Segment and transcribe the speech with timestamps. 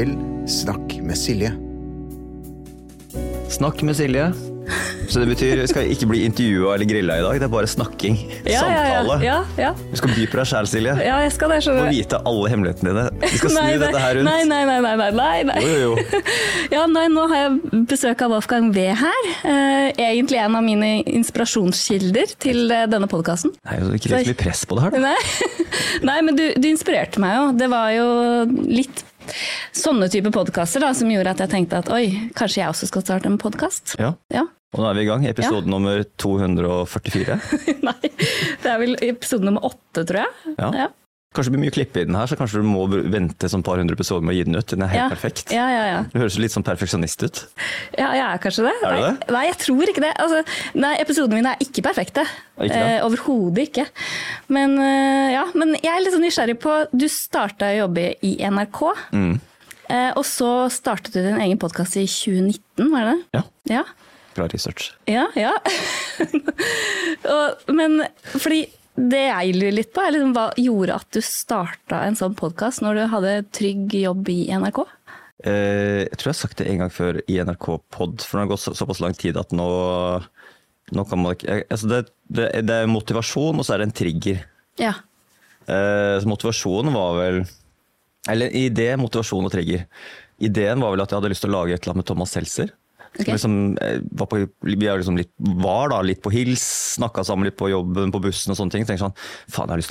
[0.00, 0.14] til
[0.48, 1.50] Snakk med Silje.
[3.52, 4.30] Snakk med Silje.
[5.10, 7.68] Så det betyr vi skal ikke bli intervjua eller grilla i dag, det er bare
[7.68, 8.14] snakking.
[8.46, 9.16] Ja, Samtale.
[9.24, 10.94] Ja, ja, ja, Du skal by på deg sjæl, Silje.
[11.02, 11.16] ja.
[11.24, 11.58] jeg skal det.
[11.58, 11.96] Du må skjønner du.
[11.98, 13.04] vite alle hemmelighetene dine.
[13.24, 14.30] Vi skal snu Nei, nei, dette her rundt.
[14.30, 14.78] Nei, nei, nei.
[15.02, 15.58] nei, nei, nei.
[15.66, 16.22] Jo, jo, jo.
[16.76, 19.28] Ja, nei, nå har jeg besøk av Wolfgang V her.
[19.42, 23.52] Eh, egentlig en av mine inspirasjonskilder til eh, denne podkasten.
[23.66, 25.10] Nei, legg så ikke mye press på det her, da.
[25.10, 25.62] Nei.
[26.12, 27.46] nei, men du, du inspirerte meg jo.
[27.58, 28.10] Det var jo
[28.70, 29.04] litt
[29.76, 33.30] sånne type podkaster som gjorde at jeg tenkte at oi, kanskje jeg også skal starte
[33.30, 33.96] en podkast.
[34.00, 34.14] Ja.
[34.34, 34.46] Ja.
[34.70, 35.24] Og nå er vi i gang.
[35.26, 37.38] Episode nummer 244.
[37.88, 37.98] nei,
[38.62, 40.54] det er vel episode nummer åtte, tror jeg.
[40.60, 40.90] Ja.
[41.30, 43.78] Kanskje det blir mye klipp i den her, så kanskje du må vente sånn par
[43.78, 44.66] hundre episoder med å gi den ut.
[44.66, 45.08] Den er helt Ja.
[45.12, 45.52] perfekt.
[45.54, 45.98] Ja, ja, ja.
[46.10, 47.38] Du høres litt sånn perfeksjonist ut.
[47.96, 48.72] Ja, jeg er kanskje det.
[48.82, 49.02] Er det?
[49.04, 50.10] Nei, nei, jeg tror ikke det.
[50.18, 50.40] Altså,
[50.74, 52.24] nei, episodene mine er ikke perfekte.
[52.58, 52.74] Ikke?
[52.74, 53.84] Eh, Overhodet ikke.
[54.48, 58.34] Men, uh, ja, men jeg er litt sånn nysgjerrig på Du starta å jobbe i
[58.50, 58.82] NRK.
[59.14, 59.40] Mm.
[59.88, 63.38] Eh, og så startet du din egen podkast i 2019, var det det?
[63.38, 63.44] Ja,
[63.78, 63.84] Ja.
[64.34, 64.90] bra research.
[65.06, 65.28] Ja.
[65.38, 65.54] ja.
[67.30, 68.02] og, men
[68.34, 68.66] fordi
[68.98, 72.82] det jeg lurer litt på, er liksom, hva gjorde at du starta en sånn podkast
[72.84, 74.82] når du hadde trygg jobb i NRK?
[75.46, 78.42] Eh, jeg tror jeg har sagt det en gang før i NRK Pod, for det
[78.42, 79.68] har gått så, såpass lang tid at nå,
[80.92, 83.96] nå kan man ikke altså det, det, det er motivasjon, og så er det en
[84.02, 84.42] trigger.
[84.80, 84.98] Ja.
[85.64, 87.42] Eh, så motivasjonen var vel
[88.28, 89.86] Eller idé, motivasjon og trigger.
[90.44, 92.34] Ideen var vel at jeg hadde lyst til å lage et eller annet med Thomas
[92.36, 92.74] Seltzer.
[93.18, 93.26] Ok.
[93.26, 96.62] Som Liksom, eh, var, på, vi liksom litt, var da litt på hils,
[96.96, 98.86] snakka sammen litt på jobben, på bussen og sånne ting.
[98.86, 99.18] Tenkte sånn,
[99.50, 99.82] faen jeg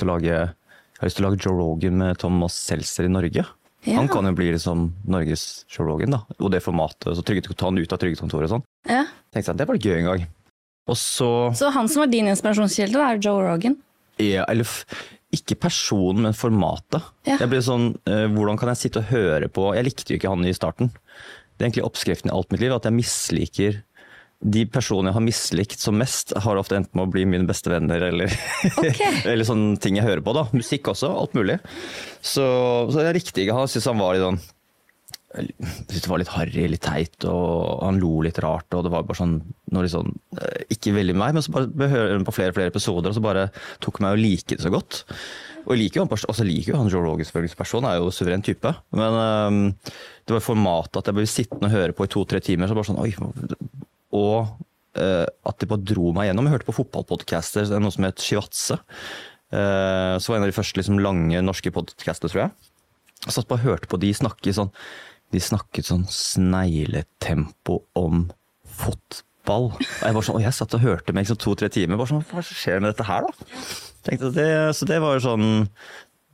[1.00, 3.46] jeg har lyst til å lage Joe Rogan med Thomas Seltzer i Norge.
[3.86, 3.94] Ja.
[3.96, 6.18] Han kan jo bli liksom Norges Joe Rogan, da.
[6.36, 7.14] Og det formatet.
[7.16, 8.66] Så trygget, ta han ut av trygdekontoret og sånn.
[8.84, 9.06] ja.
[9.32, 10.26] Tenkte jeg, det var gøy en gang.
[10.90, 13.78] Og så Så han som var din inspirasjonskilde, da, er Joe Rogan?
[14.20, 14.68] Ja, eller
[15.32, 17.06] ikke personen, men formatet.
[17.24, 17.38] Ja.
[17.38, 20.32] Jeg ble sånn, eh, Hvordan kan jeg sitte og høre på Jeg likte jo ikke
[20.34, 20.90] han i starten.
[21.60, 23.80] Det er egentlig oppskriften i alt mitt liv, at jeg misliker
[24.40, 27.68] de personene jeg har mislikt som mest, har ofte endt med å bli mine beste
[27.68, 28.32] venner, eller,
[28.80, 29.18] okay.
[29.28, 30.32] eller sånne ting jeg hører på.
[30.32, 30.46] da.
[30.56, 31.58] Musikk også, alt mulig.
[32.24, 32.46] Så,
[32.88, 33.68] så det likte ikke han.
[33.68, 34.40] Syntes han var litt sånn
[35.30, 38.66] jeg syntes det var litt harry, litt teit, og han lo litt rart.
[38.74, 39.36] og det var bare sånn,
[39.70, 40.10] sånn
[40.40, 43.22] eh, Ikke veldig meg, men så bare hører på flere og flere episoder, og så
[43.22, 43.44] bare
[43.84, 45.04] tok meg å like det så godt.
[45.68, 48.00] Og jeg liker jo han, jeg liker jo han Joe Rogan selvfølgelig som person, er
[48.00, 48.74] jo suveren type.
[48.96, 49.62] Men øhm,
[50.30, 52.70] det var formatet at jeg ble sittende og høre på i to-tre timer.
[52.70, 53.12] så bare sånn, oi,
[54.16, 54.38] Og
[54.98, 56.48] uh, at de bare dro meg gjennom.
[56.48, 58.80] Jeg hørte på fotballpodcaster, er noe som het Shivatse.
[59.50, 62.70] Uh, så var en av de første liksom, lange norske podcaster, tror jeg.
[63.26, 64.70] Jeg satt bare og hørte på de snakke sånn
[65.30, 68.24] De snakket sånn snegletempo om
[68.80, 69.68] fotball.
[69.76, 72.00] Og jeg sånn, og jeg satt og hørte med liksom, to-tre timer.
[72.00, 73.50] bare sånn, Hva skjer med dette her, da?
[74.06, 75.46] Tenkte det, så det var jo sånn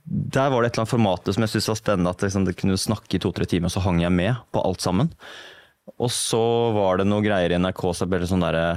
[0.07, 2.11] Der var det et eller annet formatet som jeg syntes var spennende.
[2.15, 5.11] At liksom, det kunne snakke i to-tre timer, så hang jeg med på alt sammen.
[5.97, 6.43] Og så
[6.75, 8.67] var det noe greier i NRK, så ble sånn derre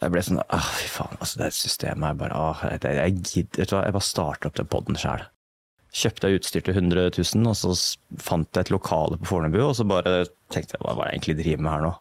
[0.00, 3.60] jeg ble sånn ah, Fy faen, altså det systemet er bare åh, jeg, jeg gidder
[3.62, 5.26] vet du hva, Jeg bare starter opp den poden sjæl.
[5.92, 7.74] Kjøpte jeg utstyr til 100 000, og så
[8.24, 11.18] fant jeg et lokale på Fornebu, og så bare tenkte jeg hva er det jeg
[11.18, 11.92] egentlig driver med her nå?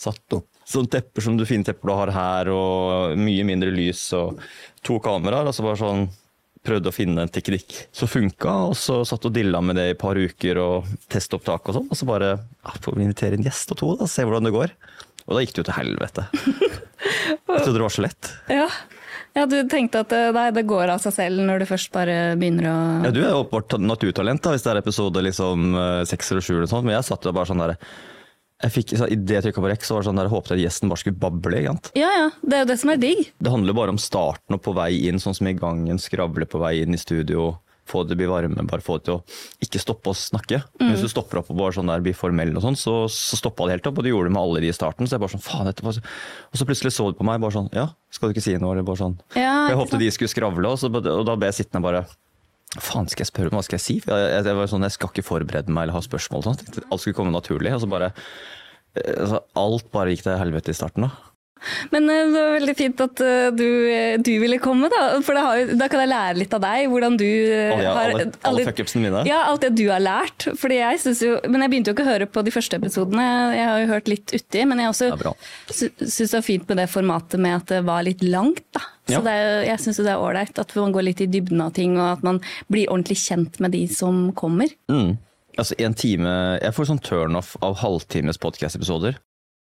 [0.00, 4.02] Satt opp sånne tepper som du fine tepper du har her, og mye mindre lys
[4.18, 4.42] og
[4.86, 6.08] to kameraer, og så bare sånn
[6.66, 9.94] prøvde å finne en teknikk som funka, og så satt og dilla med det i
[9.94, 13.46] et par uker og testopptak og sånn, og så bare ja, får vi invitere en
[13.46, 14.74] gjest og to, da, se hvordan det går.
[15.26, 16.26] Og da gikk det jo til helvete.
[17.50, 18.30] Jeg trodde det var så lett.
[18.52, 18.66] Ja.
[19.38, 22.18] ja, du tenkte at eh, nei, det går av seg selv når du først bare
[22.40, 22.76] begynner å
[23.06, 26.44] Ja, du er jo åpenbart naturtalent da, hvis det er episode liksom eh, seks eller
[26.44, 27.76] sju eller sånt, men jeg satt jo bare sånn der
[28.60, 30.34] jeg fikk, så, I det jeg trykka på rekk, så var det sånn der, jeg
[30.34, 31.62] håpet at gjesten bare skulle bable.
[31.62, 31.94] ikke?
[31.96, 32.28] Ja, ja.
[32.44, 33.22] Det er jo det som er digg.
[33.40, 36.60] Det handler bare om starten og på vei inn, sånn som i gangen, skravle på
[36.60, 37.54] vei inn i studio,
[37.90, 39.22] få det til å bli varme, bare få det til å
[39.64, 40.60] ikke stoppe å snakke.
[40.78, 43.40] Men Hvis du stopper opp og bare sånn der blir formell og sånn, så, så
[43.40, 45.08] stoppa det helt opp, og det gjorde det med alle de i starten.
[45.08, 45.96] Så jeg bare sånn, faen, etterpå.
[45.96, 48.76] Og så plutselig så de på meg bare sånn, ja, skal du ikke si noe?
[48.76, 49.16] Eller bare sånn.
[49.34, 52.04] Ja, jeg håpet de skulle skravle, og, så, og da ble jeg sittende bare
[52.78, 53.96] Faen, skal jeg spørre om hva skal jeg si?
[54.04, 56.44] For jeg, jeg, jeg, sånn, jeg skal ikke forberede meg eller ha spørsmål.
[56.46, 56.84] Sånn.
[56.86, 57.72] Alt skulle komme naturlig.
[57.74, 61.08] Og så bare eh, altså, Alt bare gikk til helvete i starten.
[61.08, 61.29] da.
[61.92, 65.02] Men eh, det var veldig fint at eh, du, eh, du ville komme, da.
[65.26, 66.86] For da, har, da kan jeg lære litt av deg.
[66.92, 69.24] Hvordan du eh, Alle, har alle, alle fuckupsene mine.
[69.28, 70.48] Ja, alt det du har lært.
[70.60, 73.26] Fordi jeg synes jo, men jeg begynte jo ikke å høre på de første episodene.
[73.56, 74.64] Jeg har jo hørt litt uti.
[74.70, 75.34] Men jeg også
[75.70, 78.64] syns det var fint med det formatet med at det var litt langt.
[78.76, 78.84] da.
[79.10, 79.20] Så Ja.
[79.26, 81.96] det er, jeg syns det er ålreit at man går litt i dybden av ting,
[81.98, 82.38] og at man
[82.70, 84.70] blir ordentlig kjent med de som kommer.
[84.92, 85.16] Mm.
[85.58, 86.30] Altså en time
[86.62, 89.16] Jeg får sånn turnoff av halvtimes podcast-episoder.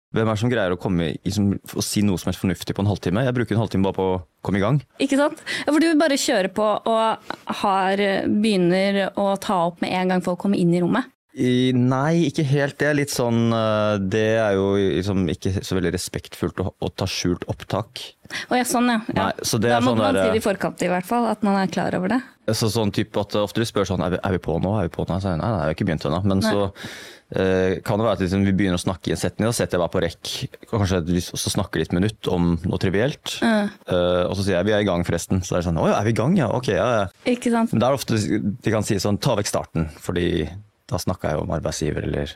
[0.10, 2.74] Hvem er det som greier å komme i, som, å si noe som er fornuftig
[2.74, 3.22] på en halvtime?
[3.28, 4.80] Jeg bruker en halvtime bare på å komme i gang.
[5.06, 5.44] Ikke sant?
[5.62, 10.26] Ja, For du bare kjører på og har, begynner å ta opp med en gang
[10.26, 11.12] folk kommer inn i rommet.
[11.40, 12.80] I, nei, ikke helt.
[12.82, 16.90] Det er litt sånn eh, Det er jo liksom ikke så veldig respektfullt å, å
[16.90, 18.02] ta skjult opptak.
[18.50, 18.98] Å ja, sånn ja.
[19.14, 19.28] ja.
[19.30, 21.06] Nei, så det da er må sånn man der- si det i forkant i hvert
[21.08, 22.20] fall, at man er klar over det.
[22.58, 24.74] Så sånn type at Ofte du spør sånn er vi, er vi på nå?
[24.82, 25.20] Er vi på nå?
[25.22, 26.24] Så, nei, nei, jeg har ikke begynt ennå.
[26.34, 26.90] Men så eh,
[27.30, 29.84] kan det være at liksom, vi begynner å snakke i en setning, da setter jeg
[29.84, 30.32] bare på rekk
[30.72, 33.36] kanskje vi snakker litt minutt om noe trivielt.
[33.46, 35.44] Eh, og så sier jeg vi er i gang, forresten.
[35.46, 36.50] Så er det sånn å ja, er vi i gang, ja?
[36.58, 37.08] Ok, ja, ja.
[37.30, 37.76] Ikke sant?
[37.76, 40.48] Men det er ofte de kan si sånn ta vekk starten, fordi
[40.90, 42.34] da snakka jeg om arbeidsgiver eller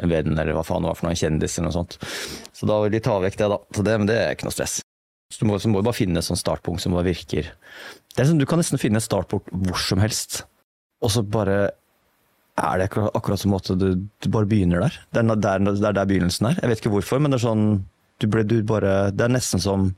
[0.00, 1.98] en venn eller hva faen det var for noe, en kjendis eller noe sånt.
[2.56, 3.58] Så da vil de ta vekk det, da.
[3.76, 4.78] Så det, men det er ikke noe stress.
[5.30, 7.52] Så du må, så må du bare finne et sånt startpunkt som bare virker.
[8.14, 10.44] Det er sånn, du kan nesten finne et startpunkt hvor som helst,
[11.04, 11.70] og så bare
[12.58, 14.98] er det akkurat, akkurat som at du, du bare begynner der.
[15.12, 16.58] Det er der, det er der begynnelsen er.
[16.60, 17.64] Jeg vet ikke hvorfor, men det er sånn
[18.20, 19.94] du ble, du bare, Det er nesten som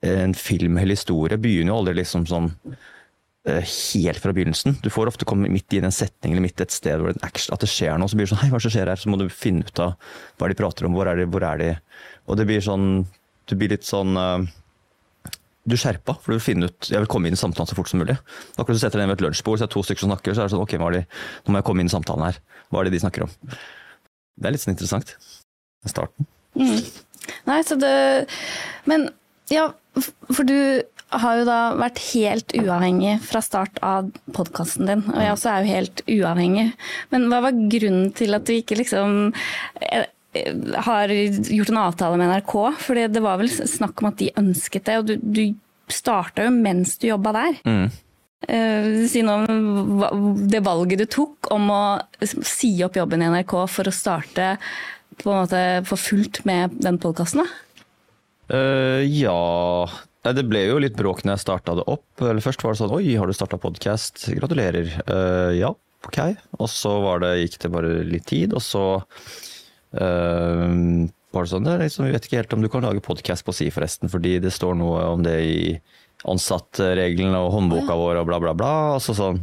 [0.00, 1.36] en film eller historie.
[1.36, 2.48] Begynner jo aldri liksom sånn
[3.44, 4.78] eh, helt fra begynnelsen.
[4.80, 7.60] Du får ofte komme midt i en setning eller midt et sted hvor det, at
[7.60, 8.08] det skjer noe.
[8.08, 9.00] Så blir det sånn Hei, hva som skjer her?
[9.00, 9.98] Så må du finne ut av
[10.40, 11.70] hva de prater om, hvor er de, hvor er de?
[12.28, 13.04] Og det blir sånn
[13.50, 14.48] Du blir litt sånn eh,
[15.68, 17.76] Du er skjerpa, for du vil finne ut Jeg vil komme inn i samtalen så
[17.76, 18.16] fort som mulig.
[18.56, 20.34] Akkurat så setter deg ned ved et lunsjbord, så er det to stykker som snakker,
[20.34, 21.04] så er det sånn Ok, hva de,
[21.44, 22.40] nå må jeg komme inn i samtalen her.
[22.70, 23.34] Hva er det de snakker om?
[24.40, 25.12] Det er litt sånn interessant.
[25.88, 26.28] Starten.
[27.48, 27.92] Nei, så det
[28.88, 29.10] Men
[29.52, 29.70] ja,
[30.30, 35.34] for du har jo da vært helt uavhengig fra start av podkasten din, og jeg
[35.34, 36.66] også er jo helt uavhengig.
[37.10, 39.32] Men hva var grunnen til at du ikke liksom
[39.82, 40.06] eh,
[40.86, 42.54] har gjort en avtale med NRK?
[42.78, 45.42] For det var vel snakk om at de ønsket det, og du, du
[45.90, 47.58] starta jo mens du jobba der.
[47.66, 47.90] Mm.
[48.48, 51.82] Eh, Si noe om det valget du tok om å
[52.22, 54.54] si opp jobben i NRK for å starte
[55.20, 57.66] på en måte for fullt med den podkasten, da?
[58.50, 59.86] Eh, ja
[60.24, 62.06] Det ble jo litt bråk når jeg starta det opp.
[62.22, 64.24] Eller Først var det sånn Oi, har du starta podkast?
[64.36, 64.90] Gratulerer.
[65.06, 65.70] Uh, ja,
[66.06, 66.18] ok.
[66.58, 68.84] Og så var det, gikk det bare litt tid, og så
[69.90, 74.10] det sånn liksom, Vi vet ikke helt om du kan lage podkast på si, forresten,
[74.12, 75.62] fordi det står noe om det i
[76.30, 78.74] ansattreglene og håndboka vår og bla, bla, bla.
[78.98, 79.40] Og så sånn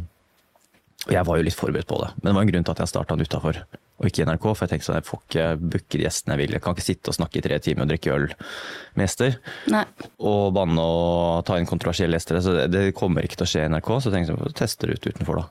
[1.06, 2.80] og jeg var jo litt forberedt på det, men det var en grunn til at
[2.82, 3.60] jeg starta den utafor
[3.98, 4.44] og ikke i NRK.
[4.46, 6.54] For jeg tenkte sånn, jeg får ikke booke de gjestene jeg vil.
[6.54, 9.38] Jeg kan ikke sitte og snakke i tre timer og drikke øl med gjester.
[9.74, 9.84] Nei.
[10.30, 12.38] Og banne og ta inn kontroversielle gjester.
[12.44, 13.90] Så det, det kommer ikke til å skje i NRK.
[13.96, 15.48] Så jeg tenkte jeg teste det ut utenfor, da.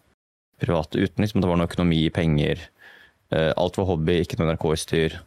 [0.64, 2.64] Privat uten liksom det var noe økonomi, penger.
[3.36, 5.18] Eh, alt var hobby, ikke noe NRK-styr.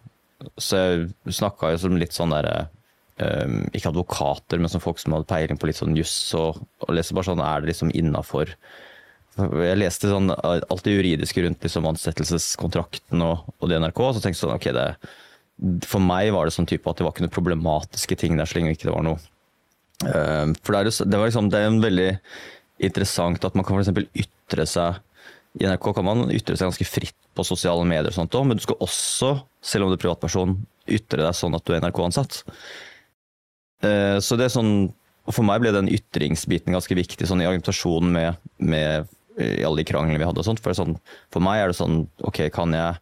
[0.57, 2.71] Så jeg snakka jo som litt sånn derre
[3.21, 6.15] eh, Ikke advokater, men som folk som hadde peiling på litt sånn juss.
[6.39, 8.55] Og, og leste bare sånn, er det liksom innafor
[9.41, 14.23] jeg leste sånn, alt det juridiske rundt liksom, ansettelseskontrakten og, og det NRK, og så
[14.25, 17.25] tenkte jeg sånn, ok, det, for meg var det sånn type at det var ikke
[17.27, 19.21] noen problematiske ting der, så lenge ikke det var noe.
[20.09, 22.11] Eh, for det er, det liksom, det er en veldig
[22.91, 24.11] interessant at man kan f.eks.
[24.25, 25.01] ytre seg
[25.59, 28.59] I NRK kan man ytre seg ganske fritt på sosiale medier, og sånt også, men
[28.59, 29.33] du skal også,
[29.65, 30.55] selv om du er privatperson,
[30.91, 32.43] ytre deg sånn at du er NRK-ansatt.
[33.83, 34.73] Eh, Så det er sånn
[35.31, 39.07] For meg ble den ytringsbiten ganske viktig sånn i argumentasjonen med, med
[39.39, 40.41] i alle de kranglene vi hadde.
[40.43, 40.63] og sånt.
[40.65, 40.97] For, sånn,
[41.31, 42.97] for meg er det sånn Ok, kan jeg,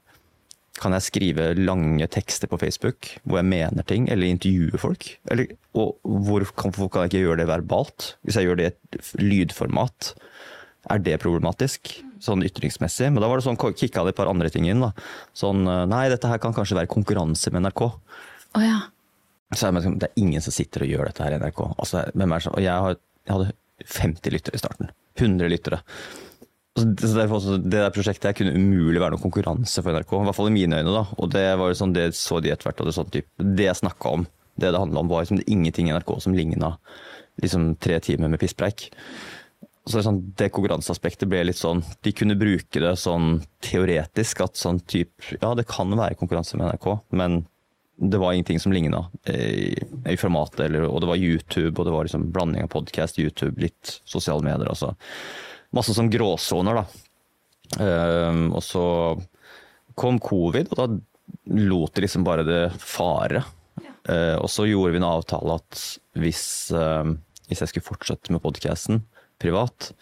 [0.82, 5.08] kan jeg skrive lange tekster på Facebook hvor jeg mener ting, eller intervjue folk?
[5.30, 8.10] Eller, og hvorfor kan jeg ikke gjøre det verbalt?
[8.26, 10.12] Hvis jeg gjør det i et lydformat,
[10.90, 11.94] er det problematisk?
[12.24, 13.12] Sånn ytringsmessig.
[13.12, 14.80] Men da var det sånn, kicka det et par andre ting inn.
[14.82, 14.92] da.
[15.36, 17.82] Sånn Nei, dette her kan kanskje være konkurranse med NRK.
[17.88, 18.80] Oh, ja.
[19.54, 21.60] Så jeg, det, liksom, det er ingen som sitter og gjør dette her i NRK.
[21.78, 22.96] Altså, hvem er det som- og jeg, har,
[23.28, 23.52] jeg hadde
[23.86, 24.90] 50 lyttere i starten.
[25.18, 25.80] 100 lyttere.
[26.78, 30.12] Så det, derfor det der prosjektet kunne umulig være noen konkurranse for NRK.
[30.20, 30.92] I hvert fall i mine øyne.
[30.94, 31.06] da.
[31.18, 32.80] Og det var jo sånn, det så de etter hvert.
[32.80, 34.26] og Det, sånn typ, det jeg snakka om,
[34.58, 36.76] det det handla om, var liksom ingenting i NRK som ligna
[37.42, 38.90] liksom, tre timer med pisspreik.
[39.88, 44.42] Så det, sånn, det konkurranseaspektet ble litt sånn De kunne bruke det sånn teoretisk.
[44.44, 47.44] At sånn typ Ja, det kan være konkurranse med NRK, men
[47.98, 49.74] det var ingenting som ligna i,
[50.06, 50.60] i formatet.
[50.68, 54.44] Eller, og det var YouTube, og det var liksom blanding av podkast, YouTube, litt sosiale
[54.44, 54.68] medier.
[54.70, 54.92] Altså.
[55.74, 56.84] Masse sånn gråsoner, da.
[57.82, 58.84] Um, og så
[59.98, 60.86] kom covid, og da
[61.58, 63.42] lot de liksom bare det fare.
[64.08, 65.82] Eh, og så gjorde vi en avtale at
[66.22, 67.02] hvis, uh,
[67.50, 69.02] hvis jeg skulle fortsette med podkasten
[69.42, 69.92] privat,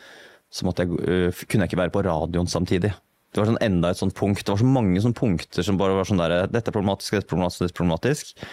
[0.52, 2.94] så jeg, eh, kunne jeg ikke være på radioen samtidig.
[3.32, 4.44] Det var sånn enda et sånt punkt.
[4.44, 7.26] Det var så mange sånne punkter som bare var sånn der Dette er problematisk, dette
[7.26, 8.46] er problematisk, dette er problematisk.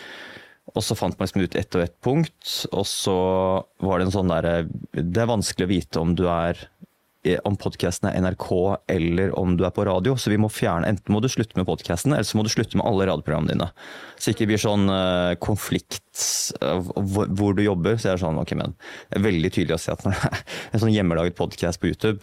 [0.73, 3.15] Og så fant man liksom ut ett og ett punkt, og så
[3.83, 4.53] var det en sånn derre
[4.95, 6.59] Det er vanskelig å vite om du er
[7.47, 8.49] om podkasten er NRK
[8.91, 10.15] eller om du er på radio.
[10.19, 12.79] Så vi må fjerne Enten må du slutte med podkasten, eller så må du slutte
[12.79, 13.69] med alle radioprogrammene dine.
[14.17, 16.25] Så det ikke blir sånn uh, konflikt
[16.59, 17.95] uh, hvor, hvor du jobber.
[17.95, 20.31] Så jeg er sånn, ok, men det er veldig tydelig å se at når det
[20.33, 22.19] er en sånn hjemmelaget podkast på YouTube,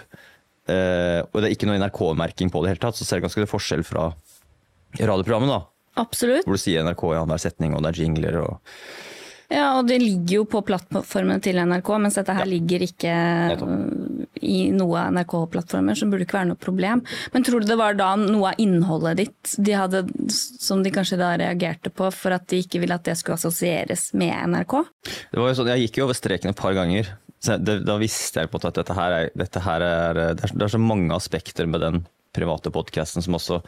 [0.68, 3.48] uh, og det er ikke noe NRK-merking på det hele tatt, så ser du ganske
[3.50, 4.10] forskjell fra
[5.00, 5.62] radioprogrammet, da.
[6.00, 6.44] Absolutt.
[6.44, 8.76] Hvor du sier NRK i annenhver setning, og det er jingler og
[9.50, 12.50] Ja, og det ligger jo på plattformen til NRK, mens dette her Ja.
[12.52, 13.14] ligger ikke
[14.40, 17.02] i noe av NRK-plattformer, så burde det ikke være noe problem.
[17.34, 21.18] Men tror du det var da noe av innholdet ditt de hadde, som de kanskje
[21.20, 24.76] da reagerte på, for at de ikke ville at det skulle assosieres med NRK?
[25.32, 27.10] Det var jo sånn, Jeg gikk jo over streken et par ganger.
[27.40, 30.54] Så det, da visste jeg på at dette her er, dette her er det, er
[30.54, 32.02] det er så mange aspekter med den
[32.36, 33.62] private podkasten som også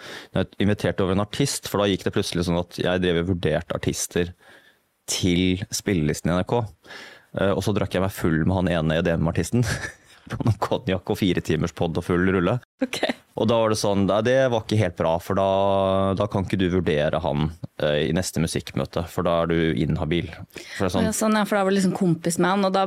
[0.62, 3.75] inviterte over en artist, for da gikk det plutselig sånn at jeg drev og vurderte
[3.75, 4.31] artister
[5.11, 6.55] til spillelisten i NRK.
[7.41, 9.65] Eh, Og så drakk jeg meg full med han ene EDM-artisten.
[10.33, 12.53] På noen konjakk og fire timers pod og full rulle.
[13.35, 15.47] Og da var det sånn, nei, det var ikke helt bra, for da,
[16.15, 17.49] da kan ikke du vurdere han
[17.83, 20.29] eh, i neste musikkmøte, for da er du inhabil.
[20.77, 22.85] For sånn, Ja, sånn, ja, for da var du liksom kompis med han, da,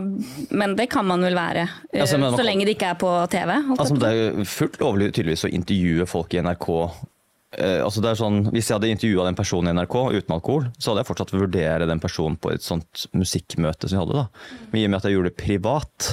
[0.55, 3.01] men det kan man vel være, eh, Ja, så men så lenge det ikke er
[3.03, 3.51] på TV?
[3.75, 6.69] Altså, det er fullt lovlig tydeligvis å intervjue folk i NRK.
[7.57, 10.67] Eh, altså det er sånn, hvis jeg hadde intervjua den personen i NRK uten alkohol,
[10.77, 14.25] så hadde jeg fortsatt vurdere den personen på et sånt musikkmøte som vi hadde.
[14.25, 14.61] da.
[14.71, 16.09] Men i og med at jeg gjorde det privat,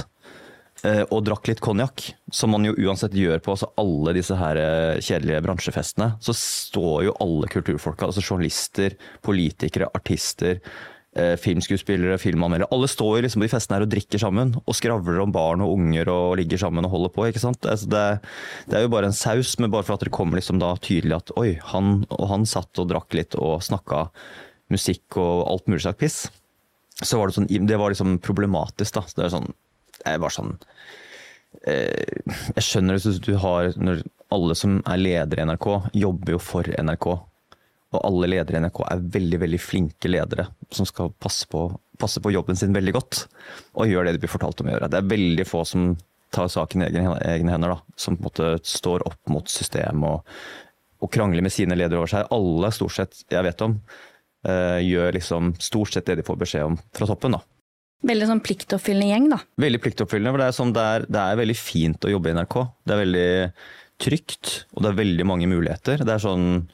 [0.83, 4.59] eh, og drakk litt konjakk, som man jo uansett gjør på altså alle disse her
[4.61, 10.61] eh, kjedelige bransjefestene, så står jo alle kulturfolka, altså journalister, politikere, artister,
[11.15, 15.21] eh, filmskuespillere, filmanmeldere, alle står liksom på de festene her og drikker sammen, og skravler
[15.23, 17.65] om barn og unger og ligger sammen og holder på, ikke sant?
[17.69, 18.05] Altså det,
[18.69, 21.19] det er jo bare en saus, men bare for at det kommer liksom da tydelig
[21.19, 24.07] at oi, han og han satt og drakk litt og snakka
[24.73, 26.17] musikk og alt mulig slags piss.
[27.03, 29.05] Så var det sånn, det var liksom problematisk da.
[29.07, 29.53] Så det er sånn,
[30.03, 30.55] jeg var sånn,
[31.69, 34.03] eh, jeg skjønner hvis du har, når
[34.33, 35.69] alle som er ledere i NRK,
[36.05, 37.09] jobber jo for NRK.
[37.93, 41.67] Og alle ledere i NRK er veldig veldig flinke ledere som skal passe på,
[42.01, 43.25] passe på jobben sin veldig godt.
[43.77, 44.89] Og gjør det de blir fortalt om å gjøre.
[44.89, 45.93] Det er veldig få som
[46.33, 47.75] tar saken i egne, egne hender.
[47.75, 50.35] da, Som på en måte står opp mot systemet og,
[51.03, 52.29] og krangler med sine ledere over seg.
[52.33, 53.77] Alle stort sett jeg vet om,
[54.49, 57.37] uh, gjør liksom stort sett det de får beskjed om fra toppen.
[57.37, 57.43] da.
[58.03, 59.39] Veldig sånn pliktoppfyllende gjeng, da.
[59.63, 60.33] Veldig pliktoppfyllende.
[60.33, 62.57] for det er, sånn, det, er, det er veldig fint å jobbe i NRK.
[62.83, 63.29] Det er veldig
[64.03, 66.03] trygt, og det er veldig mange muligheter.
[66.03, 66.65] Det er, sånn,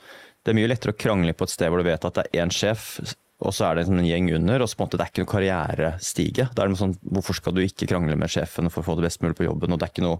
[0.43, 2.43] det er mye lettere å krangle på et sted hvor du vet at det er
[2.43, 2.99] én sjef,
[3.39, 5.23] og så er det en gjeng under, og så på en måte det er ikke
[5.23, 6.45] noe karrierestige.
[6.51, 9.07] Det er noe sånn, Hvorfor skal du ikke krangle med sjefen for å få det
[9.07, 9.71] best mulig på jobben?
[9.71, 10.19] og Det er ikke noe,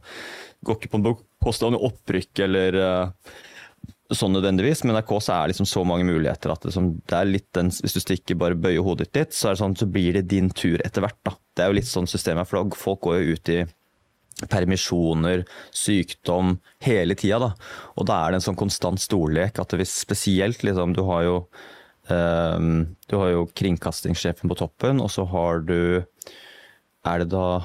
[0.63, 1.15] går ikke på
[1.51, 3.33] av noe opprykk eller uh,
[4.15, 7.27] sånn nødvendigvis, men NRK så er liksom så mange muligheter at det, som, det er
[7.29, 10.15] litt den, hvis du stikker bare bøyer hodet ditt så er det sånn, så blir
[10.15, 11.19] det din tur etter hvert.
[11.27, 11.35] da.
[11.55, 13.59] Det er jo litt sånn systemet, for folk går jo ut i
[14.47, 15.43] permisjoner,
[15.75, 17.39] sykdom, hele tida.
[17.43, 17.51] Da.
[17.99, 21.35] Og da er det en sånn konstant storlek at hvis spesielt liksom, Du har jo
[22.09, 26.05] um, du har jo kringkastingssjefen på toppen, og så har du
[27.05, 27.61] Er det da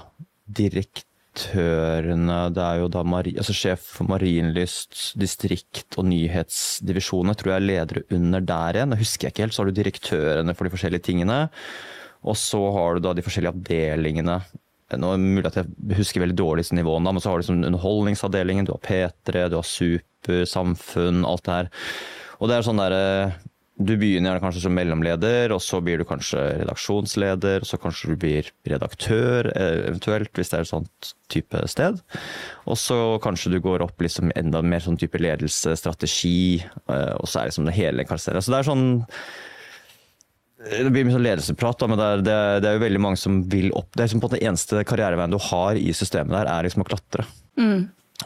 [0.46, 7.62] direktørene Det er jo da mari, altså sjef for Marienlyst distrikt og nyhetsdivisjoner, tror jeg
[7.62, 8.94] er ledere under der igjen.
[8.94, 9.54] Det husker jeg ikke helt.
[9.54, 11.48] Så har du direktørene for de forskjellige tingene.
[12.24, 14.38] Og så har du da de forskjellige avdelingene.
[15.00, 17.44] Nå er det mulig at jeg husker veldig dårlig disse nivåene, men så har du
[17.44, 21.72] liksom Underholdningsavdelingen, du har P3, du har Super, Samfunn, alt det her.
[22.40, 23.04] Og det er sånn derre
[23.74, 28.12] Du begynner gjerne kanskje som mellomleder, og så blir du kanskje redaksjonsleder, og så kanskje
[28.12, 31.98] du blir redaktør, eh, eventuelt, hvis det er et sånt type sted.
[32.70, 37.40] Og så kanskje du går opp liksom enda mer sånn type ledelse, strategi, og så
[37.40, 38.38] er liksom det hele karakterer.
[38.46, 38.86] Så det er sånn
[40.64, 43.20] det blir mye sånn ledelsesprat, men det er, det, er, det er jo veldig mange
[43.20, 43.90] som vil opp.
[43.92, 46.88] Det er liksom på den eneste karriereveien du har i systemet der, er liksom å
[46.88, 47.26] klatre.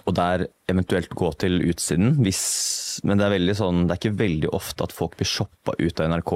[0.05, 2.43] Og der eventuelt gå til utsiden, hvis
[3.07, 6.01] Men det er veldig sånn, det er ikke veldig ofte at folk blir shoppa ut
[6.03, 6.33] av NRK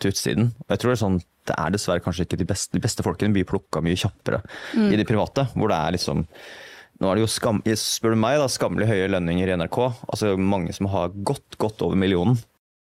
[0.00, 0.46] til utsiden.
[0.64, 3.04] Og jeg tror det er sånn, det er dessverre kanskje ikke de beste, de beste
[3.04, 4.40] folkene blir plukka mye kjappere
[4.88, 6.24] i de private, hvor det er liksom
[6.98, 9.78] nå er det jo skam, spør du meg, da, skammelig høye lønninger i NRK.
[10.10, 12.40] Altså Mange som har gått godt over millionen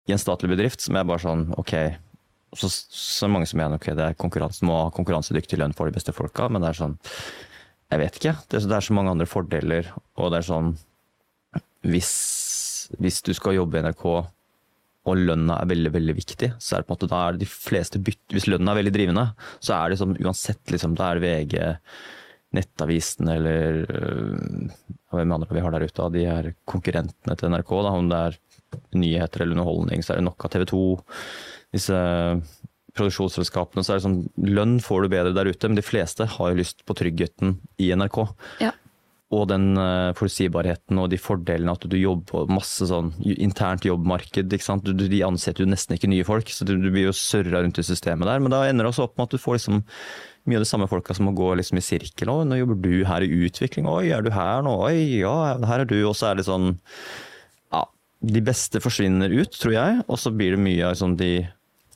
[0.07, 1.73] i en statlig bedrift, som er bare sånn OK,
[2.55, 5.89] så, så er mange som mener ok, det er konkurranse, må ha konkurransedyktig lønn for
[5.89, 6.97] de beste folka, men det er sånn
[7.91, 8.33] Jeg vet ikke.
[8.47, 10.73] Det, er- det er så mange andre fordeler, og det er sånn
[11.87, 12.11] Hvis,
[12.99, 14.05] hvis du skal jobbe i NRK
[15.07, 17.45] og lønna er veldig veldig viktig, så er det på en måte da er det
[17.45, 19.23] de fleste bytt, Hvis lønna er veldig drivende,
[19.63, 21.61] så er det sånn uansett liksom, Da er det VG,
[22.57, 24.67] Nettavisen eller øh,
[25.15, 27.71] hvem andre vi har der ute de her konkurrentene til NRK.
[27.87, 28.37] Da, om det er
[28.99, 30.81] nyheter eller underholdning, så er det nok av TV 2
[31.75, 31.97] disse
[32.97, 34.19] produksjonsselskapene, så er det sånn
[34.57, 37.93] Lønn får du bedre der ute, men de fleste har jo lyst på tryggheten i
[37.93, 38.21] NRK.
[38.63, 38.74] Ja.
[39.36, 44.53] og den eh, forutsigbarheten og de fordelene at du jobber på masse sånn internt jobbmarked.
[44.55, 44.88] ikke sant?
[44.88, 47.59] Du, du, de ansetter jo nesten ikke nye folk, så du, du blir jo surra
[47.59, 48.39] rundt i systemet der.
[48.39, 49.83] Men da ender det også opp med at du får liksom
[50.47, 52.31] mye av de samme folka som må gå liksom i sirkel.
[52.31, 53.89] Å, nå jobber du her i utvikling.
[53.91, 54.77] Oi, er du her nå?
[54.88, 56.00] Oi, ja, her er du.
[56.07, 56.71] Og så er det sånn
[57.75, 57.83] Ja,
[58.24, 60.01] de beste forsvinner ut, tror jeg.
[60.07, 61.33] Og så blir det mye av sånn de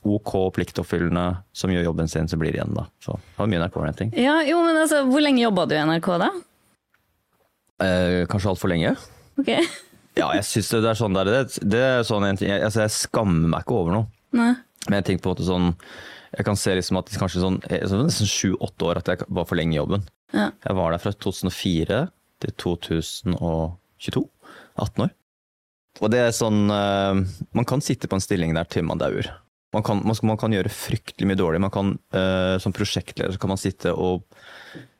[0.02, 1.24] OK pliktoppfyllende
[1.56, 2.86] som gjør jobben sin, som blir igjen, da.
[3.04, 4.12] Så det var mye NRK-renting.
[4.18, 6.30] Ja, jo, men altså, Hvor lenge jobba du i NRK da?
[7.82, 8.96] Eh, kanskje altfor lenge.
[9.40, 9.54] Ok.
[10.12, 12.82] Ja, jeg syns det er sånn der, det, det er sånn en ting, jeg, altså
[12.82, 14.08] jeg skammer meg ikke over noe.
[14.36, 14.50] Nei.
[14.84, 15.70] Men jeg tenker på en måte sånn
[16.34, 19.46] Jeg kan se liksom at det kanskje sånn, eh, nesten sju-åtte år at jeg var
[19.48, 20.04] for lenge i jobben.
[20.36, 20.50] Ja.
[20.66, 22.02] Jeg var der fra 2004
[22.44, 24.22] til 2022.
[24.84, 25.16] 18 år.
[26.00, 27.24] Og det er sånn eh,
[27.56, 29.28] Man kan sitte på en stilling der til man dauer.
[29.72, 31.62] Man kan, man, man kan gjøre fryktelig mye dårlig.
[31.72, 34.26] Kan, uh, som prosjektleder kan man sitte og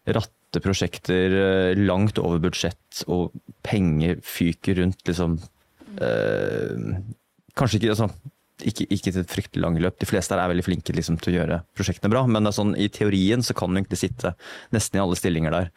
[0.09, 3.35] ratte prosjekter uh, langt over budsjett, og
[3.67, 5.37] penger fyker rundt, liksom.
[6.01, 7.03] Uh,
[7.59, 8.09] kanskje ikke, altså,
[8.65, 9.99] ikke, ikke til et fryktelig langt løp.
[10.01, 12.89] De fleste her er veldig flinke liksom, til å gjøre prosjektene bra, men sånn, i
[12.93, 14.33] teorien så kan du egentlig sitte
[14.73, 15.71] nesten i alle stillinger der.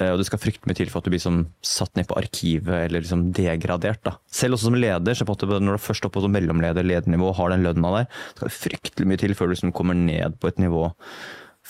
[0.00, 2.16] Eh, Og det skal fryktelig mye til for at du blir liksom satt ned på
[2.16, 4.00] arkivet eller liksom degradert.
[4.06, 4.14] Da.
[4.32, 7.28] Selv også som leder, så på at når du er først oppe på mellomleder, ledernivå
[7.28, 10.38] og har den lønna der, skal det fryktelig mye til før du liksom kommer ned
[10.40, 10.88] på et nivå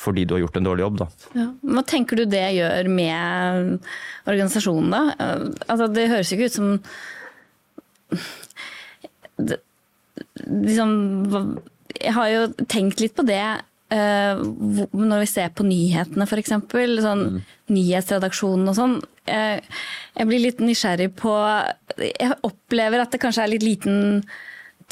[0.02, 0.94] fordi du har gjort en dårlig jobb.
[1.02, 1.06] Da.
[1.36, 1.42] Ja.
[1.74, 3.74] Hva tenker du det gjør med
[4.24, 5.02] organisasjonen, da?
[5.68, 6.70] Altså, det høres jo ikke ut som
[9.36, 9.58] det,
[10.48, 10.94] liksom,
[12.00, 13.42] Jeg har jo tenkt litt på det
[13.96, 16.54] når vi ser på nyhetene, f.eks.
[17.04, 17.26] Sånn,
[17.72, 18.94] Nyhetsredaksjonen og sånn.
[19.30, 19.60] Eh,
[20.18, 21.32] jeg blir litt nysgjerrig på
[22.02, 24.24] Jeg opplever at det kanskje er litt liten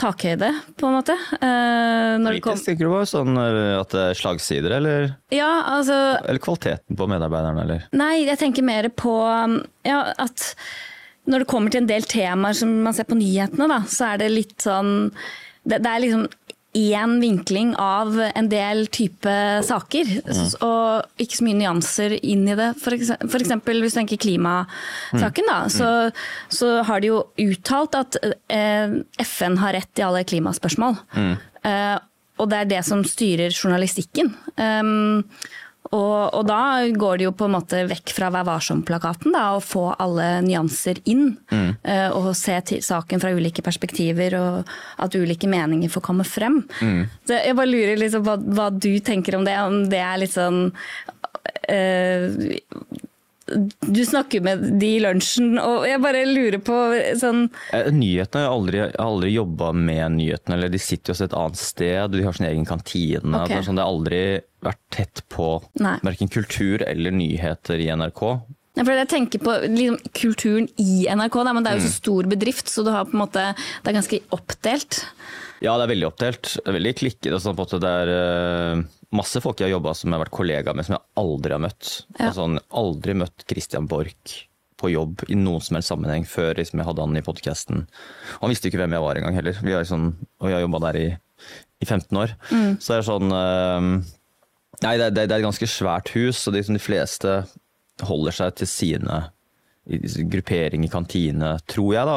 [0.00, 0.48] takhøyde,
[0.80, 1.12] på en måte.
[1.40, 5.10] eh, når det kom, Politisk tenker du på sånn eh, at det er slagsider, eller,
[5.34, 7.82] ja, altså eller kvaliteten på medarbeiderne, eller?
[7.92, 9.12] Nei, jeg tenker mer på
[9.84, 10.46] ja, at
[11.28, 14.22] når det kommer til en del temaer som man ser på nyhetene, da, så er
[14.22, 15.10] det litt sånn
[15.60, 16.22] Det, det er liksom
[16.76, 19.32] én vinkling av en del type
[19.66, 22.68] saker, s- og ikke så mye nyanser inn i det.
[22.78, 25.88] For ekse- for eksempel hvis du tenker klimasaken, da, så,
[26.48, 28.16] så har de jo uttalt at
[28.48, 30.96] eh, FN har rett i alle klimaspørsmål.
[31.64, 31.98] Eh,
[32.40, 34.30] og det er det som styrer journalistikken.
[35.90, 39.64] Og, og da går det jo på en måte vekk fra Vær varsom-plakaten da, og
[39.66, 41.32] få alle nyanser inn.
[41.50, 41.70] Mm.
[42.14, 44.70] og se til saken fra ulike perspektiver, og
[45.02, 46.60] at ulike meninger får komme frem.
[47.26, 50.34] Så jeg bare lurer liksom hva, hva du tenker om det, om det er litt
[50.36, 50.68] sånn
[51.68, 52.60] eh,
[53.80, 56.76] Du snakker med de i lunsjen, og jeg bare lurer på
[57.20, 60.56] sånn Eh, Nyhetene, jeg har aldri, jeg har aldri jobba med nyhetene.
[60.56, 63.34] eller De sitter jo et annet sted, de har sin egen kantine.
[63.42, 63.56] Okay.
[63.56, 64.22] Det, sånn, det har aldri
[64.62, 65.48] vært tett på
[65.80, 68.22] verken kultur eller nyheter i NRK.
[68.80, 71.88] Ja, for jeg tenker på liksom, kulturen i NRK, da, men det er jo Mm.
[71.90, 73.42] så stor bedrift, så du har på en måte,
[73.84, 75.02] det er ganske oppdelt.
[75.60, 76.54] Ja, det er veldig oppdelt.
[76.56, 77.34] Det er veldig klikket.
[77.44, 80.86] Sånn det er eh, masse folk jeg har jobba som jeg har vært kollega med,
[80.86, 81.90] som jeg aldri har møtt.
[82.16, 82.30] Ja.
[82.30, 84.46] Altså, aldri møtt Christian Borch
[84.80, 87.82] på jobb i noen som helst sammenheng før liksom, jeg hadde han i podkasten.
[88.40, 89.58] Han visste ikke hvem jeg var engang heller.
[89.60, 91.08] Vi sånn, og jeg har jobba der i,
[91.84, 92.32] i 15 år.
[92.80, 94.16] Så det er sånn eh,
[94.80, 97.42] Nei, det det, det er et ganske svært hus, og de, de fleste
[98.08, 99.20] holder seg til sine
[100.30, 102.16] gruppering i kantine, tror jeg da,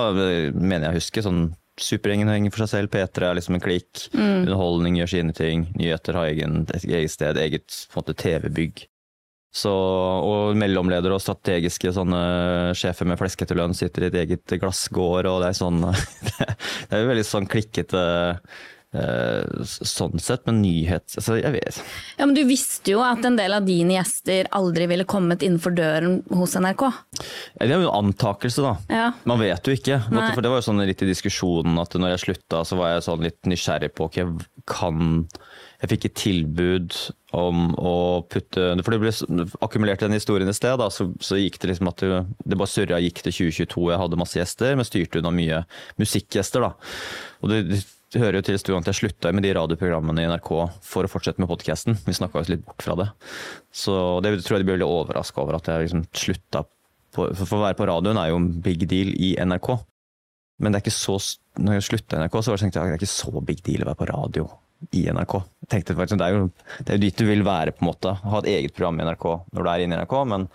[0.54, 1.26] mener jeg å huske.
[1.26, 1.44] Sånn
[1.82, 4.04] Supergjengen henger for seg selv, P3 er liksom en klikk.
[4.14, 5.64] Underholdning gjør sine ting.
[5.74, 7.74] Nyheter har egen, eget sted, eget
[8.22, 8.84] TV-bygg.
[9.54, 12.22] Så, og mellomledere og strategiske sånne
[12.78, 17.04] sjefer med fleskete lønn sitter i et eget glassgård, og det er sånn Det er
[17.04, 18.02] jo veldig sånn klikkete
[18.94, 21.80] sånn sett, men nyhet altså, Jeg vet
[22.20, 25.74] Ja, men Du visste jo at en del av dine gjester aldri ville kommet innenfor
[25.74, 26.84] døren hos NRK.
[26.86, 28.76] Ja, Det er jo en antakelse, da.
[28.94, 29.08] Ja.
[29.26, 29.98] Man vet jo ikke.
[30.14, 30.30] Nei.
[30.36, 33.08] For Det var jo sånn litt i diskusjonen at når jeg slutta, så var jeg
[33.08, 34.22] sånn litt nysgjerrig på ok,
[34.70, 35.26] kan
[35.82, 36.94] Jeg fikk et tilbud
[37.36, 37.96] om å
[38.30, 41.90] putte For det ble akkumulert den historien et sted, da, så, så gikk det liksom
[41.90, 43.90] at det, det bare surra gikk til 2022.
[43.90, 45.64] Jeg hadde masse gjester, men styrte unna mye
[46.00, 46.72] musikkgjester, da.
[47.42, 47.82] Og det,
[48.14, 50.50] det hører jo til historien at jeg slutta med de radioprogrammene i NRK
[50.86, 51.98] for å fortsette med podkasten.
[52.06, 53.08] Vi snakka oss litt bort fra det.
[53.74, 56.62] Så det tror jeg de blir veldig overraska over at jeg liksom slutta
[57.14, 59.72] for, å være på radioen er jo en big deal i NRK.
[60.62, 61.18] Men det er ikke så,
[61.58, 63.90] når jeg slutta i NRK, så tenkte jeg, det er ikke så big deal å
[63.90, 64.48] være på radio
[64.94, 65.36] i NRK.
[65.66, 66.48] Jeg tenkte faktisk, Det er jo
[66.86, 68.16] det er dit du vil være, på en måte.
[68.22, 70.16] Ha et eget program i NRK når du er inne i NRK.
[70.30, 70.48] Men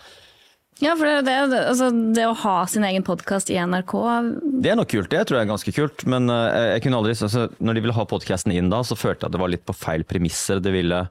[0.78, 3.94] Ja, for det, altså, det å ha sin egen podkast i NRK
[4.62, 5.10] det er nok kult.
[5.10, 6.04] Det tror jeg er ganske kult.
[6.10, 9.24] Men eh, jeg kunne aldri, altså, når de ville ha podkasten inn da, så følte
[9.24, 10.62] jeg at det var litt på feil premisser.
[10.62, 11.04] Ville,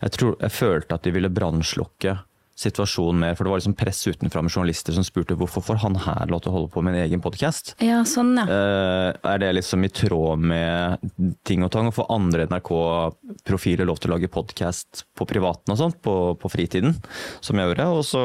[0.00, 2.16] jeg, tror, jeg følte at de ville brannslukke
[2.58, 5.96] situasjon mer, for det var liksom press utenfra med journalister som spurte hvorfor får han
[6.04, 7.74] her lov til å holde på med en egen podkast.
[7.82, 8.44] Ja, sånn, ja.
[8.44, 11.02] Eh, er det liksom i tråd med
[11.48, 15.80] ting og tang å få andre NRK-profiler lov til å lage podkast på privaten og
[15.80, 16.98] sånt, på, på fritiden,
[17.40, 17.88] som jeg gjorde?
[17.96, 18.24] Og så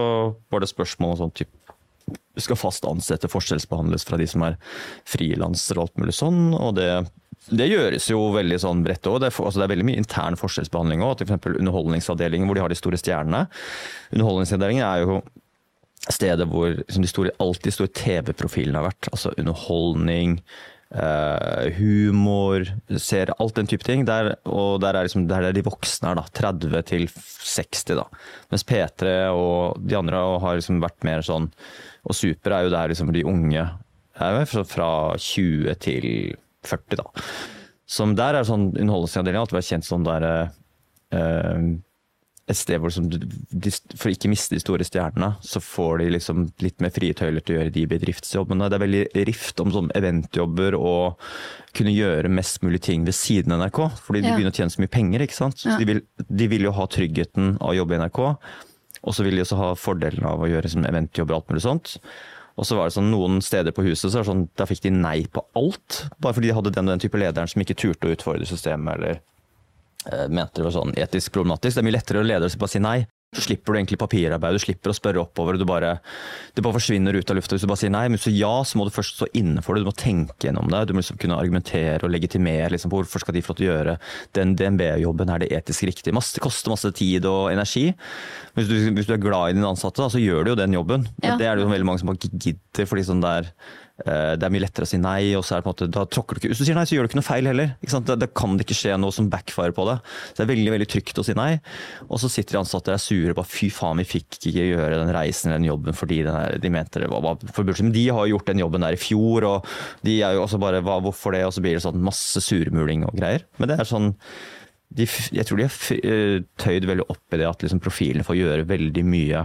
[0.51, 1.55] var det spørsmål om sånn type
[2.37, 4.59] skal fast ansette forskjellsbehandles fra de som er
[5.09, 6.51] frilansere og alt mulig sånn.
[6.53, 6.91] og det
[7.47, 9.21] det gjøres jo veldig sånn bredt òg.
[9.23, 11.23] Det, altså det er veldig mye intern forskjellsbehandling òg.
[11.23, 11.49] F.eks.
[11.61, 13.45] Underholdningsavdelingen hvor de har de store stjernene.
[14.15, 15.19] Underholdningsavdelingen er jo
[16.11, 19.09] stedet hvor liksom de store, alt de store TV-profilene har vært.
[19.13, 20.37] Altså underholdning,
[20.91, 22.67] eh, humor,
[22.99, 24.05] ser alt den type ting.
[24.07, 26.27] Der, og der er, liksom, der er de voksne er, da.
[26.41, 28.07] 30 til 60, da.
[28.51, 31.51] Mens P3 og de andre har liksom vært mer sånn
[32.07, 33.63] Og Super er jo der liksom de unge
[34.17, 36.05] er fra 20 til
[36.67, 37.25] 40, da.
[37.87, 40.25] Som der er sånn underholdningsavdeling vi er kjent som der
[41.15, 41.75] eh,
[42.47, 46.45] et sted hvor liksom, de, For ikke miste de store stjernene, så får de liksom
[46.63, 48.69] litt mer frie tøyler til å gjøre de bedriftsjobbene.
[48.71, 51.19] Det er veldig rift om sånn eventjobber og
[51.75, 53.81] kunne gjøre mest mulig ting ved siden av NRK.
[53.99, 54.35] Fordi de Ja.
[54.37, 55.19] begynner å tjene så mye penger.
[55.27, 55.57] ikke sant?
[55.59, 55.77] Så Ja.
[55.77, 56.01] de, vil,
[56.31, 58.19] de vil jo ha tryggheten av å jobbe i NRK,
[59.03, 61.99] og så vil de også ha fordelen av å gjøre eventjobber og alt mulig sånt.
[62.57, 65.19] Og så var det sånn, Noen steder på huset så sånn, da fikk de nei
[65.29, 66.07] på alt.
[66.17, 68.97] Bare fordi de hadde den og den type lederen som ikke turte å utfordre systemet.
[68.97, 69.19] eller
[70.09, 71.77] eh, mente det var sånn etisk problematisk.
[71.77, 72.97] Det er mye lettere å lede og bare si nei.
[73.35, 75.57] Så slipper du egentlig papirarbeid, du slipper å spørre oppover.
[75.59, 75.99] du bare,
[76.55, 78.05] Det bare forsvinner ut av lufta hvis du bare sier nei.
[78.07, 79.83] Men hvis du ja, så må du først stå inne for det.
[79.83, 80.85] Du må tenke gjennom det.
[80.87, 82.71] Du må liksom kunne argumentere og legitimere.
[82.71, 83.97] Liksom, på hvorfor skal de få lov til å gjøre
[84.39, 85.33] den DNB-jobben?
[85.33, 86.15] Er det etisk riktig?
[86.15, 87.89] Masse, det koster masse tid og energi.
[88.55, 90.79] Hvis du, hvis du er glad i dine ansatte, da, så gjør du jo den
[90.79, 91.03] jobben.
[91.19, 91.35] Ja.
[91.35, 92.87] Det er det jo veldig mange som bare ikke gidder.
[92.87, 93.51] fordi sånn der
[94.05, 96.03] det er mye lettere å si nei, og så er det på en måte, da
[96.05, 97.71] tråkker du ikke Hvis du sier nei, så gjør du ikke noe feil heller.
[97.81, 99.95] Det, det kan det ikke skje noe som backfire på det.
[100.29, 101.49] Så det er veldig veldig trygt å si nei.
[102.05, 105.13] Og så sitter de ansatte der sure bare fy faen, vi fikk ikke gjøre den
[105.15, 107.41] reisen eller den jobben fordi den her, de mente det var, var.
[107.81, 109.73] Men de har jo gjort den jobben der i fjor, og
[110.05, 111.43] de er jo også bare hva, hvorfor det?
[111.47, 113.47] Og så blir det sånn masse surmuling og greier.
[113.57, 114.13] Men det er sånn
[114.97, 115.03] de,
[115.35, 118.67] jeg tror de har eh, tøyd veldig opp i det at liksom profilen får gjøre
[118.69, 119.43] veldig mye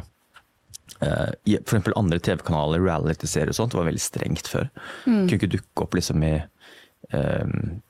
[1.02, 4.68] eh, i for eksempel andre TV-kanaler, reality-serier og sånt, var veldig strengt før.
[5.04, 6.36] Kunne ikke dukke opp liksom i
[7.12, 7.80] um,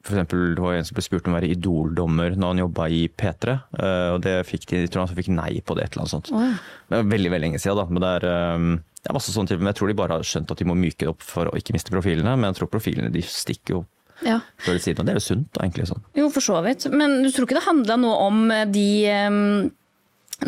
[0.00, 2.86] for eksempel, det var en som ble spurt om å være idoldommer når han jobba
[2.88, 3.52] i P3.
[3.76, 5.84] eh, og det fikk de, jeg tror han fikk nei på det.
[5.84, 6.30] et eller annet sånt.
[6.32, 6.46] Oi.
[6.88, 7.84] Det er veldig veldig lenge siden, da.
[7.90, 8.64] Men det er, eh,
[9.02, 9.58] det er masse sånne ting.
[9.60, 11.56] Men jeg tror de bare har skjønt at de må myke det opp for å
[11.60, 12.32] ikke miste profilene.
[12.32, 13.82] Men jeg tror profilene de stikker jo
[14.24, 14.40] Ja.
[14.64, 15.04] før de siden.
[15.04, 15.04] noe.
[15.04, 15.86] det er jo sunt, da, egentlig.
[15.92, 16.02] sånn.
[16.16, 16.88] Jo, for så vidt.
[16.90, 19.70] Men du tror ikke det handla noe om de em,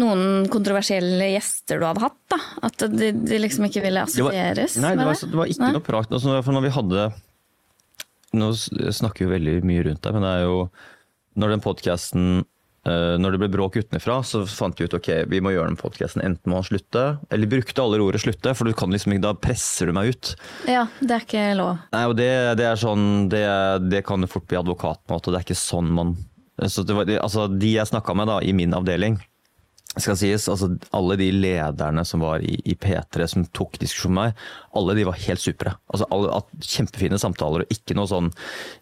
[0.00, 2.20] noen kontroversielle gjester du hadde hatt?
[2.32, 2.38] da?
[2.68, 5.28] At de, de liksom ikke ville Det med assosieres Nei, det var, det?
[5.32, 5.74] det var ikke Nei?
[5.76, 6.14] noe prat.
[6.14, 7.10] Altså, for når vi hadde
[8.32, 10.56] Nå snakker vi veldig mye rundt det, men det er jo
[11.42, 12.32] Når den podkasten
[12.82, 16.18] når det ble bråk utenfra, så fant vi ut ok, vi må gjøre den podkasten.
[16.26, 19.86] Enten må han slutte, eller brukte alle ordet 'slutte', for du kan liksom da presser
[19.86, 20.32] du meg ut.
[20.66, 21.78] Ja, det er ikke lov.
[21.94, 22.26] Nei, og det,
[22.58, 23.44] det er sånn, det,
[23.86, 26.16] det kan du fort bli advokat på og det er ikke sånn man
[26.68, 29.16] så det var, det, altså, De jeg snakka med da, i min avdeling,
[30.00, 34.30] skal sies, altså alle de lederne som var i, i P3 som tok diskusjon med
[34.32, 34.44] meg,
[34.78, 35.74] alle de var helt supre.
[35.92, 38.30] Altså alle, Kjempefine samtaler og ikke noe sånn,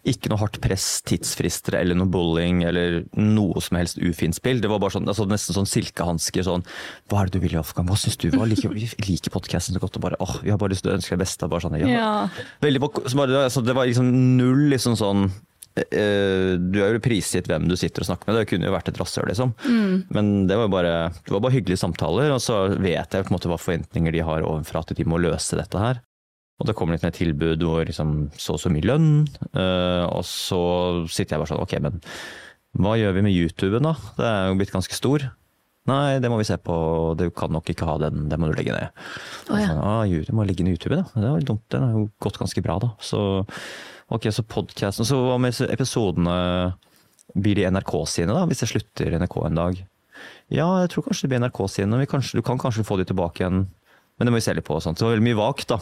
[0.07, 4.63] ikke noe hardt press, tidsfrister eller noe bullying eller noe som helst ufint spill.
[4.63, 6.63] Det var bare sånn, altså nesten sånn silkehansker sånn
[7.11, 7.89] Hva er det du vil, Wolfgang?
[7.91, 8.29] Hva syns du?
[8.31, 10.93] Hva liker, vi liker podkasten så godt og bare åh, vi har bare lyst til
[10.93, 11.51] å ønske deg det beste.
[11.51, 11.91] Bare sånn, ja.
[11.91, 12.11] Ja.
[12.63, 15.27] Veldig, så bare, altså, det var liksom null liksom sånn
[15.75, 18.99] Du er jo prisgitt hvem du sitter og snakker med, det kunne jo vært et
[18.99, 19.53] rasshøl, liksom.
[20.11, 23.37] Men det var bare, det var bare hyggelige samtaler, og så vet jeg på en
[23.37, 26.01] måte hva forventninger de har overfor at de må løse dette her.
[26.61, 29.11] Og det kommer litt med tilbud hvor liksom så og så mye lønn,
[29.57, 30.61] eh, og så
[31.09, 32.01] sitter jeg bare sånn ok, men
[32.77, 33.95] hva gjør vi med YouTuben da?
[34.19, 35.25] Det er jo blitt ganske stor.
[35.89, 36.75] Nei, det må vi se på,
[37.17, 38.93] du kan nok ikke ha den, det må du legge ned.
[39.49, 39.71] Oh, ja.
[39.71, 41.07] sånn, ah, YouTube må ligge ned YouTube, da.
[41.15, 42.91] Det var dumt, den har jo gått ganske bra, da.
[43.01, 43.23] Så
[44.11, 46.37] ok, så podcasten, så hva med episodene,
[47.31, 49.77] blir de NRK sine da, hvis jeg slutter NRK en dag?
[50.51, 53.07] Ja, jeg tror kanskje det blir NRK sine, vi kanskje, du kan kanskje få de
[53.07, 53.65] tilbake igjen,
[54.19, 54.99] men det må vi se litt på sånt.
[54.99, 55.79] Det var veldig mye vagt da.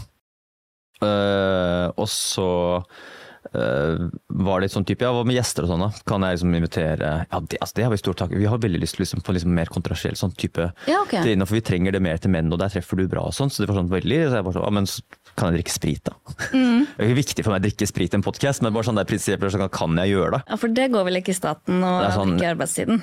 [0.99, 2.45] Uh, og så
[2.83, 5.89] uh, var det litt sånn type, ja hva med gjester og sånn da?
[6.07, 8.81] Kan jeg liksom invitere, ja det, altså det har vi stort takk, vi har veldig
[8.83, 11.23] lyst liksom, på liksom mer kontrasjell sånn type Ja, okay.
[11.23, 13.49] det er vi trenger det mer til menn, og der treffer du bra og sånn.
[13.49, 14.91] Så det var sånn veldig, så jeg bare sånn, ja, men
[15.39, 16.15] kan jeg drikke sprit da?
[16.51, 16.83] Mm.
[16.89, 18.99] Det er ikke viktig for meg å drikke sprit i en podcast, men bare sånn
[18.99, 20.41] der prinsippet, så kan jeg gjøre det?
[20.51, 23.01] Ja, For det går vel ikke i staten og sånn- ikke i arbeidstiden?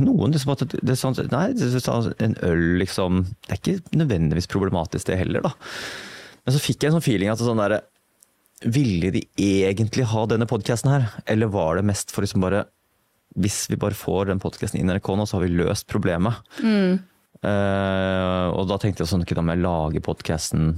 [0.00, 3.98] Noen liksom at det, er sånn, nei, det sånn, en øl liksom, det er ikke
[4.00, 5.52] nødvendigvis problematisk det heller da.
[6.46, 7.82] Men så fikk jeg en sånn feeling at sånn der,
[8.64, 11.04] ville de egentlig ha denne podcasten her?
[11.30, 12.64] Eller var det mest for liksom bare,
[13.38, 16.40] hvis vi bare får den podcasten inn i NRK nå, så har vi løst problemet.
[17.44, 20.72] Eh, og da tenkte jeg sånn, kunne jeg lage podkasten.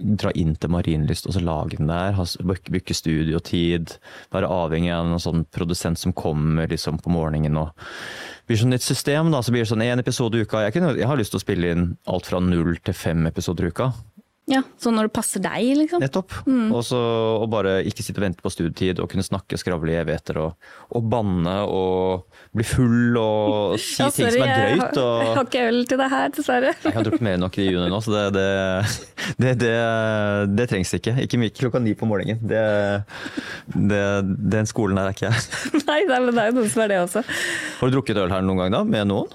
[0.00, 2.16] Dra inn til Marienlyst og så lage den der.
[2.42, 3.98] Bruke studiotid.
[4.32, 7.58] Være avhengig av en sånn produsent som kommer liksom på morgenen.
[7.60, 7.76] og
[8.46, 10.64] blir sånn et system da, så blir det sånn én episode i uka.
[10.66, 13.68] Jeg, kunne, jeg har lyst til å spille inn alt fra null til fem episoder
[13.68, 13.92] i uka.
[14.50, 16.00] Ja, Sånn når det passer deg, liksom?
[16.02, 16.32] Nettopp.
[16.50, 16.72] Mm.
[16.74, 19.98] Og så og bare ikke sitte og vente på studietid og kunne snakke skravle i
[20.00, 20.56] evigheter og,
[20.90, 24.98] og banne og bli full og si Ja, ting som er drøyt.
[24.98, 25.22] Og...
[25.22, 26.72] Jeg har ikke øl til deg her, dessverre.
[26.82, 28.48] jeg har drukket mer enn nok i juni nå, så det, det,
[29.38, 29.72] det, det,
[30.58, 31.14] det trengs ikke.
[31.22, 32.42] Ikke mye- klokka ni på morgenen.
[32.42, 32.64] Det,
[33.78, 34.02] det,
[34.58, 35.48] den skolen der er ikke jeg.
[35.88, 37.22] Nei, men det er jo noen som er det også.
[37.78, 39.30] Har du drukket øl her noen gang da, med noen?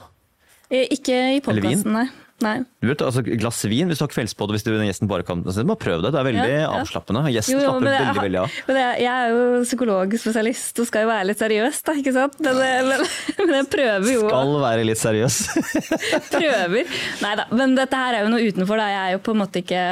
[0.68, 2.08] Eh, Ikke i podkasten, nei.
[2.46, 2.58] Nei.
[2.84, 5.64] Du vet, altså Glass vin hvis du har kveldspådd, hvis du, gjesten bare kan altså,
[5.68, 6.12] Bare prøv det.
[6.14, 6.70] Det er veldig Ja, ja.
[6.82, 7.24] avslappende.
[7.34, 8.58] Gjesten Jo, jo, slapper jeg, veldig veldig av.
[8.68, 12.40] men jeg, jeg er jo psykologspesialist og skal jo være litt seriøs, da, ikke sant?
[12.46, 13.06] Men, eh, men,
[13.48, 15.40] men jeg prøver jo Skal være litt seriøs.
[16.36, 16.98] Prøver.
[17.26, 18.78] Nei da, men dette her er jo noe utenfor.
[18.82, 18.90] Da.
[18.94, 19.86] Jeg er jo på en måte ikke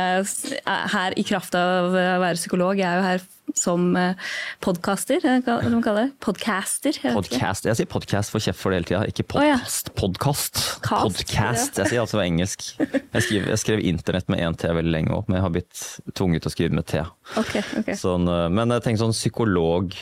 [0.96, 3.26] her i kraft av å være psykolog, jeg er jo her
[3.60, 4.16] som eh,
[4.64, 5.24] podcaster.
[5.26, 6.16] eh, hva man kaller det?
[6.24, 6.98] Podcaster.
[7.02, 7.16] jeg.
[7.16, 7.68] Podcast.
[7.68, 9.96] Jeg sier podcast for kjeft for det hele tida, ikke podcast, ja.
[10.02, 10.62] podkast.
[10.86, 10.86] Podcast.
[10.86, 11.82] Cast, Podcast.
[11.82, 12.68] Jeg sier altså engelsk.
[12.80, 15.86] Jeg, skrev, jeg skrev internett med én T veldig lenge òg, men jeg har blitt
[16.14, 17.02] tvunget til å skrive med T.
[17.42, 17.98] Okay, okay.
[18.00, 19.96] Sånn, eh, men jeg tenker sånn psykolog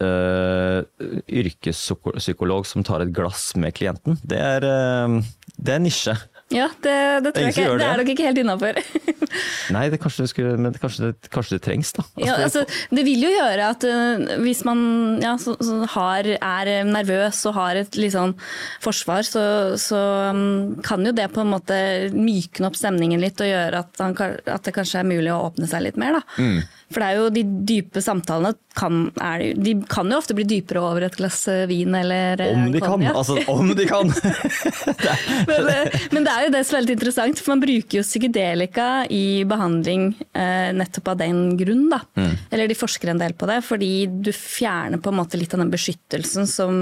[0.00, 0.80] uh,
[1.28, 5.18] Yrkespsykolog som tar et glass med klienten, det er, eh,
[5.60, 6.16] det er nisje.
[6.50, 7.64] Ja, det, det tror jeg ikke.
[7.70, 7.86] Det det.
[7.86, 8.78] er dere ikke helt innafor.
[9.76, 12.04] Nei, det kanskje skulle, men kanskje det, kanskje det trengs, da.
[12.18, 14.80] Ja, altså, det vil jo gjøre at uh, hvis man
[15.22, 18.34] ja, så, så har, er nervøs og har et litt sånn
[18.82, 19.44] forsvar, så,
[19.78, 20.00] så
[20.34, 21.78] um, kan jo det på en måte
[22.16, 25.70] mykne opp stemningen litt og gjøre at, han, at det kanskje er mulig å åpne
[25.70, 26.18] seg litt mer.
[26.18, 26.42] Da.
[26.42, 26.60] Mm.
[26.90, 30.80] For det er jo de dype samtalene kan, er, de kan jo ofte bli dypere
[30.82, 33.04] over et glass øh, vin eller øh, om de kan!
[33.10, 34.10] Altså, om de kan!
[35.50, 38.04] men, eh, men det er jo det som er litt interessant, for man bruker jo
[38.06, 41.86] psykedelika i behandling eh, nettopp av den grunn.
[41.92, 42.00] Da.
[42.18, 42.34] Mm.
[42.50, 45.62] Eller de forsker en del på det, fordi du fjerner på en måte litt av
[45.64, 46.74] den beskyttelsen som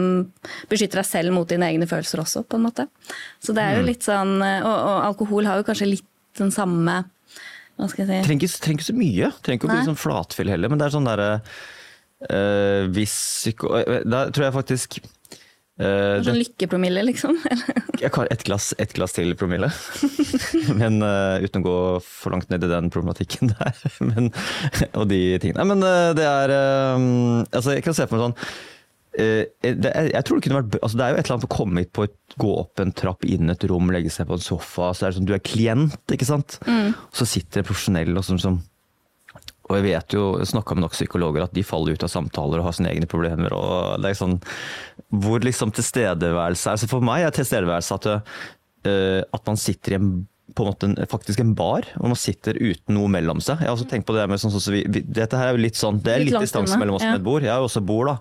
[0.71, 2.89] beskytter deg selv mot dine egne følelser også, på en måte.
[3.45, 3.81] Så det er Mm.
[3.83, 6.05] jo litt sånn, eh, og, og alkohol har jo kanskje litt
[6.39, 7.05] den samme
[7.79, 8.27] hva skal jeg si?
[8.27, 9.33] trenger ikke, trenger ikke så mye.
[9.43, 11.29] Trenger ikke å bli sånn flatfyll heller, men det er sånn derre
[12.27, 13.15] øh, Hvis
[13.45, 13.71] psyko...
[13.79, 15.01] øh, Da tror jeg faktisk
[15.79, 17.37] Uh, Sånn lykkepromille, liksom?
[18.03, 19.69] Jeg har et glass, et glass til promille.
[20.81, 23.79] Men uh, uten å gå for langt ned i den problematikken der.
[24.03, 24.33] Men,
[24.99, 25.63] og de tingene.
[25.63, 26.55] Nei, men uh, det er
[26.99, 27.07] um,
[27.47, 28.37] Altså, jeg kan se for meg sånn
[29.17, 31.57] det, er- jeg tror det kunne vært altså Det er jo et eller annet å
[31.57, 34.45] komme hit på et, gå opp en trapp, inn et rom, legge seg på en
[34.45, 34.93] sofa.
[34.95, 36.59] Så er det sånn, Du er klient, ikke sant?
[37.13, 38.61] Så sitter en profesjonell og sånn som
[39.69, 42.65] og jeg vet jo, snakka med nok psykologer, at de faller ut av samtaler og
[42.65, 43.53] har sine egne problemer.
[43.53, 44.39] og det er sånn,
[45.13, 46.77] Hvor liksom tilstedeværelse er.
[46.81, 48.07] Så for meg er tilstedeværelse at,
[48.89, 50.09] uh, at man sitter i en
[50.57, 53.61] på en måte en, faktisk en bar, hvor man sitter uten noe mellom seg.
[53.61, 55.63] Jeg har også tenkt på Det med sånn, så vi, vi, dette her er jo
[55.63, 57.13] litt sånn, det er Litt litt distanse mellom oss ja.
[57.13, 57.45] med et bord.
[57.45, 58.17] Jeg har jo også bord, da.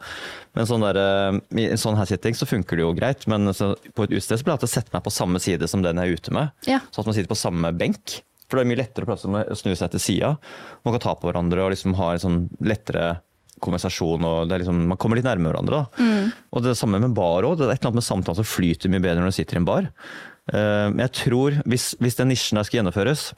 [0.57, 3.27] Men sånn der, øh, i en sånn her sitting så funker det jo greit.
[3.31, 5.69] Men så, på et utested så blir det alltid å sette meg på samme side
[5.71, 6.55] som den jeg er ute med.
[6.67, 6.81] Ja.
[6.91, 8.19] Sånn at man sitter på samme benk.
[8.47, 10.35] For det er mye lettere å snu seg til sida.
[10.87, 13.17] Man kan ta på hverandre og liksom ha en sånn lettere
[13.63, 14.23] konversasjon.
[14.23, 15.85] og det er liksom, Man kommer litt nærmere hverandre.
[15.97, 16.31] da.
[16.53, 17.57] Og det samme med bar òg.
[17.57, 19.61] Det er et eller annet med samtalen som flyter mye bedre når du sitter i
[19.61, 19.89] en bar.
[20.53, 23.31] Eh, jeg tror, hvis, hvis den nisjen der skal gjennomføres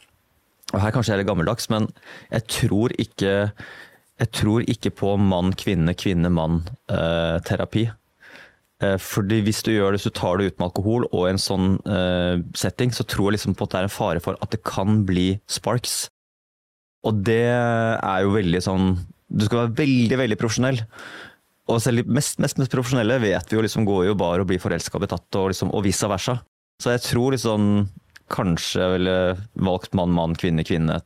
[0.70, 1.88] og Her kanskje jeg er litt gammeldags, men
[2.30, 3.32] jeg tror ikke,
[4.22, 7.88] jeg tror ikke på mann, kvinne, kvinne, mann-terapi.
[8.84, 11.72] Eh, Fordi hvis du gjør det, så tar det ut med alkohol og en sånn
[11.90, 14.62] eh, setting, så tror jeg liksom på at det er en fare for at det
[14.68, 16.04] kan bli sparks.
[17.08, 18.90] Og det er jo veldig sånn
[19.30, 20.82] Du skal være veldig, veldig profesjonell.
[21.70, 24.50] Og selv de mest, mest, mest profesjonelle vet vi jo liksom går jo bare og
[24.50, 26.40] blir forelska og betatt, og, liksom, og vice versa.
[26.80, 27.64] Så jeg tror liksom
[28.32, 29.16] kanskje jeg ville
[29.68, 31.00] valgt mann, mann, kvinne, kvinne.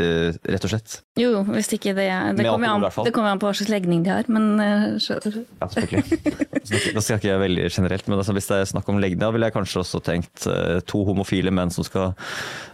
[0.00, 0.98] Uh, rett og slett.
[1.20, 2.06] Jo, jo, hvis ikke det
[2.38, 4.46] Det kommer jo an, kom det kommer an på hva slags legning de har, men
[4.56, 5.18] uh, så,
[5.60, 6.46] Ja, selvfølgelig.
[6.96, 9.28] Nå skal ikke jeg veldig generelt, men altså, hvis det er snakk om legning, da
[9.34, 12.14] ville jeg kanskje også tenkt uh, to homofile menn som skal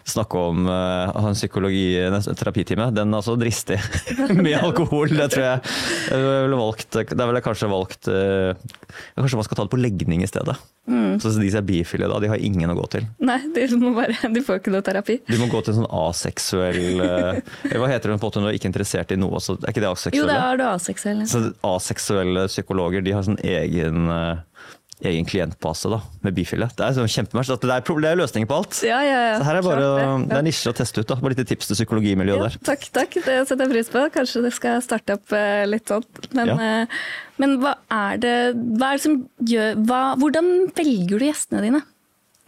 [0.08, 2.92] snakke om uh, ha en psykologi, en terapitime.
[2.94, 3.80] Den er også dristig
[4.44, 5.10] med alkohol.
[5.18, 5.74] Det tror jeg
[6.08, 8.54] jeg ville valgt Det er vel kanskje valgt uh,
[9.18, 10.54] Kanskje man skal ta det på legning i stedet.
[11.20, 13.04] Så de som er bifile da, de har ingen å gå til.
[13.20, 15.18] Nei, de, må bare, de får ikke noe terapi.
[15.28, 18.58] De må gå til en sånn aseksuell Hva heter hun på en hun er du
[18.58, 19.38] ikke er interessert i noe?
[19.40, 20.18] Så er ikke det aseksuelle?
[20.20, 21.22] Jo, det er du aseksuell.
[21.30, 24.36] Så aseksuelle psykologer de har sånn egen, eh,
[25.08, 26.66] egen klientbase da, med bifile.
[26.74, 27.50] Det er sånn kjempemerkt.
[27.54, 28.80] at Det er, det er løsninger på alt.
[28.82, 29.38] Ja, ja, ja.
[29.38, 30.28] Så her er bare klart det.
[30.28, 31.06] det er nisje å teste ut.
[31.06, 32.58] da, Bare litt tips til psykologimiljøet Ja, der.
[32.66, 33.14] takk, takk.
[33.14, 34.02] Det setter jeg pris på.
[34.12, 36.02] Kanskje det skal starte opp eh, litt sånn.
[36.34, 36.56] Men, Ja.
[36.82, 36.86] eh,
[37.38, 38.36] men hva er det,
[38.76, 41.82] hva er det som gjør hva, Hvordan velger du gjestene dine?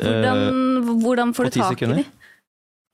[0.01, 2.05] Hvordan, hvordan får du tak i dem?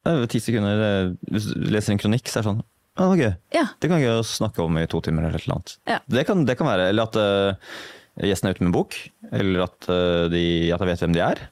[0.06, 2.62] jo Ti sekunder Hvis du leser en kronikk, så er det sånn
[2.96, 3.32] Ja, det.
[3.52, 3.66] Ja.
[3.80, 5.76] Det kan jeg å snakke om i to timer eller eller annet.
[5.88, 5.98] Ja.
[6.08, 7.74] Det, kan, det kan være Eller at uh,
[8.24, 8.96] gjesten er ute med en bok.
[9.36, 11.42] Eller at, uh, de, at jeg vet hvem de er.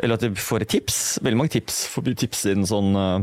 [0.00, 1.00] Eller at de får et tips.
[1.24, 1.84] Veldig mange tips.
[1.92, 3.20] Får tips inn sånn uh,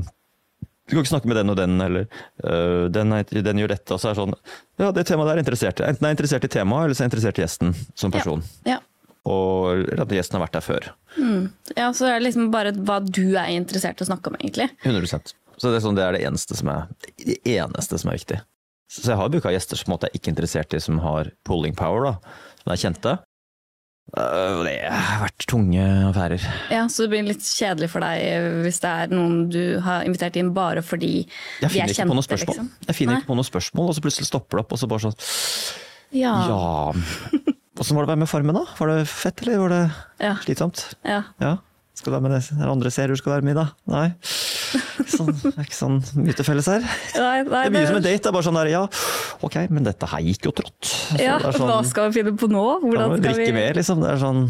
[0.86, 2.08] Du kan ikke snakke med den og den, eller
[2.46, 3.98] uh, den, er, den gjør dette.
[3.98, 4.38] Og så er det sånn
[4.82, 5.90] Ja, det temaet der er interessert i.
[5.90, 8.46] Enten er jeg interessert i temaet, eller så er jeg interessert i gjesten som person.
[8.70, 8.82] Ja.
[9.24, 10.90] Og at gjesten har vært der før.
[11.78, 14.68] ja, så er det liksom bare hva du er interessert i å snakke om, egentlig.
[14.84, 16.90] 100 Så det er, sånn, det er det eneste som er,
[17.24, 18.42] det eneste som er viktig.
[18.92, 22.04] Så jeg har bruka gjester som jeg ikke er interessert i, som har pulling power,
[22.04, 23.14] da, som er kjente.
[24.20, 26.44] Øh, Det har vært tunge affærer.
[26.70, 30.04] Ja, Så det blir litt kjedelig for deg eh, hvis det er noen du har
[30.04, 31.24] invitert inn bare fordi
[31.64, 32.68] de er kjente, liksom.
[32.90, 33.22] Jeg finner Nei.
[33.24, 35.16] ikke på noe spørsmål, og så plutselig stopper det opp, og så bare sånn
[36.14, 36.36] Ja.
[36.52, 36.94] Ja
[37.80, 38.68] Åssen var det å være med Farmen, da?
[38.78, 39.84] Var det fett, eller var det
[40.28, 40.36] Ja.
[40.44, 40.84] slitsomt?
[41.08, 41.24] ja.
[41.42, 41.56] Ja.
[41.96, 43.68] Skal du være med det er andre serier du skal være med i, da?
[43.88, 44.08] Nei.
[45.14, 46.86] Sånn, det er ikke sånn mye til felles her.
[47.18, 48.22] Nei, nei, Det er mye som en date.
[48.24, 48.84] Det er bare sånn der, ja,
[49.48, 50.80] ok, men dette her gikk jo trått.
[50.92, 52.64] Så ja, sånn- Hva skal vi finne på nå?
[52.84, 54.02] Hvordan skal vi drikke mer, liksom.
[54.06, 54.42] Det er, sånn,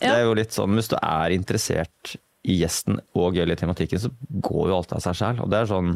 [0.00, 4.10] det er jo litt sånn, Hvis du er interessert i gjesten og eller tematikken, så
[4.44, 5.38] går jo alt av seg.
[5.48, 5.94] Det er sånn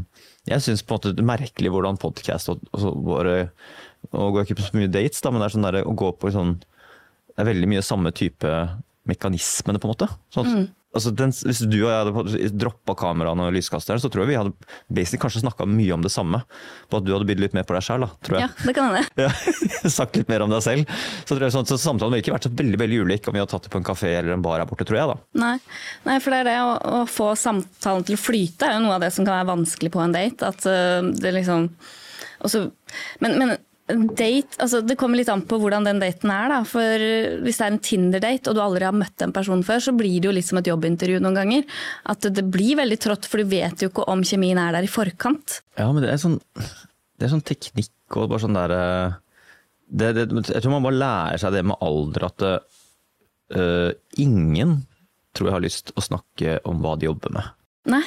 [0.49, 3.35] Jeg syns på en måte det er merkelig hvordan podkast og, og så bare
[4.17, 6.09] Og går ikke på så mye dates, da, men det er sånn der, å gå
[6.17, 8.49] på sånn Det er veldig mye samme type
[9.09, 10.09] mekanismene, på en måte.
[10.35, 10.69] Sånn, Mm.
[10.97, 14.39] Altså den, hvis du og jeg hadde droppa kameraene og lyskasteren, så tror jeg vi
[14.39, 14.55] hadde
[14.89, 16.41] basically kanskje snakka mye om det samme.
[16.89, 18.49] På at du hadde bydd litt mer på deg sjøl, tror jeg.
[18.49, 19.05] Ja, det kan hende.
[19.21, 20.97] Ja, sagt litt mer om deg selv.
[21.21, 23.43] Så, tror jeg sånn, så samtalen ville ikke vært så veldig veldig ulik om vi
[23.45, 25.13] hadde tatt det på en kafé eller en bar her borte, tror jeg.
[25.13, 25.45] da.
[25.45, 25.55] Nei.
[26.09, 28.97] Nei, for det er det å, å få samtalen til å flyte er jo noe
[28.97, 30.53] av det som kan være vanskelig på en date.
[30.53, 31.69] At uh, det liksom
[32.45, 32.69] også,
[33.19, 36.51] Men, men en date, altså det kommer litt an på hvordan den daten er.
[36.53, 39.63] da, for øh, Hvis det er en Tinder-date og du aldri har møtt en person
[39.65, 41.79] før, så blir det jo litt som et jobbintervju noen ganger.
[42.13, 44.93] At det blir veldig trått, for du vet jo ikke om kjemien er der i
[44.93, 45.63] forkant.
[45.81, 48.83] Ja, men det er sånn, det er sånn teknikk og bare sånn derre
[49.89, 54.83] det, det, Jeg tror man bare lærer seg det med alder at øh, ingen
[55.37, 57.55] tror jeg har lyst å snakke om hva de jobber med.
[57.89, 58.05] Nei.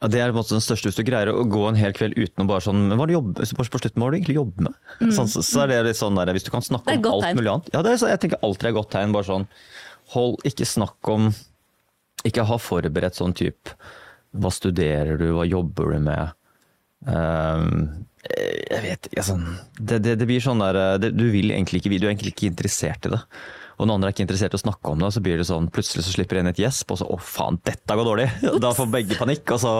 [0.00, 1.92] Ja, det er på en måte den største Hvis du greier å gå en hel
[1.96, 4.18] kveld uten å bare sånn Men hva er det jobbe, på slutten, hva det du
[4.20, 4.78] egentlig jobber med?
[5.12, 7.40] Sånn, så, så er det litt sånn der, Hvis du kan snakke om alt tegn.
[7.40, 9.14] mulig annet Ja, det er, så, jeg tenker alltid er godt tegn.
[9.16, 9.48] Bare sånn
[10.14, 11.30] Hold ikke snakk om
[12.28, 13.76] Ikke ha forberedt sånn type
[14.40, 16.36] Hva studerer du, hva jobber du med?
[17.08, 19.36] Um, jeg vet ikke, altså,
[19.80, 22.50] det, det, det blir sånn der det, Du vil egentlig ikke, du er egentlig ikke
[22.50, 23.20] interessert i det.
[23.80, 25.70] Og noen andre er ikke interessert i å snakke om det, så blir det sånn,
[25.72, 28.60] plutselig så slipper en et gjesp, og så 'å faen, dette går dårlig'.
[28.60, 29.72] Da får begge panikk, og så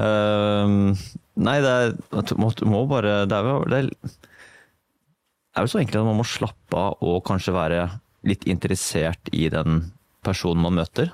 [0.00, 0.96] um,
[1.36, 3.88] Nei, det er må, må bare Det er jo det er,
[5.56, 7.86] er så enkelt at man må slappe av og kanskje være
[8.28, 9.92] litt interessert i den
[10.24, 11.12] personen man møter.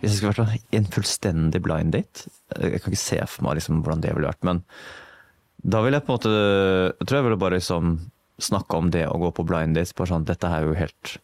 [0.00, 3.82] Hvis det skulle vært en fullstendig blind date Jeg kan ikke se for meg liksom
[3.82, 4.62] hvordan det ville vært, men
[5.60, 7.98] da vil jeg på en måte Jeg tror jeg ville bare liksom
[8.40, 9.92] snakke om det å gå på blind dates.
[9.92, 11.18] Bare sånn, dette er jo helt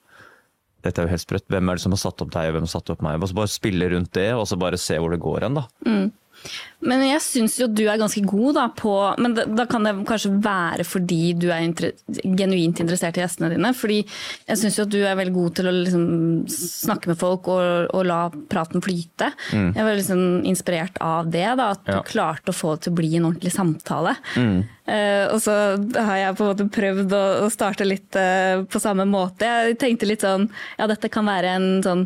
[0.86, 1.46] dette er jo helt sprøtt.
[1.52, 3.18] Hvem er det som har satt opp deg, og hvem har satt opp meg?
[3.20, 5.66] Og så bare spille rundt det, og så bare se hvor det går hen, da.
[6.86, 9.94] Men jeg syns jo du er ganske god da på Men da, da kan det
[10.06, 11.94] kanskje være fordi du er inter,
[12.36, 13.72] genuint interessert i gjestene dine.
[13.74, 16.04] Fordi jeg syns jo at du er veldig god til å liksom
[16.52, 18.20] snakke med folk og, og la
[18.52, 19.32] praten flyte.
[19.52, 21.98] Jeg var liksom inspirert av det, da, at Ja.
[22.00, 24.14] du klarte å få det til å bli en ordentlig samtale.
[24.36, 25.54] Eh, og så
[25.96, 29.48] har jeg på en måte prøvd å, å starte litt uh, på samme måte.
[29.48, 30.46] Jeg tenkte litt sånn
[30.78, 32.04] Ja, dette kan være en sånn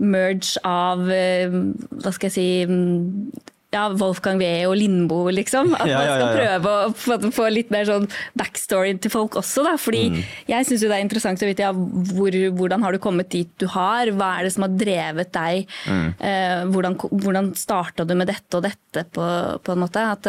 [0.00, 1.58] merge av uh,
[2.00, 3.28] Hva skal jeg si mm,
[3.74, 5.74] ja, Wolfgang Wee og Lindboe, liksom.
[5.76, 8.06] At Ja, man ja, skal prøve å få, litt mer sånn
[8.38, 9.64] backstory til folk også.
[9.66, 9.74] Da.
[9.76, 10.22] Fordi Mm.
[10.48, 11.68] jeg syns det er interessant å vite
[12.14, 14.06] hvor, hvordan har du kommet dit du har.
[14.06, 15.66] Hva er det som har drevet deg?
[15.86, 16.14] Mm.
[16.18, 20.00] Eh, hvordan hvordan starta du med dette og dette, på, på en måte.
[20.16, 20.26] At,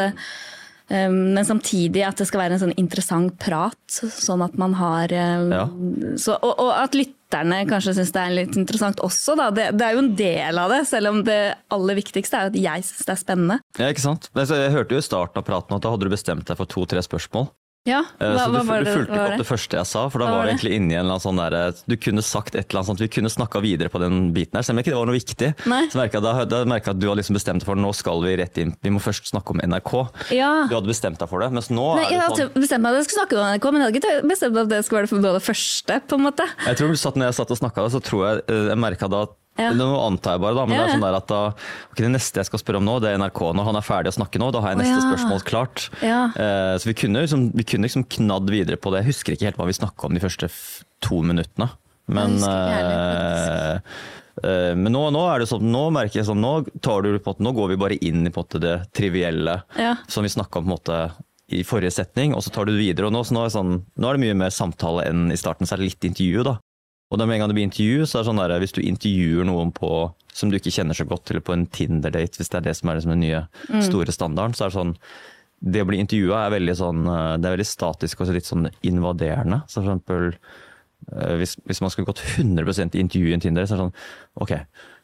[0.90, 5.14] eh, men samtidig at det skal være en sånn interessant prat, sånn at man har
[5.14, 6.96] eh, så, og, og at
[7.30, 9.36] lytterne kanskje syns det er litt interessant også.
[9.38, 9.50] Da.
[9.54, 12.58] Det, det er jo en del av det, selv om det aller viktigste er at
[12.58, 13.60] jeg syns det er spennende.
[13.78, 14.30] Ja, ikke sant?
[14.34, 17.04] Jeg hørte jo i starten av praten at da hadde du bestemt deg for to-tre
[17.06, 17.52] spørsmål.
[17.88, 19.38] Ja, Eh, hva, så du, hva var du fulgte ikke opp det?
[19.40, 20.56] det første jeg sa, for da Hva var det det?
[20.60, 23.08] egentlig inni en eller annen sånn der, Du kunne sagt et eller annet sånt, vi
[23.08, 25.50] kunne snakka videre på den biten her, selv om ikke det var noe viktig.
[25.72, 25.82] Nei.
[25.90, 28.36] Så merka jeg, da, da at du hadde liksom bestemt deg for nå skal vi
[28.42, 29.94] rett inn, vi må først snakke om NRK.
[30.36, 30.68] Ja.
[30.70, 32.84] Du hadde bestemt deg for det, mens nå Nei, er jeg det hadde sånn bestemt
[32.84, 34.82] meg at jeg skulle snakke om NRK, men jeg hadde ikke bestemt meg at det
[34.86, 36.02] skulle være det første.
[36.10, 36.50] på en måte.
[36.68, 39.08] Jeg tror du satt, når jeg satt og snakka, så tror jeg eh, jeg merka
[39.08, 39.72] da at Ja.
[39.76, 41.42] Nå antar jeg bare, da, men Ja, det er sånn der at da,
[41.92, 43.42] okay, det neste jeg skal spørre om nå, det er NRK.
[43.58, 45.12] Når han er ferdig å snakke nå, da har jeg neste neste ja.
[45.12, 45.90] spørsmål klart.
[46.06, 46.22] Ja.
[46.34, 49.04] Eh, så vi kunne, liksom, vi kunne liksom knadd videre på det.
[49.04, 50.50] Jeg husker ikke helt hva vi snakka om de første
[51.06, 51.70] to minuttene.
[52.10, 53.78] Men uh,
[54.42, 57.52] Men nå, nå er det sånn, nå merker jeg sånn, nå, tar du, på, nå
[57.54, 59.60] går vi bare inn i på det trivielle
[60.08, 61.00] som vi snakka om på en måte,
[61.50, 63.10] i forrige setning, og så tar du det videre.
[63.10, 65.68] og Nå, så nå, er sånn, nå er det mye mer samtale enn i starten,
[65.68, 66.46] så er det litt intervju.
[66.46, 66.56] da.
[67.10, 68.84] Og da med en gang det blir intervju, så er det sånn der, hvis du
[68.86, 69.90] intervjuer noen på,
[70.36, 72.92] som du ikke kjenner så godt, eller på en Tinder-date, hvis det er det som
[72.92, 73.42] er liksom den nye
[73.86, 74.96] store standarden, så er det sånn
[75.60, 78.70] Det å bli intervjua er veldig sånn eh, Det er veldig statisk og litt sånn
[78.88, 79.58] invaderende.
[79.68, 83.68] Så for eksempel eh, hvis, hvis man skulle gått 100 i intervju i en Tinder,
[83.68, 84.54] så er det sånn Ok,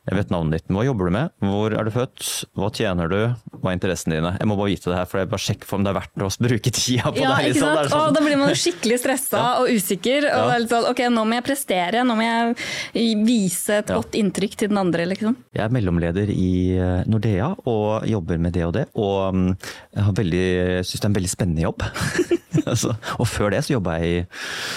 [0.05, 1.31] jeg vet navnet ditt, men hva jobber du med?
[1.41, 2.25] Hvor er du født?
[2.55, 3.17] Hva tjener du?
[3.57, 4.31] Hva er interessene dine?
[4.37, 6.21] Jeg må bare vite det her, for jeg bare sjekker for om det er verdt
[6.21, 7.49] å bruke tida på Ja, det.
[7.49, 7.55] ikke liksom.
[7.55, 7.79] Ikke sant?
[7.79, 9.53] er sånn- Og da blir man jo skikkelig stressa Ja.
[9.61, 10.17] og usikker.
[10.29, 10.45] Og Ja.
[10.45, 13.95] det er litt sånn, ok, nå må jeg prestere, nå må jeg vise et Ja.
[13.99, 15.35] godt inntrykk til den andre, liksom.
[15.53, 18.87] Jeg er mellomleder i eh, Nordea og jobber med det og det.
[18.95, 19.57] Og mm,
[19.95, 20.45] jeg har veldig,
[20.85, 21.81] syns det er en veldig spennende jobb.
[22.69, 24.05] altså, og før det så jobba jeg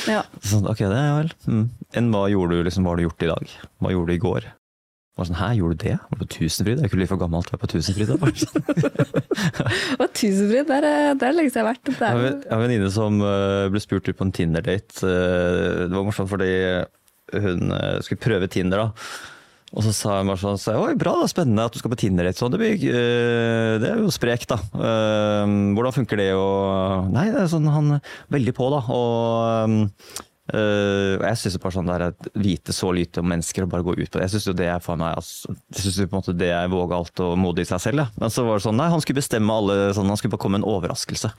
[0.06, 0.22] i Ja.
[0.40, 1.68] sånn, Ok, det er vel mm.
[1.94, 3.48] Enn hva gjorde du liksom, hva har du gjort i dag?
[3.80, 4.44] Hva gjorde du i går?
[5.18, 5.94] Og sånn, Hæ, gjorde du det?
[5.98, 6.76] Var du på Tusenfryd?
[6.78, 8.08] Jeg er ikke litt for gammel til å være på Tusenfryd.
[8.08, 9.98] da, sånn.
[9.98, 11.90] Og tusenfryd, der, er- der er lenge siden jeg har vært.
[11.90, 12.20] Der.
[12.22, 15.02] Jeg har en- venninne som eh, ble spurt ut på en Tinder-date.
[15.02, 16.52] Eh, Det var morsomt fordi
[17.34, 18.92] hun eh, skulle prøve Tinder, da.
[19.76, 21.98] Og så sa hun bare sånn så, Oi, bra, da, spennende at du skal på
[22.00, 22.38] Tinder-date.
[22.40, 24.56] Sånn, det, blir, eh, det er jo sprekt, da.
[24.72, 25.44] Eh,
[25.76, 26.46] Hvordan funker det å
[27.12, 27.98] Nei, det er sånn han
[28.32, 28.80] veldig på, da.
[28.88, 29.90] Og
[30.52, 33.86] eh, og jeg syns bare sånn der at vite så lite om mennesker og bare
[33.86, 34.26] gå ut på det.
[34.26, 36.50] Jeg syns jo det er for meg altså, Jeg synes jo på en måte det
[36.54, 38.04] er vågalt og modig i seg selv.
[38.04, 38.08] Ja.
[38.20, 40.58] Men så var det sånn, nei, han skulle bestemme alle sånn, Han skulle bare komme
[40.58, 41.32] med en overraskelse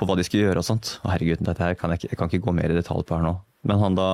[0.00, 0.96] på hva de skulle gjøre og sånt.
[1.04, 3.26] Å herregud, dette her kan jeg, jeg kan ikke gå mer i detalj på her
[3.26, 3.36] nå.
[3.66, 4.08] Men han da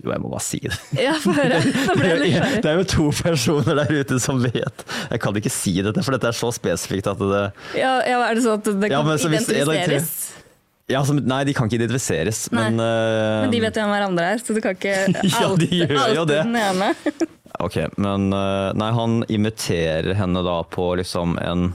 [0.00, 0.76] Jo, jeg må bare si det.
[0.96, 2.60] Ja, jeg.
[2.64, 4.86] Det er jo to personer der ute som vet.
[5.10, 7.44] Jeg kan ikke si dette, for dette er så spesifikt at det
[7.76, 9.92] Ja, ja, er det sånn at det kan ja, identifiseres?
[9.92, 10.45] hvis
[10.86, 14.42] ja, altså, Nei, de kan ikke identifiseres, men uh, Men de vet hvem hverandre er,
[14.42, 14.94] så du kan ikke
[15.32, 16.42] Ja, de gjør jo det.
[16.46, 16.92] den ene.
[17.64, 21.70] Ok, men uh, Nei, han imiterer henne da på liksom en,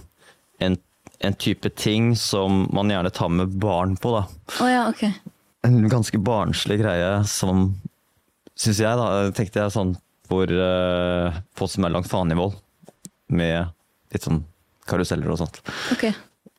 [0.61, 0.77] en,
[1.25, 4.23] en type ting som man gjerne tar med barn på, da.
[4.61, 5.07] Oh, ja, ok.
[5.65, 7.71] En ganske barnslig greie som,
[8.53, 9.95] syns jeg, da, tenkte jeg sånn
[10.29, 12.55] hvor uh, folk som er langt faen i vold,
[13.33, 13.73] med
[14.13, 14.43] litt sånn
[14.87, 15.63] karuseller og sånt.
[15.97, 16.11] ok.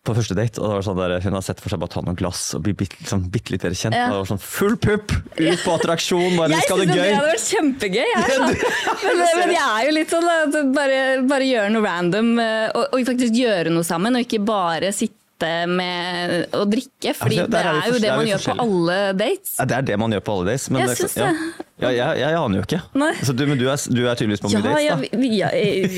[0.02, 2.00] På første date, og det var sånn der, hun har sett for seg bare ta
[2.02, 3.94] noen glass og bli bitte liksom, bitte litt bedre kjent.
[3.94, 4.08] Ja.
[4.08, 6.90] Og det var sånn full pupp, ut på attraksjon, bare vi Jeg skal ha syns
[6.90, 7.14] det det gøy.
[7.14, 8.10] hadde vært kjempegøy.
[8.10, 8.96] Jeg, da.
[9.06, 10.98] men, men jeg er jo litt sånn at bare,
[11.30, 15.21] bare gjøre noe random eh, og, og faktisk gjøre noe sammen, og ikke bare sitte
[15.70, 17.14] med å drikke.
[17.18, 19.54] Fordi ja, det er er jo det man gjør på alle dates.
[19.58, 20.68] Ja, det er det man gjør på alle dates.
[20.72, 21.30] Men Jeg syns ja.
[21.32, 21.68] det.
[21.82, 22.78] Ja, jeg, jeg aner jo ikke.
[22.94, 25.24] Altså, du, men du er, du er tydeligvis på mye Ja, dates, ja, da.
[25.26, 25.48] ja,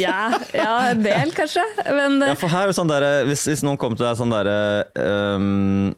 [0.01, 1.65] ja, ja, en del kanskje.
[1.91, 4.17] Men Ja, eh, for her er jo sånn der, hvis, hvis noen kom til deg
[4.17, 4.57] sånn derre
[5.37, 5.91] um,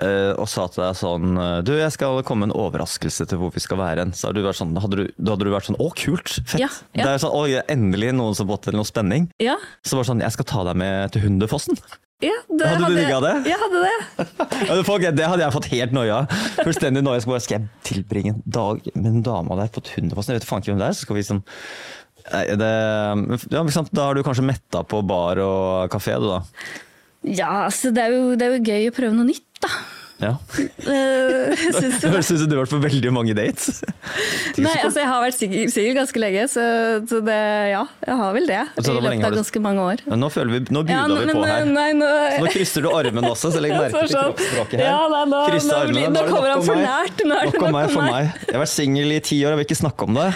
[0.00, 1.36] eh, og sa til deg sånn
[1.66, 4.14] Du, jeg skal komme med en overraskelse til hvor vi skal være hen.
[4.16, 6.38] Så hadde du vært sånn, hadde du, da hadde du vært sånn Å, kult!
[6.40, 6.62] Fett!
[6.64, 7.02] Ja, ja.
[7.02, 7.44] Det er sånn, å,
[7.76, 9.28] endelig noen som har fått til noe spenning.
[9.44, 11.76] ja, Så var det sånn Jeg skal ta deg med til Hundefossen.
[12.24, 13.34] Ja, det Hadde du digga det?
[13.50, 13.96] Jeg hadde det.
[15.14, 16.22] Det, hadde jeg fått helt noia.
[16.60, 17.20] Fullstendig noia.
[17.22, 20.34] Skal, Skal jeg tilbringe en dag med en dame der på et Hundefossen?
[20.34, 20.96] Jeg vet faen ikke hvem det er.
[20.96, 21.44] Så skal vi sånn
[22.24, 22.70] Nei, det,
[23.52, 23.62] ja?
[23.92, 26.38] Da har du kanskje metta på bar og kafé, du da.
[27.24, 29.70] Ja, altså det er, jo, det er jo gøy å prøve noe nytt, da.
[30.22, 30.36] Ja.
[30.84, 33.78] Uh, Jeg syns Det høres ut som du har vært på veldig mange dates.
[34.64, 36.64] Nei, altså jeg har vært singel singel ganske lenge, så,
[37.08, 37.36] så det,
[37.72, 38.60] ja, jeg har vel det.
[38.82, 40.02] I løpet av ganske mange år.
[40.12, 41.64] Men nå føler vi, nå Ja, buda vi på her.
[41.70, 42.10] Nei, nå,
[42.44, 44.34] Nå krysser du armen også, så legg merke til Sånn.
[44.34, 44.90] kroppsspråket her.
[44.90, 47.24] Ja, nei, nå, nå, armene, nå er kommer han for nært.
[47.24, 48.30] Nok om meg for meg.
[48.44, 50.30] Jeg har vært singel i ti år og vil ikke snakke om det.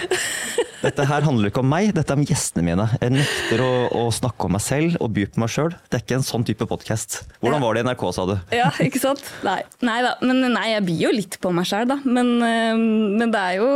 [0.79, 2.85] Dette her handler ikke om meg, dette er om gjestene mine.
[3.01, 5.73] Jeg nekter å, å snakke om meg selv og by på meg sjøl.
[5.91, 7.17] Det er ikke en sånn type podkast.
[7.43, 8.35] Hvordan var det i NRK, sa du?
[8.55, 9.25] Ja, ikke sant?
[9.43, 10.15] Nei, nei da.
[10.25, 11.99] Men nei, jeg byr jo litt på meg sjøl, da.
[12.03, 13.69] Men, eh, men det er jo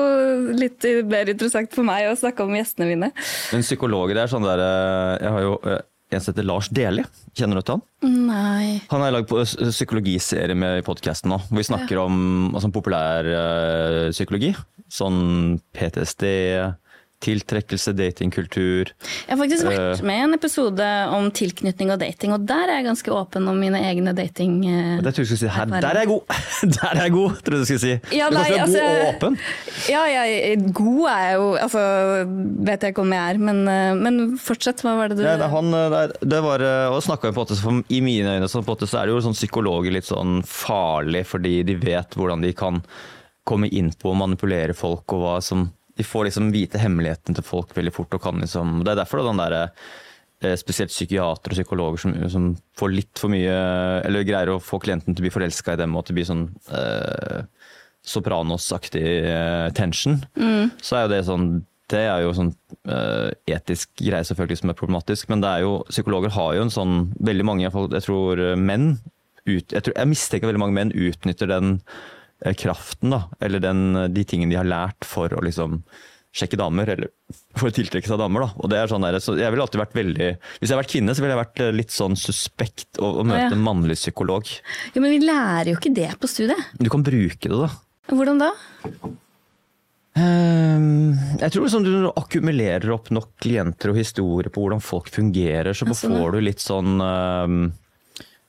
[0.58, 3.10] litt mer interessant for meg å snakke om gjestene mine.
[3.54, 5.82] Men psykologer er sånn der eh, Jeg har jo eh,
[6.14, 7.06] en som heter Lars Deli.
[7.34, 7.86] Kjenner du til han?
[8.30, 8.68] Nei.
[8.92, 12.20] Han har lagd psykologiserie med i podkasten nå, hvor vi snakker om
[12.54, 13.30] altså, populær
[14.14, 14.52] psykologi.
[14.94, 16.28] Sånn PTSD,
[17.24, 18.92] tiltrekkelse, datingkultur.
[19.04, 20.04] Jeg har faktisk vært Eh.
[20.06, 23.58] med i en episode om tilknytning og dating, og der er jeg ganske åpen om
[23.60, 24.58] mine egne dating...
[24.68, 25.52] eh, Det tror jeg du skulle si.
[25.56, 26.22] Her, der er jeg god!
[26.78, 28.18] Der er jeg god, tror jeg du skulle si.
[28.18, 29.38] Ja, du nei, kan altså- god og åpen.
[29.90, 31.82] Ja, jeg, god er jeg jo Altså,
[32.68, 34.82] vet jeg ikke om jeg er, men, eh, men fortsett.
[34.84, 36.60] Hva var det du Ja, det, er han, der, det var,
[36.94, 39.02] og snakket vi på en måte, for I mine øyne så, på en måte, så
[39.02, 42.82] er det jo sånn psykologer litt sånn farlig, fordi de vet hvordan de kan
[43.46, 45.04] komme inn på og manipulere folk.
[45.14, 45.66] og hva som,
[45.98, 48.14] De får liksom vite hemmeligheten til folk veldig fort.
[48.14, 49.58] og kan liksom, Det er derfor da, den der,
[50.42, 52.48] eh, spesielt psykiatere og psykologer som, som
[52.80, 53.58] får litt for mye
[54.06, 56.26] Eller greier å få klienten til å bli forelska i dem, og til å bli
[56.32, 57.44] sånn eh,
[58.04, 60.18] Sopranos-aktig eh, tension.
[60.84, 61.46] Så er jo det sånn
[61.94, 62.52] Det er jo sånn
[62.90, 66.74] eh, etisk greie selvfølgelig som er problematisk, men det er jo, psykologer har jo en
[66.74, 68.98] sånn Veldig mange, jeg tror eh, menn
[69.46, 71.78] ut, jeg, tror, jeg mistenker veldig mange menn utnytter den
[72.60, 75.82] kraften, da, eller den, de tingene de har lært for å liksom
[76.34, 77.12] sjekke damer, eller
[77.54, 78.48] for å tiltrekke seg damer.
[78.48, 78.62] Da.
[78.64, 80.94] Og det er sånn der, så jeg ville alltid vært veldig, Hvis jeg hadde vært
[80.96, 83.52] kvinne, så ville jeg vært litt sånn suspekt å, å møte ja.
[83.54, 84.50] en mannlig psykolog.
[84.96, 86.72] Jo, men vi lærer jo ikke det på studiet.
[86.82, 87.70] Du kan bruke det, da.
[88.10, 88.50] Hvordan da?
[90.14, 95.74] Um, jeg tror liksom du akkumulerer opp nok klienter og historier på hvordan folk fungerer,
[95.74, 97.64] så Ja, sånn, får du litt sånn ehm,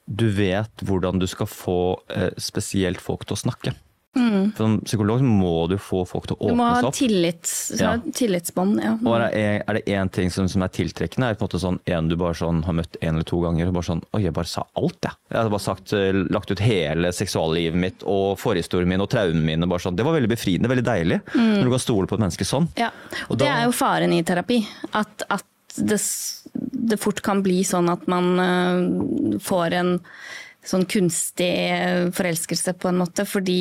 [0.07, 1.79] Du vet hvordan du skal få
[2.11, 3.75] eh, spesielt folk til å snakke.
[4.15, 6.49] For Som psykolog må du få folk til å Mm.
[6.53, 6.95] Du må åpne ha seg opp.
[6.95, 7.97] Tillit, Ja.
[8.15, 8.77] tillitsbånd.
[8.85, 8.93] Ja.
[9.05, 12.07] Og er det- én ting som, som er tiltrekkende, er på en måte sånn en
[12.07, 13.67] du bare sånn har møtt en eller to ganger.
[13.67, 15.13] og bare sånn, Oi, jeg bare sa alt, jeg.
[15.33, 19.43] Jeg hadde bare sagt, eh, lagt ut hele seksuallivet mitt og forhistorien min og traumene
[19.45, 19.67] mine.
[19.69, 19.97] bare sånn.
[19.97, 21.21] Det var veldig befriende, veldig deilig.
[21.35, 22.69] Når du kan stole på et menneske sånn.
[22.77, 22.91] Ja,
[23.25, 24.65] Og og det da- er jo faren i terapi.
[24.95, 25.43] At, at
[25.77, 25.99] det,
[26.73, 29.93] det fort kan bli sånn at man øh, får en
[30.65, 31.53] sånn kunstig
[32.17, 33.59] forelskelse på en måte, fordi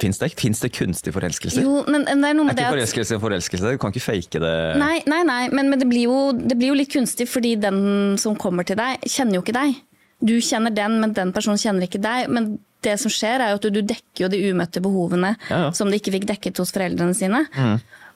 [0.00, 1.60] Fins det, Finns det kunstig forelskelse?
[1.60, 3.72] Jo, men det er noe er med det ikke forelskelse en forelskelse?
[3.74, 4.54] Du kan ikke fake det.
[4.80, 8.16] Nei, nei, nei men, men det, blir jo, det blir jo litt kunstig, fordi den
[8.20, 9.76] som kommer til deg, kjenner jo ikke deg.
[10.24, 12.32] Du kjenner den, men den personen kjenner ikke deg.
[12.32, 15.66] Men det som skjer, er jo at du, du dekker jo de umøtte behovene Ja,
[15.66, 15.70] ja.
[15.76, 17.44] som de ikke fikk dekket hos foreldrene sine.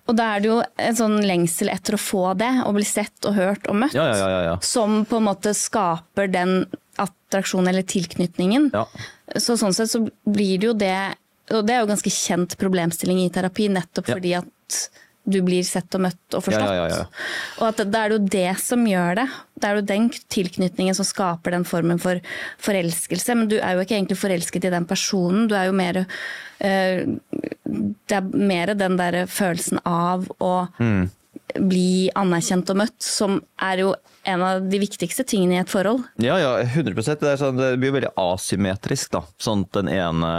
[0.05, 3.25] Og da er det jo en sånn lengsel etter å få det, å bli sett
[3.29, 6.67] og hørt og møtt, Ja, ja, ja, som på en måte skaper den
[7.01, 8.69] attraksjonen eller tilknytningen.
[8.75, 8.85] Ja.
[9.41, 10.97] Så sånn sett så blir det jo det
[11.53, 14.77] Og det er jo ganske kjent problemstilling i terapi, nettopp fordi at
[15.25, 16.69] du blir sett og møtt og forstått.
[16.69, 17.05] Ja, ja, ja.
[17.63, 19.27] Og at da er det jo det som gjør det.
[19.57, 22.21] Det er jo den tilknytningen som skaper den formen for
[22.61, 23.37] forelskelse.
[23.39, 27.05] Men du er jo ikke egentlig forelsket i den personen, du er jo mer eh,
[27.65, 31.09] Det er mer den der følelsen av å Mm.
[31.69, 33.95] bli anerkjent og møtt, som er jo
[34.27, 36.05] en av de viktigste tingene i et forhold.
[36.23, 39.21] Ja, ja, 100% Det, er sånn, det blir jo veldig asymmetrisk, da.
[39.39, 40.31] Sånn at den ene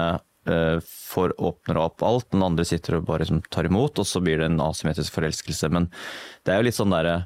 [0.50, 4.22] eh, får åpner opp alt, den andre sitter og bare liksom, tar imot, og så
[4.24, 5.72] blir det en asymmetrisk forelskelse.
[5.74, 5.89] Men
[6.46, 7.24] det er jo litt sånn derre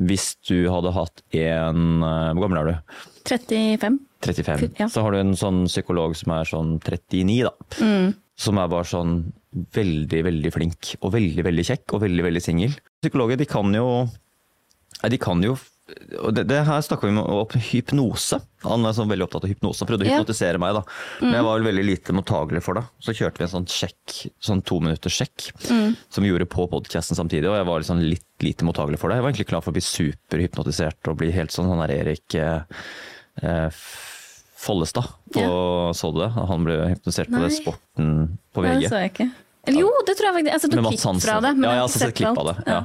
[0.00, 3.02] Hvis du hadde hatt en eh, Hvor gammel er du?
[3.28, 3.98] 35.
[4.24, 4.70] 35.
[4.80, 4.88] Ja.
[4.88, 7.52] Så har du en sånn psykolog som er sånn 39, da.
[7.84, 8.14] Mm.
[8.40, 9.14] Som er bare sånn
[9.74, 12.76] veldig, veldig flink, og veldig, veldig kjekk, og veldig, veldig singel.
[13.02, 13.86] Psykologer, de kan jo
[15.08, 15.54] de kan jo
[16.34, 18.38] det, det her snakker vi om om hypnose.
[18.64, 19.80] Han er sånn veldig opptatt av hypnose.
[19.82, 20.18] Han prøvde å Ja.
[20.18, 20.82] hypnotisere meg, da.
[21.20, 22.84] Men jeg var vel veldig lite mottagelig for det.
[23.00, 27.16] Så kjørte vi en sånn sjekk, sånn to minutters sjekk, som vi gjorde på podkasten
[27.18, 27.48] samtidig.
[27.50, 29.16] Og jeg var liksom litt lite mottagelig for det.
[29.18, 32.34] Jeg var egentlig klar for å bli superhypnotisert og bli helt sånn han er Erik
[32.34, 32.62] eh,
[33.42, 33.70] eh,
[34.60, 35.44] Follestad på
[35.96, 36.30] Så du det?
[36.36, 38.82] Han ble hypnotisert på det Sporten på Nei, VG.
[38.84, 39.30] det så jeg ikke.
[39.68, 40.52] Eller jo, det tror jeg faktisk.
[40.52, 41.52] Jeg du klipp fra det.
[41.56, 42.56] men ja, jeg har har sett klipp av det.
[42.66, 42.80] Ja.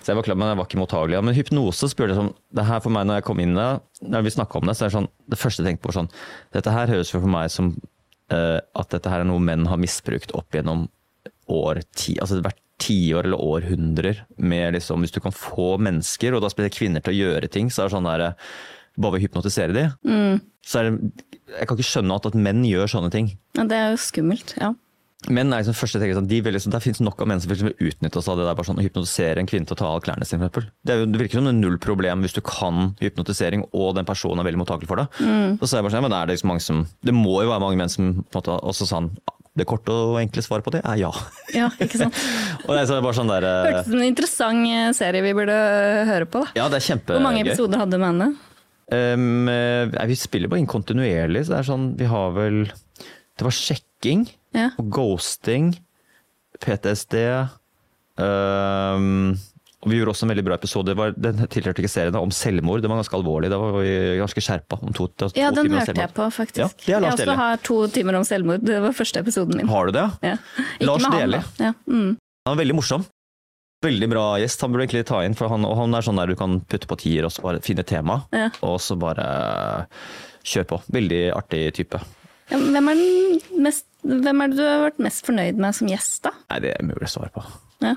[0.00, 1.18] Så jeg var klar, men jeg var ikke mottagelig.
[1.28, 4.22] Men hypnose spurte jeg sånn Det her for meg, når jeg kom inn der, når
[4.24, 6.08] vi snakka om det, så er det sånn Det første jeg tenkte på, sånn
[6.56, 7.74] Dette her høres jo for meg som
[8.32, 10.86] uh, at dette her er noe menn har misbrukt opp gjennom
[11.50, 14.22] år ti, altså hvert tiår eller århundrer.
[14.38, 17.68] Med liksom, hvis du kan få mennesker, og da spesielt kvinner, til å gjøre ting,
[17.68, 18.24] så er det sånn der
[19.00, 20.40] Bare ved å hypnotisere de, Mm.
[20.66, 21.26] så er det
[21.58, 23.28] Jeg kan ikke skjønne at, at menn gjør sånne ting.
[23.58, 24.54] Ja, det er jo skummelt.
[24.60, 24.72] Ja.
[25.28, 27.50] Menn er liksom første tenker sånn, de vil liksom, Der finnes nok av menn som
[27.52, 30.00] vil utnytte oss av det der bare sånn, hypnotisere en kvinne til å ta av
[30.06, 30.46] klærne sine.
[30.46, 30.70] eksempel.
[30.86, 34.08] Det, jo, det virker som det er null problem hvis du kan hypnotisering og den
[34.08, 35.10] personen er veldig mottakelig for det.
[35.20, 35.58] Mm.
[35.60, 37.82] så jeg bare sånn, men er Det liksom mange som, det må jo være mange
[37.82, 39.10] menn som på en måte også sånn
[39.60, 41.10] Det korte og enkle svaret på det er ja.
[41.52, 42.16] ja, ikke sant.
[42.64, 45.36] Og det er så bare sånn der, eh, Hørtes som en interessant eh, serie vi
[45.36, 45.56] burde
[46.08, 46.46] høre på.
[46.46, 46.62] da.
[46.62, 47.18] Ja, det er kjempegøy.
[47.18, 48.30] Hvor mange episoder hadde med henne?
[48.90, 53.44] Um, eh, vi spiller bare inn kontinuerlig, så det er sånn Vi har vel Det
[53.46, 54.24] var sjekking
[54.56, 54.70] Ja.
[54.80, 55.72] og ghosting,
[56.60, 57.14] PTSD
[58.18, 59.36] um,
[59.86, 60.90] Vi gjorde også en veldig bra episode.
[60.90, 62.82] Det var, den tilhørte ikke serien om selvmord.
[62.84, 63.48] Det var ganske alvorlig.
[63.52, 64.76] Da var vi ganske skjerpa.
[64.84, 66.84] Om to, to Ja, den hørte jeg på, faktisk.
[66.84, 68.60] Ja, jeg også har to timer om selvmord.
[68.66, 69.70] Det var første episoden min.
[69.72, 70.04] Har du det?
[70.26, 70.34] Ja.
[70.84, 71.40] Lars Deli.
[71.62, 71.72] Ja.
[71.88, 72.18] Mm.
[72.44, 73.06] Han er veldig morsom.
[73.80, 74.60] Veldig bra gjest.
[74.60, 76.98] Han burde egentlig ta inn, for han, han er sånn der du kan putte på
[77.00, 78.50] tier og så bare finne tema, Ja.
[78.66, 79.86] og så bare
[80.44, 80.80] kjøre på.
[80.92, 82.00] Veldig artig type.
[82.50, 85.90] Ja, hvem, er den mest, hvem er det du har vært mest fornøyd med som
[85.90, 86.34] gjest, da?
[86.52, 87.44] Nei, det er mulig å svare på.
[87.84, 87.96] Ja.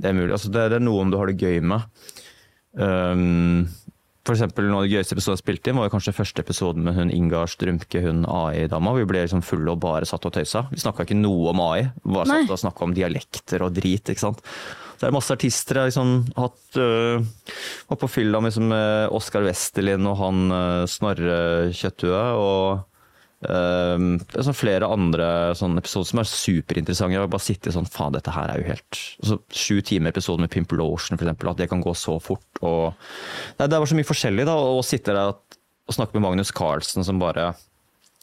[0.00, 0.32] Det er mulig.
[0.36, 1.86] Altså, det, det er noen du har det gøy med.
[2.78, 3.66] Um,
[4.26, 6.96] for eksempel, noen av de gøyeste episodene jeg spilte inn, var kanskje første episoden med
[6.98, 8.92] hun Inga Strømke, hun AI-dama.
[8.98, 10.66] Vi ble liksom fulle og bare satt og tøysa.
[10.70, 12.42] Vi snakka ikke noe om AI, bare Nei.
[12.44, 14.12] satt og snakka om dialekter og drit.
[14.12, 14.44] ikke sant?
[15.00, 17.22] Så er masse artister jeg liksom hatt øh,
[17.88, 21.40] Var på fylla med liksom, øh, Oskar Westerlin og han øh, Snorre
[21.72, 22.24] Kjøttue.
[22.36, 22.99] Og
[23.40, 27.14] Sånn flere andre episoder som er superinteressante.
[27.14, 30.44] Jeg har bare sittet sånn Faen, dette her er jo helt altså, Sju timer episode
[30.44, 32.60] med Pimple Lotion, eksempel, at det kan gå så fort.
[32.60, 32.92] Og,
[33.56, 34.58] nei, det var så mye forskjellig, da.
[34.60, 37.54] Å sitte der og snakke med Magnus Carlsen, som bare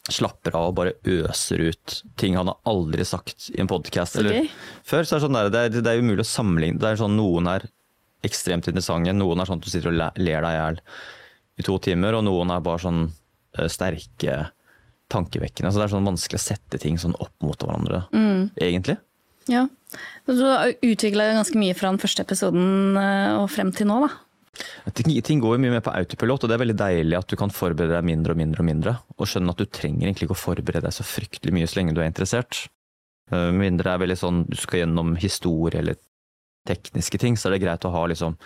[0.08, 4.16] slapper av og bare øser ut ting han har aldri sagt i en podkast.
[4.86, 6.80] Før så er det sånn der, det, er, det er umulig å sammenligne.
[6.80, 7.66] Det er sånn Noen er
[8.26, 10.80] ekstremt interessante, noen er sånn at du sitter og ler deg i hjel
[11.58, 14.38] i to timer, og noen er bare sånn uh, sterke
[15.12, 15.72] tankevekkende.
[15.72, 18.40] Så det er sånn vanskelig å sette ting sånn opp mot hverandre, mm.
[18.60, 18.98] egentlig.
[19.48, 19.66] Ja.
[20.28, 24.10] Du har utvikla ganske mye fra den første episoden og frem til nå, da.
[24.92, 27.52] Ting går jo mye mer på autopilot, og det er veldig deilig at du kan
[27.54, 28.64] forberede deg mindre og mindre.
[28.64, 31.70] Og mindre, og skjønne at du trenger egentlig ikke å forberede deg så fryktelig mye
[31.70, 32.66] så lenge du er interessert.
[33.30, 35.98] Med mindre er veldig sånn du skal gjennom historie eller
[36.68, 38.36] tekniske ting, så er det greit å ha liksom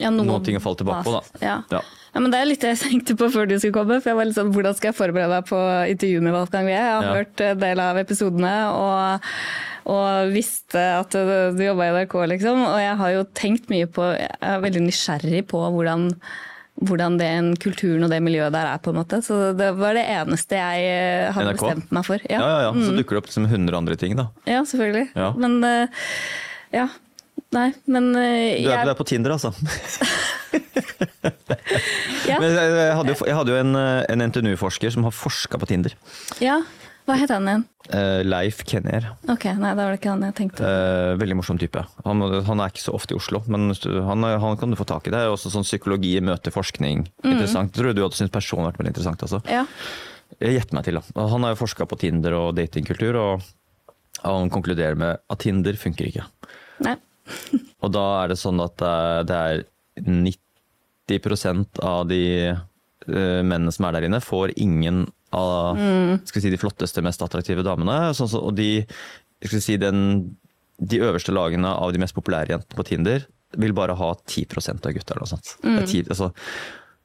[0.00, 1.14] ja, noen, noen, ting å falle tilbake på.
[1.14, 1.44] da.
[1.44, 1.56] Ja.
[1.72, 1.82] Ja.
[2.12, 2.20] Ja.
[2.20, 3.98] men Det er litt det jeg tenkte på før du skulle komme.
[4.00, 5.60] for jeg var litt sånn, Hvordan skal jeg forberede deg på
[5.96, 6.76] intervjuet med Wolfgang Wie?
[6.76, 9.28] Jeg har hørt en del av episodene og,
[9.96, 12.64] og visste at du, jobba i NRK, liksom.
[12.70, 16.10] Og jeg har jo tenkt mye på Jeg er veldig nysgjerrig på hvordan
[16.80, 18.80] hvordan den kulturen og det miljøet der er.
[18.82, 19.20] på en måte.
[19.22, 21.60] Så Det var det eneste jeg eh, hadde NRK?
[21.60, 22.18] bestemt meg for.
[22.28, 22.60] Ja, ja, ja.
[22.64, 22.72] ja.
[22.72, 22.98] Så mm.
[22.98, 24.28] dukker det opp som hundre andre ting, da.
[24.48, 25.12] Ja, selvfølgelig.
[25.14, 25.32] Ja.
[25.36, 25.86] Men uh,
[26.72, 26.88] ja,
[27.52, 28.84] Nei, men uh, Du er, jeg...
[28.86, 29.52] du er på Tinder, altså?
[32.30, 32.38] ja.
[32.38, 35.68] Men jeg hadde jo, jeg hadde jo en, eh, en NTNU-forsker som har forska på
[35.70, 35.96] Tinder.
[36.42, 36.60] Ja,
[37.08, 37.64] hva het han igjen?
[37.90, 39.08] Uh, Leif Kenner.
[39.32, 40.62] Ok, nei, da var det ikke han jeg tenkte.
[40.62, 41.82] Uh, veldig morsom type.
[42.06, 43.72] Han, han, er ikke så ofte i Oslo, men
[44.06, 45.14] han, han kan du få tak i.
[45.14, 47.08] Det er også sånn psykologi møter forskning.
[47.24, 47.32] Mm.
[47.32, 47.74] Interessant.
[47.74, 49.26] Tror du du hadde syntes personen vært veldig interessant?
[49.26, 49.42] Altså.
[49.50, 49.64] Ja.
[50.38, 51.26] Jeg gjetter meg til, da.
[51.34, 56.08] Han har jo forska på Tinder og datingkultur, og han konkluderer med at Tinder funker
[56.08, 56.28] ikke.
[56.86, 56.98] Nei
[57.84, 58.82] og da er det sånn at
[59.28, 59.60] det er
[60.06, 62.22] 90% av de
[62.52, 66.22] uh, mennene som er der inne, får ingen av mm.
[66.28, 68.12] si, de flotteste, mest attraktive damene.
[68.16, 68.84] Sånn, så, og de,
[69.48, 70.36] si, den,
[70.78, 73.26] de øverste lagene av de mest populære jentene på Tinder
[73.60, 75.16] vil bare ha 10% av gutta.
[75.64, 75.76] Mm.
[75.80, 76.30] Det 10, altså,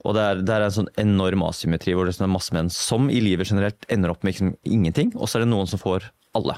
[0.07, 3.09] og det er, det er, en sånn enorm asymmetri hvor det er masse menn som
[3.11, 6.07] i livet generelt ender opp med liksom ingenting, og så er det noen som får
[6.37, 6.55] alle.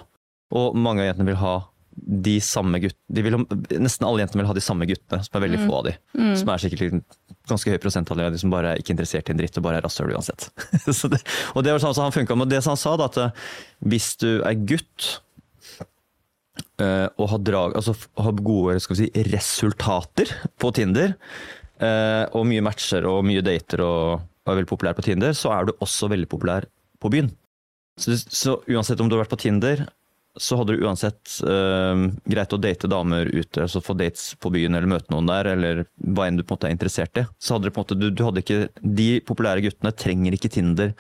[0.54, 1.56] Og mange av jentene vil ha
[1.90, 3.46] de samme guttene
[3.82, 5.66] Nesten alle jentene vil ha de samme guttene, som er veldig mm.
[5.68, 5.94] få av de.
[6.16, 6.34] Mm.
[6.40, 7.16] Som er sikkert
[7.50, 9.80] ganske høy prosentandel av de som bare er ikke interessert i en dritt og bare
[9.80, 10.50] er rasshøl uansett.
[11.14, 11.22] det,
[11.56, 13.48] og det var sånn han funka med det han sa, da, at eh,
[13.92, 15.10] hvis du er gutt
[16.82, 21.16] uh, og har, drag, altså, har gode si, resultater på Tinder,
[21.82, 25.54] uh, og mye matcher og mye dater og, og er veldig populær på Tinder, så
[25.56, 26.68] er du også veldig populær
[27.00, 27.32] på byen.
[28.00, 29.84] Så, så, uansett om du har vært på Tinder,
[30.40, 34.78] så hadde du uansett uh, greit å date damer ute, altså få dates på byen
[34.78, 37.26] eller møte noen der, eller hva enn du på en måte er interessert i.
[37.40, 40.52] Så hadde du på en måte, du, du hadde ikke, De populære guttene trenger ikke
[40.54, 40.96] Tinder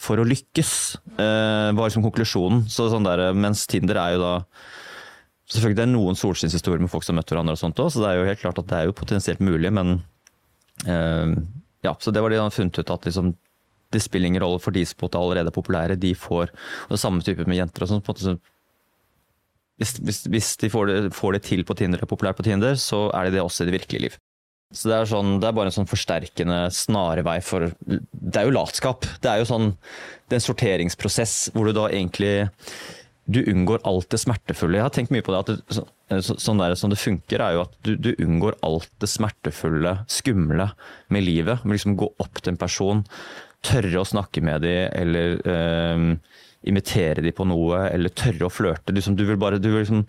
[0.00, 0.74] for å lykkes,
[1.18, 2.64] uh, var liksom konklusjonen.
[2.70, 4.34] Så sånn der, mens Tinder er jo da
[5.50, 8.02] Selvfølgelig det er noen solskinnshistorier med folk som har møtt hverandre, og sånt også, så
[8.04, 9.96] det er jo helt klart at det er jo potensielt mulig, men
[10.86, 11.32] uh,
[11.82, 13.32] ja, så det var det han funnet ut at liksom,
[13.90, 15.98] det spiller ingen rolle for de som allerede er populære.
[15.98, 17.82] De får og det samme type med jenter.
[17.82, 18.26] og sånt, på en måte
[19.80, 22.76] hvis, hvis, hvis de får det, får det, til på Tinder, er populært på Tinder,
[22.80, 24.18] så er det det også i det virkelige liv.
[24.70, 28.54] Så det er, sånn, det er bare en sånn forsterkende snarvei for Det er jo
[28.54, 29.08] latskap.
[29.18, 29.72] Det er jo sånn
[30.28, 32.46] Det er en sorteringsprosess hvor du da egentlig
[33.26, 34.78] Du unngår alt det smertefulle.
[34.78, 35.40] Jeg har tenkt mye på det.
[35.40, 38.92] at det, så, sånn der, Sånn det funker, er jo at du, du, unngår alt
[39.02, 40.68] det smertefulle, skumle
[41.10, 41.64] med livet.
[41.64, 43.02] Med liksom gå opp til en person,
[43.66, 46.06] tørre å snakke med dem, eller øh,
[46.66, 48.92] invitere dem på noe, eller tørre å flørte.
[48.92, 50.06] Du, du vil bare du vil liksom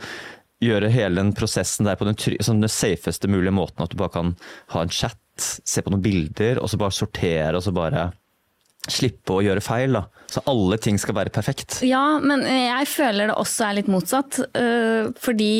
[0.61, 3.83] gjøre hele den prosessen der på den, sånn den safeste mulige måten.
[3.83, 4.35] At du bare kan
[4.75, 8.11] ha en chat, se på noen bilder, og så bare sortere, og så bare
[8.91, 9.97] slippe å gjøre feil.
[9.97, 10.05] da.
[10.31, 11.81] Så alle ting skal være perfekt.
[11.85, 14.39] Ja, men jeg føler det også er litt motsatt.
[14.57, 15.53] Øh, fordi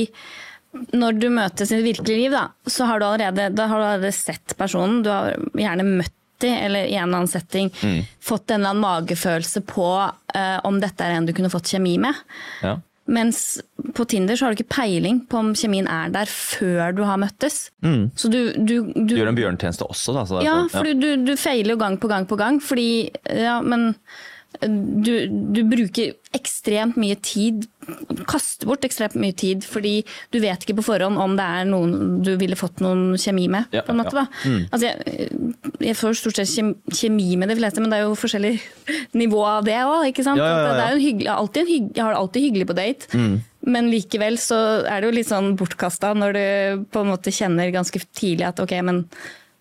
[0.95, 4.55] når du møter det virkelige liv, da, så har du allerede, har du allerede sett
[4.59, 5.01] personen.
[5.05, 7.99] Du har gjerne møtt dem eller i en eller annen setting mm.
[8.19, 11.97] fått en eller annen magefølelse på uh, om dette er en du kunne fått kjemi
[12.01, 12.17] med.
[12.65, 12.77] Ja.
[13.11, 13.59] Mens
[13.95, 17.19] på Tinder så har du ikke peiling på om kjemien er der før du har
[17.19, 17.65] møttes.
[17.83, 18.11] Mm.
[18.15, 20.25] Så du, du, du, gjør en bjørntjeneste også, da.
[20.45, 20.95] ja, for ja.
[20.95, 22.61] du, du, feiler jo gang på gang på gang.
[22.63, 23.91] Fordi Ja, men
[24.59, 25.13] du,
[25.55, 27.63] du, bruker ekstremt mye tid,
[28.29, 30.01] kaster bort ekstremt mye tid, fordi
[30.33, 33.71] du vet ikke på forhånd om det er noen du ville fått noen kjemi med.
[33.73, 34.27] Ja, på en måte, ja.
[34.43, 34.59] mm.
[34.67, 35.29] altså, jeg,
[35.87, 38.53] jeg, får stort sett kjemi med de fleste, men det er jo forskjellig
[39.23, 40.21] nivå av det òg.
[40.21, 40.51] Ja, ja,
[40.99, 43.11] jeg har det alltid hyggelig på date.
[43.15, 43.35] Mm.
[43.71, 46.45] Men likevel så er det jo litt sånn bortkasta når du
[46.91, 49.05] på en måte kjenner ganske tidlig at ok, men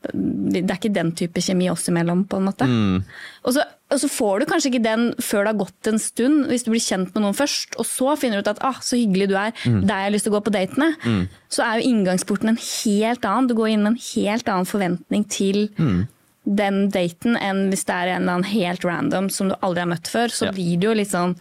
[0.00, 2.66] det er ikke den type kjemi oss imellom, på en måte.
[2.68, 3.02] Mm.
[3.44, 6.46] Og så og så får du kanskje ikke den før det har gått en stund,
[6.48, 8.96] hvis du blir kjent med noen først, og så finner du ut at ah, så
[8.96, 9.80] hyggelig du er, Mm.
[9.86, 10.88] der jeg har lyst til å gå på datene.
[11.04, 11.28] Mm.
[11.50, 13.48] Så er jo inngangsporten en helt annen.
[13.50, 16.06] Du går inn med en helt annen forventning til Mm.
[16.46, 19.90] den daten enn hvis det er en eller annen helt random som du aldri har
[19.90, 20.28] møtt før.
[20.30, 20.52] Så Ja.
[20.52, 21.36] blir det jo litt sånn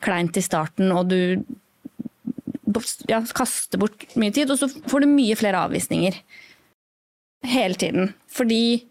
[0.00, 1.44] kleint i starten, og du
[3.08, 6.14] ja, kaster bort mye tid, og så får du mye flere avvisninger.
[7.46, 8.14] Hele tiden.
[8.28, 8.84] Fordi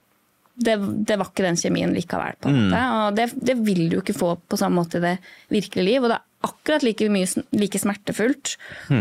[0.56, 0.76] det,
[1.08, 2.38] det var ikke den kjemien likevel.
[2.41, 2.84] på en måte.
[3.01, 5.16] Og det, det vil du ikke få på samme måte i det
[5.51, 6.03] virkelige liv.
[6.06, 7.28] Og det er akkurat like, mye,
[7.58, 8.56] like smertefullt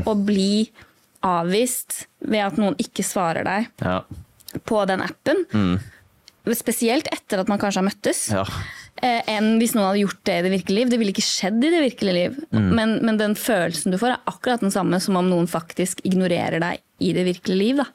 [0.08, 0.70] å bli
[1.24, 4.00] avvist ved at noen ikke svarer deg Ja.
[4.66, 5.44] på den appen.
[6.52, 8.26] Spesielt etter at man kanskje har møttes.
[8.34, 8.42] ja.
[9.00, 10.90] eh, enn hvis noen hadde gjort det i det virkelige liv.
[10.92, 12.36] Det ville ikke skjedd i det virkelige liv.
[12.52, 16.60] Men, men den følelsen du får, er akkurat den samme som om noen faktisk ignorerer
[16.60, 17.80] deg i det virkelige liv.
[17.80, 17.88] Da.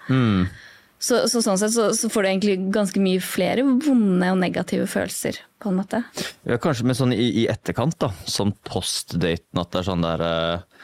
[1.00, 4.84] Så, så sånn sett så, så får du egentlig ganske mye flere vonde og negative
[4.92, 6.02] følelser, på en måte.
[6.44, 8.10] Ja, kanskje med sånn i, i etterkant, da.
[8.28, 10.84] Sånn post-daten, at det er sånn der eh,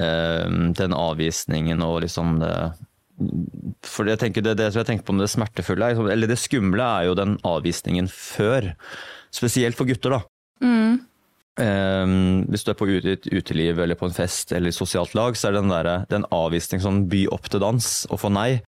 [0.00, 2.54] eh, Den avvisningen og liksom det
[3.84, 6.32] For jeg tenker det, det som jeg tenker på med det smertefulle, er, liksom- eller
[6.32, 8.72] det skumle, er jo den avvisningen før.
[9.30, 10.22] Spesielt for gutter, da.
[11.60, 12.06] Eh,
[12.48, 15.50] hvis du er på et uteliv eller på en fest eller i sosialt lag, så
[15.50, 18.62] er den, der, den avvisning sånn by opp til dans og få nei.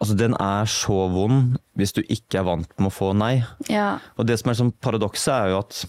[0.00, 3.42] Altså, den er så vond hvis du ikke er vant med å få nei.
[3.68, 3.98] Ja.
[4.16, 5.82] Og det som er sånn paradokset er jo at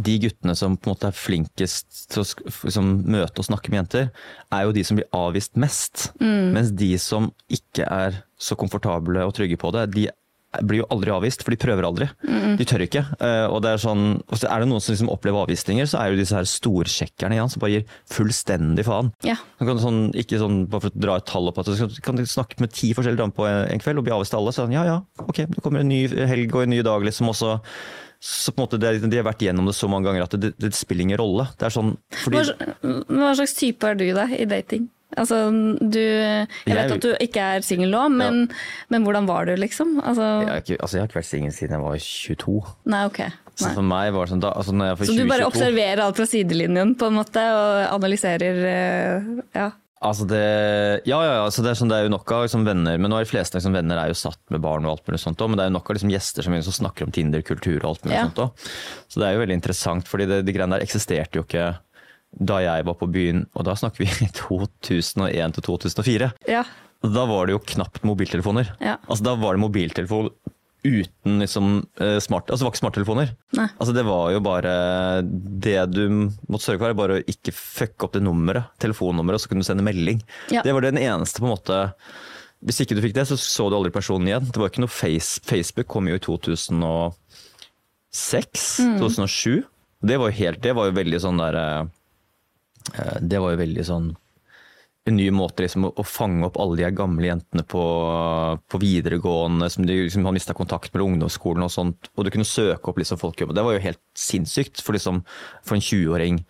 [0.00, 2.26] de guttene som på en måte er flinkest til å
[2.64, 4.06] liksom, møte og snakke med jenter,
[4.48, 6.06] er jo de som blir avvist mest.
[6.56, 10.06] Mens de som ikke er så komfortable og trygge på det, de
[10.62, 12.08] blir jo aldri avvist, for de prøver aldri.
[12.58, 13.02] De tør ikke.
[13.18, 16.20] Eh, Og det er sånn, er det noen som liksom opplever avvisninger, så er jo
[16.20, 19.12] disse her storsjekkerne igjen, som bare gir fullstendig faen.
[19.26, 19.36] ja.
[19.64, 22.60] Kan sånn, ikke sånn, bare for å dra et tall opp, at du kan snakke
[22.60, 24.52] med ti forskjellige damer på en kveld og bli avvist av alle.
[24.52, 27.30] Så sånn, ja ja, ok, det kommer en ny helg og en ny dag, liksom.
[27.32, 27.58] også
[28.24, 30.54] så på en måte, det, De har vært gjennom det så mange ganger at det,
[30.56, 31.44] det spiller ingen rolle.
[31.60, 31.90] Det er sånn,
[32.22, 34.86] fordi, Hva, hva slags type er du da i dating?
[35.16, 35.38] Altså,
[35.80, 38.48] du, jeg vet Jeg- at du ikke er singel nå, men,
[38.90, 39.96] men hvordan var du, liksom?
[40.02, 42.56] Altså, jeg, har ikke, altså, jeg har ikke vært singel siden jeg var 22.
[42.94, 43.22] Nei, ok.
[43.54, 45.52] Så for meg var det sånn, da, altså når jeg var Så du bare 22...
[45.52, 49.68] observerer alt fra sidelinjen på en måte, og analyserer eh, ja.
[50.04, 50.40] Altså det,
[51.08, 53.08] ja, ja, ja, så det er, sånn, det er jo nok av liksom, venner, men
[53.08, 55.38] nå er de fleste liksom, venner er jo satt med barn og alt mulig sånt
[55.40, 57.78] også, men det er jo nok av liksom, gjester som, som snakker om Tinder, kultur
[57.78, 58.26] og alt mulig Ja.
[58.26, 58.66] sånt òg.
[59.08, 61.70] Så det er jo veldig interessant, fordi det, de greiene der eksisterte jo ikke
[62.40, 66.32] da jeg var på byen, og da snakker vi i 2001 til 2004.
[66.50, 66.64] ja.
[67.04, 68.64] Da var det jo knapt mobiltelefoner.
[68.80, 68.94] Ja.
[69.12, 70.30] Altså Da var det mobiltelefon
[70.84, 71.66] uten liksom
[72.00, 73.28] eh, smart, altså det var ikke smarttelefoner.
[73.76, 74.72] Altså det var jo bare
[75.24, 76.00] Det du
[76.48, 79.60] måtte sørge for, er bare å ikke fucke opp det nummeret, telefonnummeret, og så kunne
[79.60, 80.22] du sende melding.
[80.52, 80.62] Ja.
[80.64, 81.82] Det var den eneste på en måte
[82.64, 84.48] Hvis ikke du fikk det, så så du aldri personen igjen.
[84.48, 87.12] Det var ikke noe face, Facebook kom jo i 2006,
[89.00, 89.60] 2007.
[90.04, 91.84] Det var jo helt Det var jo veldig sånn der eh,
[93.20, 94.10] Det var jo veldig sånn
[95.04, 97.82] en ny måte liksom, å, fange opp alle de gamle jentene på,
[98.72, 102.08] på videregående som de liksom, har mista kontakt med ungdomsskolen og sånt.
[102.16, 103.36] Og du kunne søke opp liksom, folk.
[103.36, 105.20] Det var jo helt sinnssykt for, liksom,
[105.60, 106.40] for en 20-åring.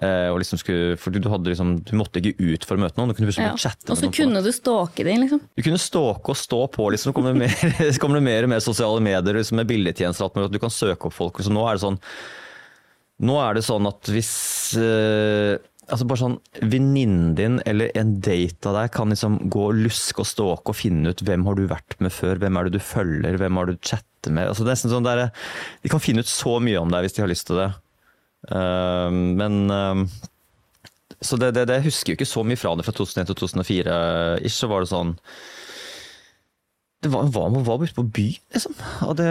[0.00, 3.12] Eh, liksom skulle, for du, hadde liksom, du måtte ikke ut for å møte noen,
[3.12, 3.56] du kunne liksom ja.
[3.60, 5.42] chatte Og så kunne du stalke dem, liksom.
[5.52, 7.12] Du kunne stalke og stå på, liksom.
[7.16, 10.62] Kommer det mer, så det mer og mer sosiale medier liksom, med bildetjenester at du
[10.62, 11.44] kan søke opp folk.
[11.44, 12.00] Så nå er det sånn
[13.20, 14.30] Nå er det sånn at hvis
[14.80, 15.58] eh,
[15.90, 16.38] Altså bare sånn
[16.70, 20.78] Venninnen din eller en date av deg kan liksom gå og luske og ståke og
[20.78, 23.70] finne ut hvem har du vært med før, hvem er det du følger, hvem har
[23.70, 24.50] du chatter med.
[24.50, 25.28] Altså det er nesten sånn der,
[25.82, 27.70] De kan finne ut så mye om deg hvis de har lyst til det.
[28.48, 30.04] Uh, men uh,
[31.20, 33.96] Så det, det, det husker jo ikke så mye fra det fra 2001 til 2004.
[34.46, 35.16] Ish, så var det sånn
[37.00, 38.74] det var, var, man var ute på by, liksom.
[39.16, 39.28] Det,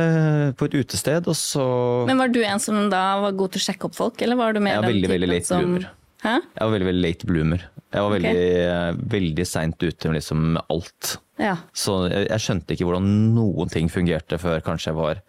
[0.58, 1.66] på et utested, og så
[2.10, 4.58] Men var du en som da var god til å sjekke opp folk, eller var
[4.58, 5.86] du mer ja, veldig, den veldig, veldig typen late som bloomer.
[6.24, 6.36] Hæ?
[6.42, 7.62] Jeg var veldig veldig late bloomer.
[7.90, 8.98] Jeg var veldig, okay.
[9.14, 11.16] veldig seint ute med liksom alt.
[11.40, 11.56] Ja.
[11.74, 13.08] Så jeg, jeg skjønte ikke hvordan
[13.38, 15.24] noen ting fungerte før kanskje jeg var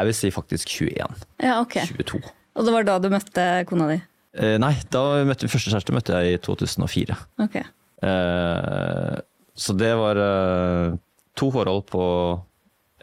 [0.00, 1.24] jeg vil si faktisk 21.
[1.42, 1.76] ja, ok.
[1.90, 2.20] 22.
[2.56, 3.98] Og det var da du møtte kona di?
[4.38, 7.16] Eh, nei, da møtte første kjæreste møtte jeg i 2004.
[7.44, 7.58] Ok.
[8.06, 9.16] Eh,
[9.60, 10.94] så det var eh,
[11.38, 12.04] to forhold på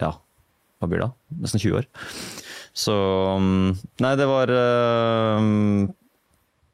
[0.02, 0.14] ja,
[0.80, 1.10] hva blir det?
[1.10, 1.42] da?
[1.44, 1.90] Nesten 20 år.
[2.78, 2.96] Så
[3.42, 5.52] mm, Nei, det var eh,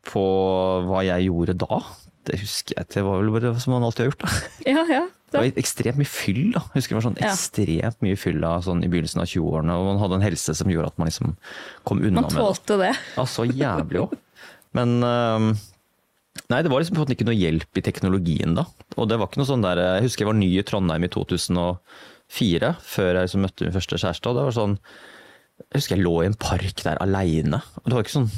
[0.08, 0.24] på
[0.90, 1.82] hva jeg gjorde da.
[2.28, 2.88] Det husker jeg.
[2.96, 4.24] Det var vel bare som man alltid har gjort.
[4.26, 4.32] da.
[4.74, 5.04] Ja, ja.
[5.34, 6.44] Det var ekstremt mye fyll.
[6.54, 6.62] da.
[6.72, 9.76] Jeg husker det var sånn ekstremt mye fyll da, sånn i begynnelsen av 20-årene.
[9.82, 11.32] Og man hadde en helse som gjorde at man liksom
[11.90, 12.44] kom unna Man med det.
[12.44, 12.92] tålte det.
[13.18, 14.14] Ja, så jævlig òg.
[14.78, 15.48] Men øhm,
[16.50, 18.64] Nei, det var liksom på en måte ikke noe hjelp i teknologien da.
[18.98, 21.10] Og det var ikke noe sånn der Jeg husker jeg var ny i Trondheim i
[21.14, 24.30] 2004, før jeg liksom møtte min første kjæreste.
[24.32, 27.60] Og det var sånn Jeg husker jeg lå i en park der aleine.
[27.86, 28.32] Det var ikke sånn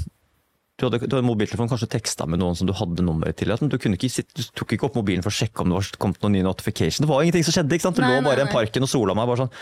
[0.76, 3.54] du hadde, du hadde mobiltelefon, kanskje teksta med noen som du hadde nummeret til.
[3.56, 6.36] Du, ikke du tok ikke opp mobilen for å sjekke om det var kommet noen
[6.36, 7.06] ny notification.
[7.06, 7.78] Det var ingenting som skjedde.
[7.78, 7.96] ikke sant?
[7.96, 9.30] Du Nei, lå nei, bare i en parken og sola meg.
[9.32, 9.54] bare sånn,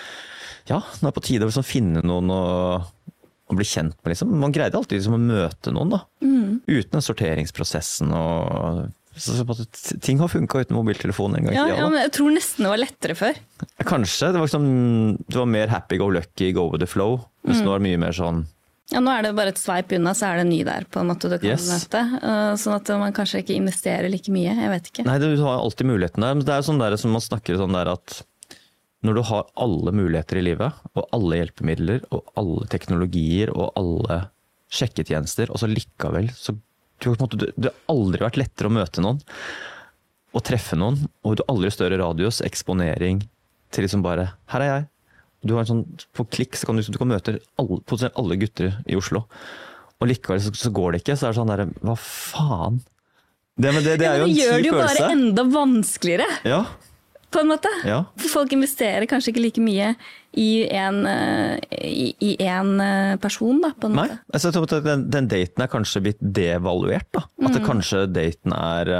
[0.71, 2.39] Ja, nå er det på tide å liksom finne noen å,
[2.81, 4.13] å bli kjent med.
[4.15, 4.33] liksom.
[4.41, 6.01] Man greide alltid liksom å møte noen, da.
[6.25, 6.61] Mm.
[6.65, 11.85] Uten den sorteringsprosessen og så, så, Ting har funka uten mobiltelefon en gang Ja, ja,
[11.85, 13.37] men jeg tror nesten det var lettere før.
[13.85, 14.31] Kanskje.
[14.33, 14.65] Det var, liksom,
[15.29, 17.19] det var mer happy go lucky, go with the flow.
[17.45, 17.67] Mens Mm.
[17.67, 18.45] nå er det mye mer sånn
[18.93, 21.01] Ja, Nå er det bare et sveip unna, så er det en ny der på
[21.01, 21.65] en måte du kan Yes.
[21.71, 22.01] møte.
[22.21, 24.53] Uh, Sånn at man kanskje ikke investerer like mye.
[24.53, 25.05] Jeg vet ikke.
[25.07, 26.35] Nei, du har alltid muligheten der.
[26.37, 28.19] Men det er jo sånn der som man snakker sånn der at
[29.03, 34.21] når du har alle muligheter i livet, og alle hjelpemidler, og alle teknologier, og alle
[34.73, 36.55] sjekketjenester, og så likevel så
[37.03, 39.19] du, måte, du, Det har aldri vært lettere å møte noen
[40.33, 43.19] og treffe noen, og du har aldri større radius, eksponering,
[43.73, 44.87] til liksom bare Her er jeg.
[45.43, 45.83] Du har en sånn,
[46.15, 49.25] På klikk så kan du, du kan møte alle, alle gutter i Oslo.
[49.99, 51.17] Og likevel så, så går det ikke.
[51.19, 52.81] Så er det sånn derre Hva faen?
[53.55, 55.11] Det, men det, det er jo Men en det gjør det jo bare følelse.
[55.13, 56.63] enda vanskeligere, Ja,
[57.33, 57.69] på en måte.
[57.85, 57.99] ja.
[58.21, 59.91] For folk investerer kanskje ikke like mye
[60.37, 64.17] i en, eh, i, i en eh, person, da, på en Nei, måte.
[64.33, 67.09] altså, jeg tror at den, den daten er kanskje blitt devaluert.
[67.13, 67.23] da.
[67.43, 67.53] At Mm.
[67.57, 68.93] det kanskje daten er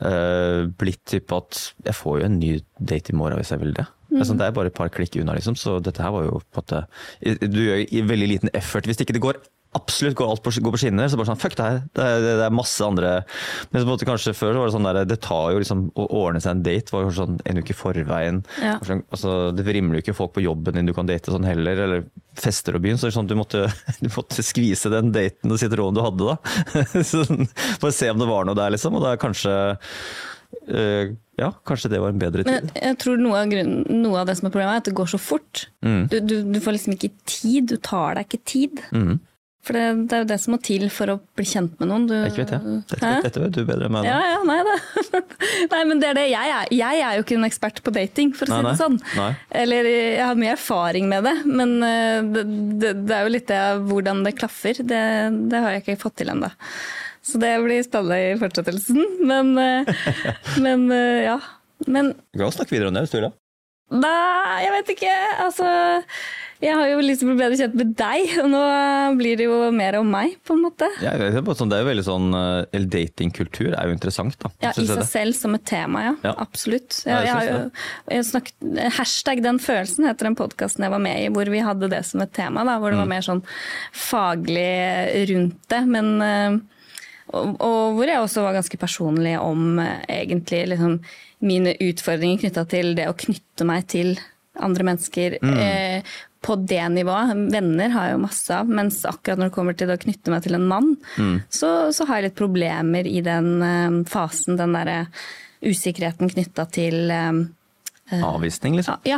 [0.00, 3.74] eh, blitt typ at jeg får jo en ny date i morgen hvis jeg vil
[3.76, 3.86] det.
[4.14, 4.20] Mm.
[4.22, 5.58] Altså, det er bare et par klikk unna, liksom.
[5.58, 8.86] Så dette her var jo på en måte Du gjør i veldig liten effort.
[8.86, 9.42] Hvis ikke det går
[9.74, 11.78] absolutt går alt på, går på skinner, så bare sånn fuck det her.
[11.96, 13.12] Det er, det er masse andre
[13.72, 15.84] Men på en måte kanskje før så var det sånn der, det tar jo liksom
[15.98, 18.42] å ordne seg en date var jo sånn en uke i forveien.
[18.62, 18.76] Ja.
[18.86, 21.82] Sånn, Altså, det vrimler jo ikke folk på jobben din du kan date sånn heller,
[21.86, 22.06] eller
[22.38, 23.00] fester og byen.
[23.00, 23.66] Så det sånn, du måtte,
[24.04, 26.38] du måtte skvise den daten og sitronen du hadde da.
[27.14, 27.46] Sånn,
[27.80, 28.96] For å se om det var noe der, liksom.
[28.98, 29.54] Og da er kanskje
[30.70, 32.80] øh, Ja, kanskje det var en bedre Men tid.
[32.82, 35.12] jeg tror noe av, grunnen, noe av det som er problemet, er at det går
[35.14, 35.66] så fort.
[35.82, 36.02] Mm.
[36.12, 37.72] Du, du, du får liksom ikke tid.
[37.72, 38.84] Du tar deg ikke tid.
[38.94, 39.16] Mm.
[39.64, 42.02] For det, det er jo det som må til for å bli kjent med noen.
[42.10, 42.80] Du, Ikke vet jeg.
[42.90, 44.04] Dette, dette vet du bedre enn meg.
[44.04, 44.74] Ja, ja, nei det.
[45.72, 46.24] nei, men det er det.
[46.34, 48.74] Jeg er, jeg er jo ikke en ekspert på dating, for å Nei, si det
[48.82, 48.98] sånn.
[49.16, 49.30] Nei.
[49.64, 52.44] Eller jeg har mye erfaring med det, men eh, det,
[52.82, 54.84] det, det er jo litt det hvordan det klaffer.
[54.84, 55.00] Det,
[55.48, 56.52] det har jeg ikke fått til ennå.
[57.24, 59.00] Så det blir spennende i fortsettelsen.
[59.24, 59.88] Men, eh,
[60.60, 61.38] men eh, ja.
[61.88, 63.32] Men Vi kan snakke videre om det hvis du vil.
[63.94, 65.14] Nei, jeg vet ikke.
[65.44, 65.66] Altså,
[66.64, 68.60] jeg har jo lyst til å bli bedre kjent med deg, og nå
[69.18, 70.88] blir det jo mer om meg, på en måte.
[71.04, 74.50] Ja, det er sånn, det er jo veldig sånn eller Datingkultur er jo interessant, da.
[74.64, 76.14] Ja, I seg selv som et tema, ja.
[76.24, 76.32] Ja.
[76.46, 77.02] Absolutt.
[77.04, 77.58] Jeg, jeg har jo
[78.16, 81.92] jeg snakket, hashtag den følelsen heter den podkasten jeg var med i, hvor vi hadde
[81.92, 82.64] det som et tema.
[82.64, 83.16] Da, hvor det var Mm.
[83.18, 83.44] mer sånn
[83.92, 85.82] faglig rundt det.
[85.86, 86.58] Men, eh,
[87.34, 90.98] og, og hvor jeg også var ganske personlig om eh, egentlig liksom,
[91.44, 94.14] mine utfordringer knytta til det å knytte meg til
[94.62, 95.38] andre mennesker.
[95.42, 95.58] Mm.
[95.58, 96.14] Eh,
[96.44, 97.30] på det nivået.
[97.54, 100.42] Venner har jeg jo masse av, mens akkurat når det kommer til å knytte meg
[100.44, 101.38] til en mann, Mm.
[101.48, 104.58] så, så har jeg litt problemer i den eh, fasen.
[104.60, 104.98] Den derre
[105.64, 107.38] usikkerheten knytta til eh,
[108.20, 109.00] Avvisning, liksom.
[109.08, 109.16] ja,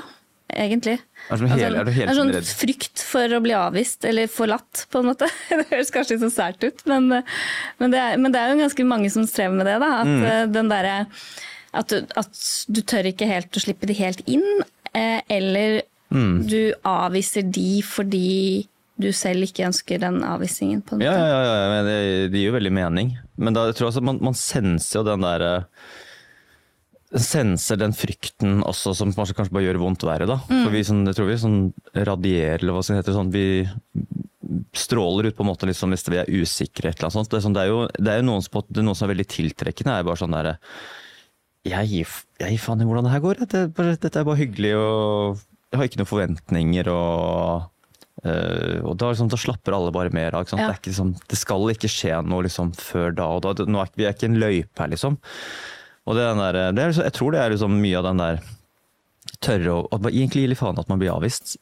[0.53, 0.99] egentlig.
[1.30, 2.51] Er du hele- er du hele det er sånn redd?
[2.61, 5.28] frykt for å bli avvist, eller forlatt, på en måte.
[5.51, 7.22] Det høres kanskje litt så sært ut, men, eh,
[7.80, 9.78] men, det er, men det er jo ganske mange som strever med det.
[9.80, 10.24] da, At Mm.
[10.24, 11.07] eh, den derre
[11.74, 12.38] at, at
[12.72, 14.47] du tør ikke helt å slippe de helt inn,
[14.94, 15.82] eh, eller
[16.12, 16.47] Mm.
[16.49, 18.66] du avviser de fordi
[18.99, 20.80] du selv ikke ønsker den avvisningen.
[20.86, 21.11] på en måte.
[21.11, 23.18] ja, ja, ja ja det, det gir jo veldig mening.
[23.36, 25.66] Men da jeg tror jeg altså man, man senser jo den derre
[27.07, 30.27] Senser den frykten også, som kanskje, kanskje bare gjør vondt verre.
[30.27, 30.41] da.
[30.49, 31.61] For vi sånn, jeg tror vi sånn
[31.95, 33.15] radierer, eller hva det heter.
[33.15, 33.47] sånn, Vi
[34.77, 36.91] stråler ut på en måte liksom, hvis vi er usikre.
[36.91, 37.31] et eller annet sånt.
[37.31, 39.15] Det er, sånn, det er jo det er noen, som, det er noen som er
[39.15, 39.95] veldig tiltrekkende.
[39.95, 40.51] er bare sånn der,
[41.67, 43.41] jeg gir, jeg gir faen i hvordan det her går.
[43.45, 45.41] Dette, bare, dette er bare hyggelig, og
[45.71, 46.93] jeg har ikke noen forventninger.
[46.93, 47.73] og
[48.25, 50.47] Uh, og da, liksom, da slapper alle bare mer av.
[50.49, 50.57] Ja.
[50.57, 53.53] Det, er ikke, liksom, det skal ikke skje noe liksom, før da og da.
[53.61, 55.19] Er, vi er ikke en løype her, liksom.
[56.07, 58.41] Og er der, er, liksom- jeg tror det er liksom mye av den der
[59.41, 61.57] tørre å Egentlig gir litt faen at man blir avvist.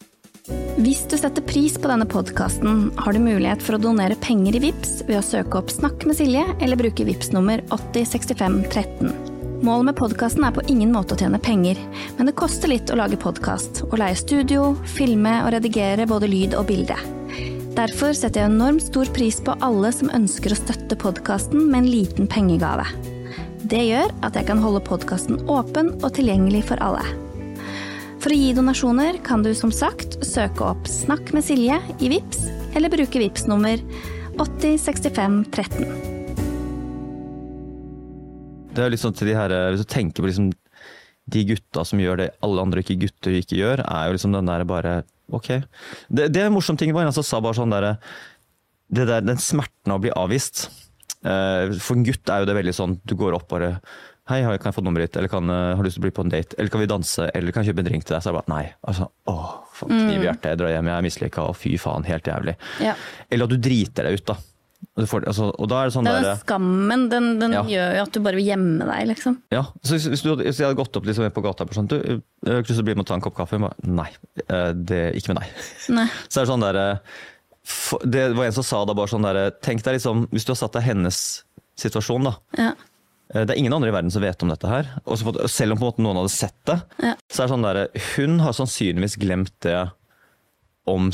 [0.77, 4.61] Hvis du setter pris på denne podkasten, har du mulighet for å donere penger i
[4.67, 9.15] VIPS ved å søke opp Snakk med Silje eller bruke VIPS nummer 806513.
[9.65, 11.79] Målet med podkasten er på ingen måte å tjene penger,
[12.19, 16.59] men det koster litt å lage podkast, å leie studio, filme og redigere både lyd
[16.59, 16.99] og bilde.
[17.75, 21.91] Derfor setter jeg enormt stor pris på alle som ønsker å støtte podkasten med en
[21.95, 22.85] liten pengegave.
[23.65, 27.01] Det gjør at jeg kan holde podkasten åpen og tilgjengelig for alle.
[28.21, 32.43] For å gi donasjoner kan du som sagt søke opp Snakk med Silje i VIPS,
[32.77, 33.81] eller bruke VIPS nummer
[34.37, 35.89] 806513.
[38.75, 40.53] Det er jo liksom til de her, Hvis du tenker på liksom
[41.33, 44.51] de gutta som gjør det alle andre ikke gutter ikke gjør, er jo liksom den
[44.51, 44.99] der bare
[45.33, 45.65] ok.
[46.13, 47.97] Det, det er en morsom ting, var en som sa bare sånn derre
[48.93, 50.69] det der, Den smerten av å bli avvist.
[51.25, 53.79] Eh, for en gutt er jo det veldig sånn, du går opp bare
[54.25, 55.19] Hei, kan jeg få nummeret ditt?
[55.21, 56.57] Eller kan, eh, har du lyst til å bli på en date?
[56.57, 57.27] Eller kan vi danse?
[57.37, 58.23] Eller kan jeg kjøpe en drink til deg?
[58.25, 58.65] Så er det bare nei.
[58.89, 60.49] Altså, åh, for en kniv i hjertet.
[60.55, 62.55] Jeg drar hjem, jeg er mislykka, og fy faen, helt jævlig.
[62.81, 62.95] Ja.
[63.29, 64.39] Eller at du driter deg ut, da.
[64.95, 67.63] Får, altså, er det sånn Det er derre den skammen, den, den Ja.
[67.67, 69.37] gjør jo at du bare vil gjemme deg, liksom.
[69.51, 71.89] Ja, så hvis, hvis, du, hvis jeg hadde gått opp liksom på gata og sånn,
[71.91, 73.61] du, jeg har ikke lyst til å bli med og ta en kopp kaffe.
[73.61, 74.09] Bare, nei,
[74.49, 75.65] eh, det, ikke med deg.
[76.01, 76.07] Nei.
[76.31, 77.21] Så er det sånn der, eh,
[78.05, 80.61] Det var en som sa da bare sånn der, Tenk deg liksom, hvis du har
[80.61, 81.19] satt deg hennes
[81.81, 82.35] situasjon, da.
[82.59, 82.73] Ja.
[83.35, 84.91] Eh, Det er ingen andre i verden som vet om dette her.
[85.07, 85.17] Og
[85.49, 87.15] selv om på en måte noen hadde sett det, Ja.
[87.31, 89.91] så er det sånn der, hun har sannsynligvis glemt det
[90.87, 91.09] om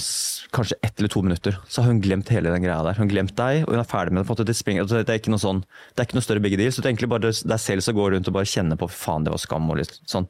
[0.50, 1.56] kanskje ett eller to minutter.
[1.68, 2.94] Så har hun glemt hele den greia der.
[2.98, 5.38] Hun har glemt deg, og hun er ferdig med det, altså, det er ikke noe
[5.38, 5.62] sånn,
[5.94, 6.72] det er ikke noe større big deal.
[6.72, 9.22] Så det er egentlig bare deg selv som går rundt og bare kjenner på faen,
[9.24, 9.70] det var skam.
[9.70, 10.26] og litt sånn.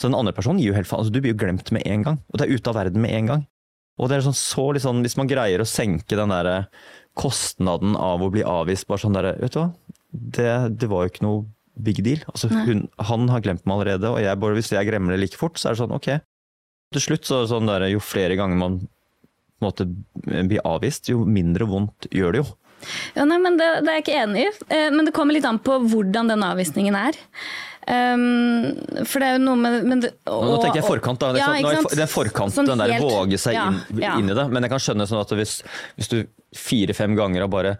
[0.00, 1.00] Så den andre personen gir jo helt faen.
[1.04, 2.18] altså Du blir jo glemt med en gang.
[2.32, 3.46] Og det er ute av verden med en gang.
[3.98, 6.68] Og det er sånn så litt sånn, Hvis man greier å senke den der
[7.18, 9.68] kostnaden av å bli avvist bare sånn der, Vet du hva,
[10.12, 11.46] det, det var jo ikke noe
[11.78, 12.22] big deal.
[12.32, 15.38] Altså, hun, han har glemt meg allerede, og jeg, bare, hvis jeg glemmer det like
[15.38, 16.08] fort, så er det sånn ok.
[16.96, 19.86] Til slutt så er det sånn der, jo flere ganger man på en måte
[20.48, 22.48] blir avvist, jo mindre vondt gjør det jo.
[23.16, 24.50] Ja, nei, men det, det er jeg ikke enig i.
[24.70, 27.18] Eh, Men det kommer litt an på hvordan den avvisningen er.
[27.88, 31.30] Um, for det er jo noe med men det, og, Nå tenker jeg forkant, da.
[31.38, 31.94] Ja, sånn, er sant?
[31.96, 34.18] det er forkant, Sånn den der helt- våge seg ja, inn, ja.
[34.20, 34.44] inn i det.
[34.52, 35.54] Men jeg kan skjønne sånn at hvis,
[35.96, 36.18] hvis du
[36.52, 37.78] fire-fem ganger har bare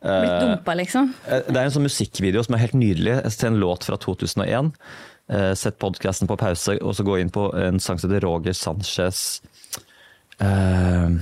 [0.00, 1.10] Blitt eh, dumpa, liksom.
[1.28, 3.18] Eh, Det er en sånn musikkvideo som er helt nydelig.
[3.34, 4.72] Ser en låt fra 2001.
[5.30, 8.56] Uh, Sett podkasten på pause, og så gå inn på en sang som heter Roger
[8.56, 9.42] Sanchez
[10.40, 11.20] eh,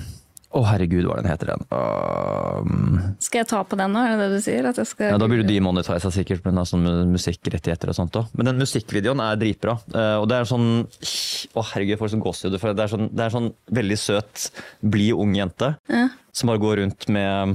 [0.48, 1.64] Å, herregud, hva den heter den?
[1.68, 4.68] Um, Skal jeg ta på den nå, er det det du sier?
[4.88, 8.30] Skal ja, da blir du demonetisa sikkert med sånn musikkrettigheter og sånt òg.
[8.38, 9.76] Men den musikkvideoen er dritbra.
[9.92, 12.56] Uh, og det er sånn Å, herregud, jeg får sånn gåsehud.
[12.62, 14.48] For det er sånn, det er sånn veldig søt,
[14.80, 16.06] blid ung jente Ja.
[16.32, 17.54] som bare går rundt med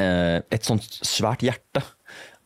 [0.00, 1.84] uh, et sånt svært hjerte.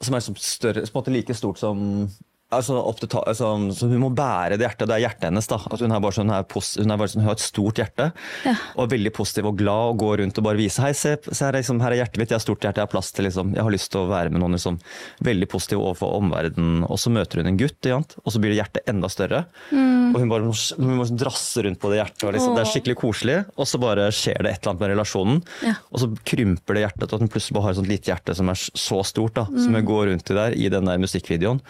[0.03, 2.09] Som er større, på en måte like stort som
[2.53, 4.89] altså ta, altså, så Hun må bære det hjertet.
[4.91, 5.49] Det er hjertet hennes.
[5.51, 5.59] da.
[5.73, 8.11] At hun, er bare sånn, hun, er pos, hun, sånn, hun har et stort hjerte
[8.47, 8.55] Ja.
[8.77, 11.45] og er veldig positiv og glad og går rundt og bare viser Hei, se, se
[11.45, 13.27] her, er liksom, her er hjertet mitt, jeg har stort hjerte, jeg har plass til
[13.29, 14.79] liksom, Jeg har lyst til å være med noen liksom,
[15.25, 16.85] veldig positiv overfor omverdenen.
[16.89, 19.45] Og så møter hun en gutt, og så blir det hjertet enda større.
[19.73, 22.27] Og hun bare hun må drasse rundt på det hjertet.
[22.29, 23.39] Og liksom, det er skikkelig koselig.
[23.57, 25.41] Og så bare skjer det et eller annet med relasjonen.
[25.67, 25.75] Ja.
[25.91, 28.37] Og så krymper det hjertet til at hun plutselig bare har et sånt lite hjerte
[28.39, 29.35] som er så stort.
[29.41, 31.63] da, Som hun går rundt i der i den der musikkvideoen.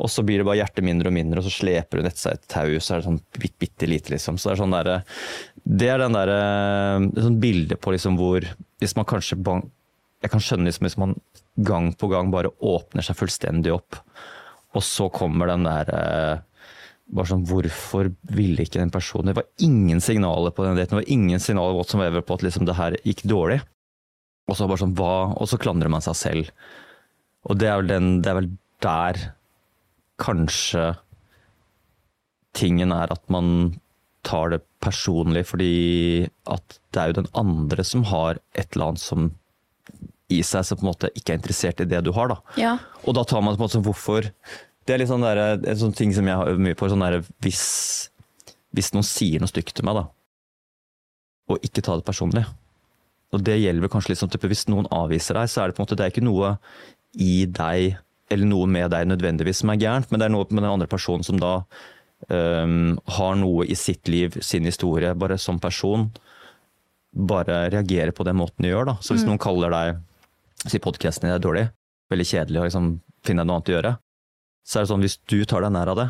[0.00, 2.38] Og så blir det bare hjertet mindre og mindre, og så sleper hun etter seg
[2.38, 2.70] et tau.
[2.78, 4.38] Så er det sånn bitte, bitte lite, liksom.
[4.40, 4.92] Så det er sånn der,
[5.62, 6.38] det er den derre
[7.26, 8.46] sånn bilde på liksom hvor
[8.82, 11.12] Hvis man kanskje Jeg kan skjønne liksom hvis man
[11.54, 13.98] gang på gang bare åpner seg fullstendig opp,
[14.72, 16.40] og så kommer den der eh,
[17.12, 20.96] bare sånn, Hvorfor ville ikke den personen Det var ingen signaler på den daten.
[20.96, 23.60] Det var ingen signaler whatsoever på at liksom det her gikk dårlig.
[24.48, 25.34] Og så bare sånn, hva?
[25.36, 26.50] Og så klandrer man seg selv.
[27.46, 28.50] Og det er vel, den, det er vel
[28.82, 29.20] der
[30.22, 30.92] kanskje
[32.56, 33.74] tingen er at man
[34.26, 39.02] tar det personlig, fordi at det er jo den andre som har et eller annet
[39.02, 39.30] som
[40.32, 42.30] i seg som på en måte ikke er interessert i det du har.
[42.30, 42.38] da.
[42.60, 42.76] Ja.
[43.04, 44.30] Og da tar man på en måte sånn hvorfor
[44.82, 46.88] Det er litt sånn der, en sånn ting som jeg har øvd mye på.
[46.90, 47.62] sånn der, hvis,
[48.74, 50.08] hvis noen sier noe stygt til meg, da,
[51.46, 52.42] og ikke ta det personlig
[53.30, 55.82] Og det gjelder kanskje litt sånn type hvis noen avviser deg, så er det på
[55.82, 56.56] en måte det er ikke noe
[57.14, 58.00] i deg
[58.32, 60.88] eller noe med deg nødvendigvis som er gærent, men det er noe med den andre
[60.90, 61.52] personen som da
[62.28, 66.08] um, har noe i sitt liv, sin historie, bare som person,
[67.12, 68.86] bare reagerer på den måten de gjør.
[68.92, 68.96] da.
[69.04, 70.00] Så hvis noen kaller deg
[70.70, 71.66] si podkasten din er dårlig,
[72.12, 72.90] veldig kjedelig og liksom
[73.26, 73.92] finne noe annet å gjøre,
[74.66, 76.08] så er det sånn hvis du tar deg nær av det,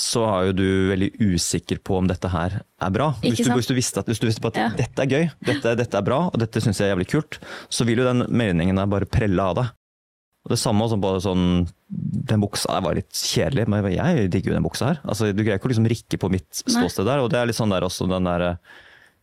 [0.00, 3.10] så er jo du veldig usikker på om dette her er bra.
[3.20, 4.68] Hvis du, hvis du visste at hvis du visste på at Ja.
[4.76, 7.36] dette er gøy, dette, dette er bra, og dette syns jeg er jævlig kult,
[7.68, 9.72] så vil jo den meningen der bare prelle av deg.
[10.42, 11.44] Og Det samme som på sånn
[11.86, 15.02] Den buksa der var litt kjedelig, men jeg digger jo den buksa her.
[15.06, 17.58] Altså, du greier ikke å liksom rikke på mitt ståsted der, og det er litt
[17.58, 18.56] sånn der også den derre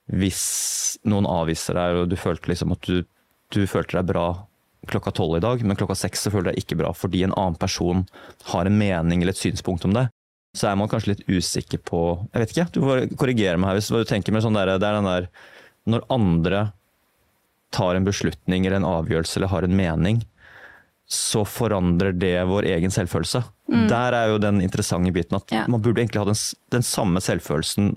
[0.10, 3.04] Hvis noen avviser deg, og du følte liksom at du,
[3.54, 4.28] du følte deg bra
[4.90, 7.36] klokka tolv i dag, men klokka seks så føler du deg ikke bra fordi en
[7.36, 8.06] annen person
[8.54, 10.08] har en mening eller et synspunkt om det,
[10.58, 12.02] så er man kanskje litt usikker på
[12.32, 14.88] Jeg vet ikke, du får korrigere meg her hvis du tenker, med sånn der, det
[14.88, 15.28] er den der
[15.90, 16.62] Når andre
[17.76, 20.24] tar en beslutning eller en avgjørelse eller har en mening,
[21.10, 23.42] så forandrer det vår egen selvfølelse.
[23.90, 25.64] Der er jo den interessante biten at Ja.
[25.68, 26.38] man burde egentlig ha den,
[26.70, 27.96] den samme selvfølelsen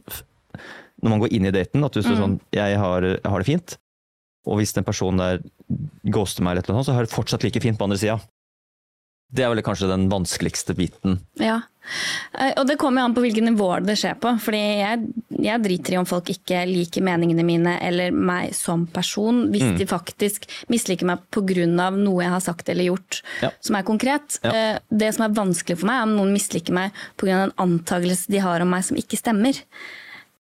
[1.02, 1.84] når man går inn i daten.
[1.84, 3.76] At du sier sånn jeg har, jeg har det fint.
[4.46, 5.42] Og hvis den personen der
[6.12, 8.18] ghoster meg, eller noe så har jeg det fortsatt like fint på andre sida.
[9.32, 11.20] Det er vel kanskje den vanskeligste biten.
[11.40, 11.62] ja.
[12.38, 14.30] Eh, Og det kommer an på hvilke nivåer det skjer på.
[14.38, 15.06] Fordi jeg,
[15.42, 19.78] jeg driter i om folk ikke liker meningene mine eller meg som person, hvis Mm.
[19.78, 21.66] de faktisk misliker meg pga.
[21.90, 23.50] noe jeg har sagt eller gjort Ja.
[23.60, 24.38] som er konkret.
[24.44, 24.50] Ja.
[24.52, 27.42] Eh, Det som er vanskelig for meg, er om noen misliker meg pga.
[27.44, 29.58] en antakelse de har om meg som ikke stemmer.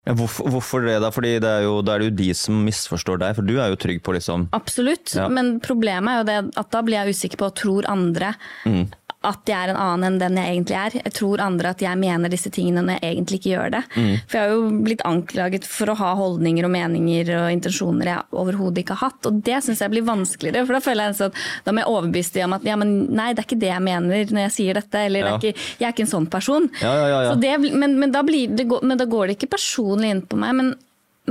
[0.06, 1.10] Ja, hvorfor, hvorfor det, da?
[1.16, 3.70] Fordi det er jo, da er det jo de som misforstår deg, for du er
[3.72, 5.30] jo trygg på liksom Absolutt, Ja.
[5.32, 8.34] men problemet er jo det at da blir jeg usikker på og tror andre
[8.68, 8.90] Mm.
[9.24, 10.96] At jeg er en annen enn den jeg egentlig er.
[11.00, 13.82] Jeg tror andre at jeg mener disse tingene når jeg egentlig ikke gjør det.
[13.96, 14.10] Mm.
[14.28, 18.40] For jeg har jo blitt anklaget for å ha holdninger og meninger og intensjoner jeg
[18.44, 20.66] overhodet ikke har hatt, og det syns jeg blir vanskeligere.
[20.68, 23.30] For da føler jeg at da må jeg overbevise dem om at ja, men nei,
[23.32, 25.26] det er ikke det jeg mener når jeg sier dette, eller Ja.
[25.26, 26.70] det er ikke, jeg er ikke en sånn person.
[26.82, 27.32] Ja, ja, ja, ja.
[27.34, 30.40] Så det, men, men, da blir det, men da går det ikke personlig inn på
[30.40, 30.56] meg.
[30.60, 30.74] Men,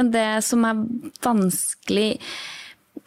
[0.00, 0.80] men det som er
[1.24, 2.10] vanskelig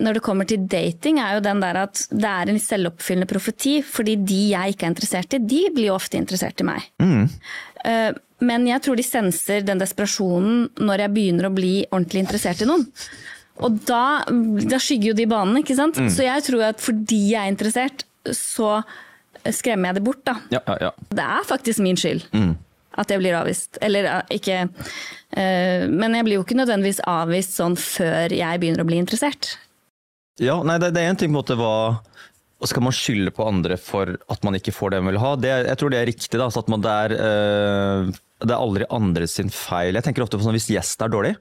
[0.03, 3.77] når det kommer til dating, er jo den der at det er en selvoppfyllende profeti.
[3.85, 6.89] Fordi de jeg ikke er interessert i, de blir jo ofte interessert i meg.
[6.99, 7.29] Mm.
[8.45, 12.69] Men jeg tror de senser den desperasjonen når jeg begynner å bli ordentlig interessert i
[12.69, 12.83] noen.
[13.63, 14.25] Og da,
[14.67, 15.99] da skygger jo de banene, ikke sant.
[16.11, 18.03] Så jeg tror at fordi jeg er interessert,
[18.35, 18.81] så
[19.53, 20.39] skremmer jeg det bort, da.
[20.51, 20.93] Ja, ja, ja.
[21.15, 22.25] Det er faktisk min skyld
[22.95, 23.79] at jeg blir avvist.
[23.83, 28.85] Eller eh, ikke eh, Men jeg blir jo ikke nødvendigvis avvist sånn før jeg begynner
[28.85, 29.55] å bli interessert.
[30.41, 31.75] Ja, nei, det, det er en ting på en måte hva
[32.55, 35.33] og Skal man skylde på andre for at man ikke får det man vil ha?
[35.37, 36.37] Det, jeg tror det er riktig.
[36.39, 39.97] da, at man, det, er, eh, det er aldri andre sin feil.
[39.99, 41.33] Jeg tenker ofte på sånn Hvis gjesten er dårlig,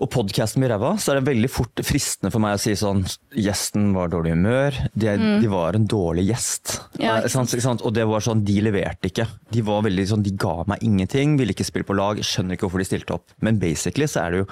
[0.00, 3.02] og podkasten blir ræva, så er det veldig fort fristende for meg å si sånn
[3.36, 4.78] Gjesten var dårlig humør.
[4.94, 5.34] De, mm.
[5.42, 6.78] de var en dårlig gjest.
[6.96, 7.84] Ja, Eh, ikke sant, ikke sant?
[7.84, 9.26] Og det var sånn, de leverte ikke.
[9.52, 12.20] De var veldig sånn, de ga meg ingenting, ville ikke spille på lag.
[12.24, 13.36] Skjønner ikke hvorfor de stilte opp.
[13.44, 14.48] Men basically så er det jo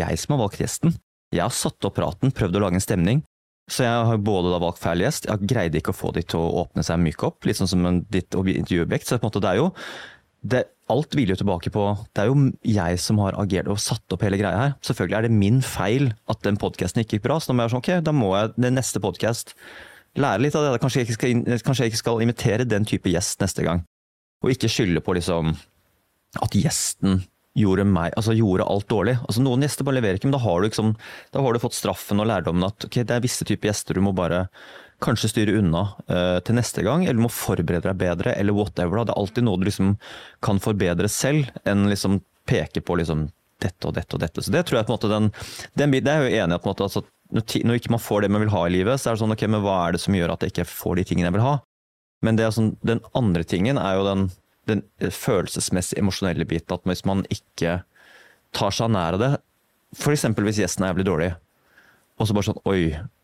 [0.00, 0.96] jeg som har valgt gjesten.
[1.34, 3.24] Jeg har satt opp praten, prøvd å lage en stemning.
[3.66, 6.38] Så jeg har både da valgt feil gjest, jeg greide ikke å få de til
[6.38, 9.08] å åpne seg myke opp, litt sånn som en, ditt intervjuobjekt.
[9.08, 9.70] Så på en måte det er jo
[10.46, 14.14] det, Alt hviler jo tilbake på Det er jo jeg som har agert og satt
[14.14, 14.74] opp hele greia her.
[14.86, 17.74] Selvfølgelig er det min feil at den podkasten ikke gikk bra, så da må jeg
[17.74, 19.56] sånn, ok, da må jeg den neste podkast
[20.16, 20.78] lære litt av det.
[20.84, 23.82] Kanskje jeg, ikke skal, kanskje jeg ikke skal invitere den type gjest neste gang.
[24.46, 25.56] Og ikke skylde på liksom
[26.46, 27.24] at gjesten
[27.56, 29.16] gjorde, meg, altså gjorde alt dårlig.
[29.24, 30.92] Altså Noen gjester bare leverer ikke, men da har liksom,
[31.32, 34.04] da har du fått straffen og lærdommen at okay, det er visse typer gjester du
[34.04, 34.46] må bare
[35.04, 39.00] kanskje styre unna uh, til neste gang, eller du må forberede deg bedre, eller whatever.
[39.00, 39.08] Da.
[39.08, 39.96] Det er alltid noe du liksom
[40.44, 43.26] kan forbedre selv, enn liksom peke på liksom
[43.62, 44.44] dette og dette og dette.
[44.44, 45.28] Så det tror jeg på en måte den,
[45.80, 48.44] den Det er jo enig i på en altså, når, ikke man får det man
[48.44, 50.34] vil ha i livet, så er det sånn ok, men hva er det som gjør
[50.34, 51.54] at jeg ikke får de tingene jeg vil ha?
[52.24, 54.28] Men sånn, den andre tingen er jo den,
[54.70, 56.74] den følelsesmessige, emosjonelle biten.
[56.74, 57.80] At hvis man ikke
[58.56, 59.32] tar seg nær av det,
[59.96, 60.26] f.eks.
[60.36, 61.30] hvis gjesten er jævlig dårlig,
[62.16, 62.80] og så bare sånn oi.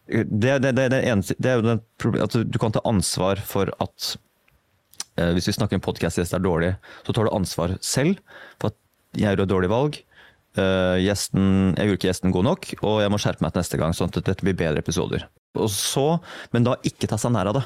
[0.07, 1.82] Det, det, det, eneste, det er jo den,
[2.20, 4.09] at du, du kan ta ansvar for at
[5.16, 6.72] eh, Hvis vi snakker om podkast-gjest er dårlig,
[7.07, 8.18] så tar du ansvar selv
[8.59, 8.78] for at
[9.16, 10.01] jeg gjorde et dårlig valg.
[10.53, 11.47] Eh, gjesten,
[11.78, 14.12] jeg gjorde ikke gjesten god nok, og jeg må skjerpe meg til neste gang, sånn
[14.12, 15.24] at dette blir bedre episoder.
[15.57, 16.18] Og så,
[16.53, 17.64] Men da ikke ta seg nær av det.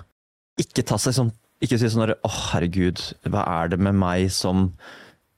[0.63, 1.33] Ikke ta seg sånn
[1.65, 3.01] Ikke si sånn at Å, herregud,
[3.33, 4.71] hva er det med meg som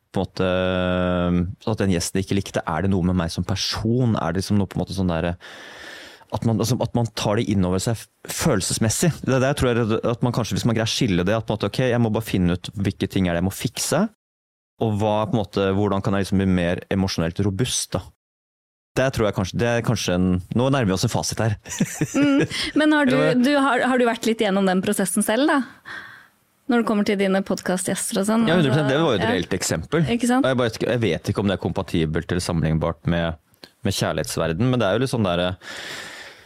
[0.08, 4.16] på en måte At den gjesten ikke likte, er det noe med meg som person?
[4.16, 5.36] Er det liksom noe på en måte sånn derre
[6.28, 9.08] at man, altså, at man tar det inn over seg følelsesmessig.
[9.24, 11.48] Det er der tror jeg at man kanskje, Hvis man greier å skille det, at
[11.48, 14.02] måte, ok, jeg må bare finne ut hvilke ting er det jeg må fikse,
[14.84, 17.96] og hva, måte, hvordan kan jeg liksom bli mer emosjonelt robust.
[17.96, 18.02] da.
[18.98, 21.56] Det tror jeg kanskje, det er kanskje en, Nå nærmer vi oss en fasit her.
[22.78, 25.62] Men har du, du, har, har du vært litt gjennom den prosessen selv, da?
[26.68, 28.42] Når det kommer til dine podkastgjester og sånn?
[28.48, 29.30] Ja, 100%, Det var jo et Ja.
[29.32, 30.04] reelt eksempel.
[30.04, 30.44] Ikke sant?
[30.44, 33.36] Jeg, bare, jeg vet ikke om det er kompatibelt eller sammenlignbart med,
[33.84, 35.56] med kjærlighetsverden, men det er jo litt sånn derre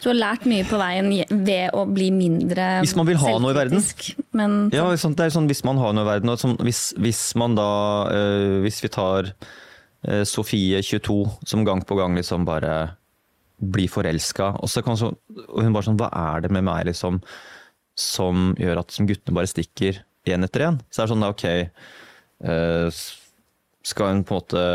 [0.03, 1.11] Du har lært mye på veien
[1.47, 3.83] ved å bli mindre Hvis man vil ha noe i verden.
[4.33, 7.35] Men Ja, sånn, det er sånn hvis man har noe i verden, sånn, hvis, hvis
[7.39, 7.69] man da
[8.11, 9.31] øh, Hvis vi tar
[10.09, 12.97] øh, Sofie 22, som gang på gang liksom bare
[13.63, 15.13] blir forelska, og så kan så,
[15.55, 17.21] hun bare sånn Hva er det med meg, liksom,
[17.95, 20.81] som gjør at som guttene bare stikker én etter én?
[20.91, 23.01] Så er det sånn, ok eh,
[23.83, 24.67] Skal hun på en måte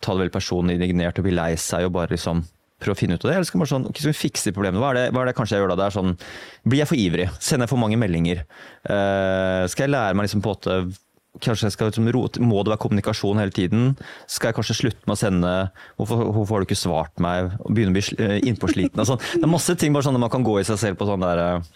[0.00, 2.44] ta det veldig personlig indignert og bli lei seg og bare liksom
[2.78, 4.80] prøve å finne ut av det, eller skal man sånn, ok, skal vi fikse problemene?
[4.82, 5.78] Hva er, det, hva er det kanskje jeg gjør da?
[5.80, 6.14] Det er sånn,
[6.62, 7.26] Blir jeg for ivrig?
[7.42, 8.44] Sender jeg for mange meldinger?
[8.86, 11.04] Eh, skal jeg lære meg liksom på en måte
[11.44, 13.90] Kanskje jeg skal liksom rote, Må det være kommunikasjon hele tiden?
[14.30, 15.52] Skal jeg kanskje slutte med å sende
[15.98, 17.52] Hvorfor, hvorfor har du ikke svart meg?
[17.62, 19.20] Og begynne å bli innpåsliten sånn.
[19.34, 21.22] Det er masse ting bare sånn at man kan gå i seg selv på sånn
[21.22, 21.68] der eh,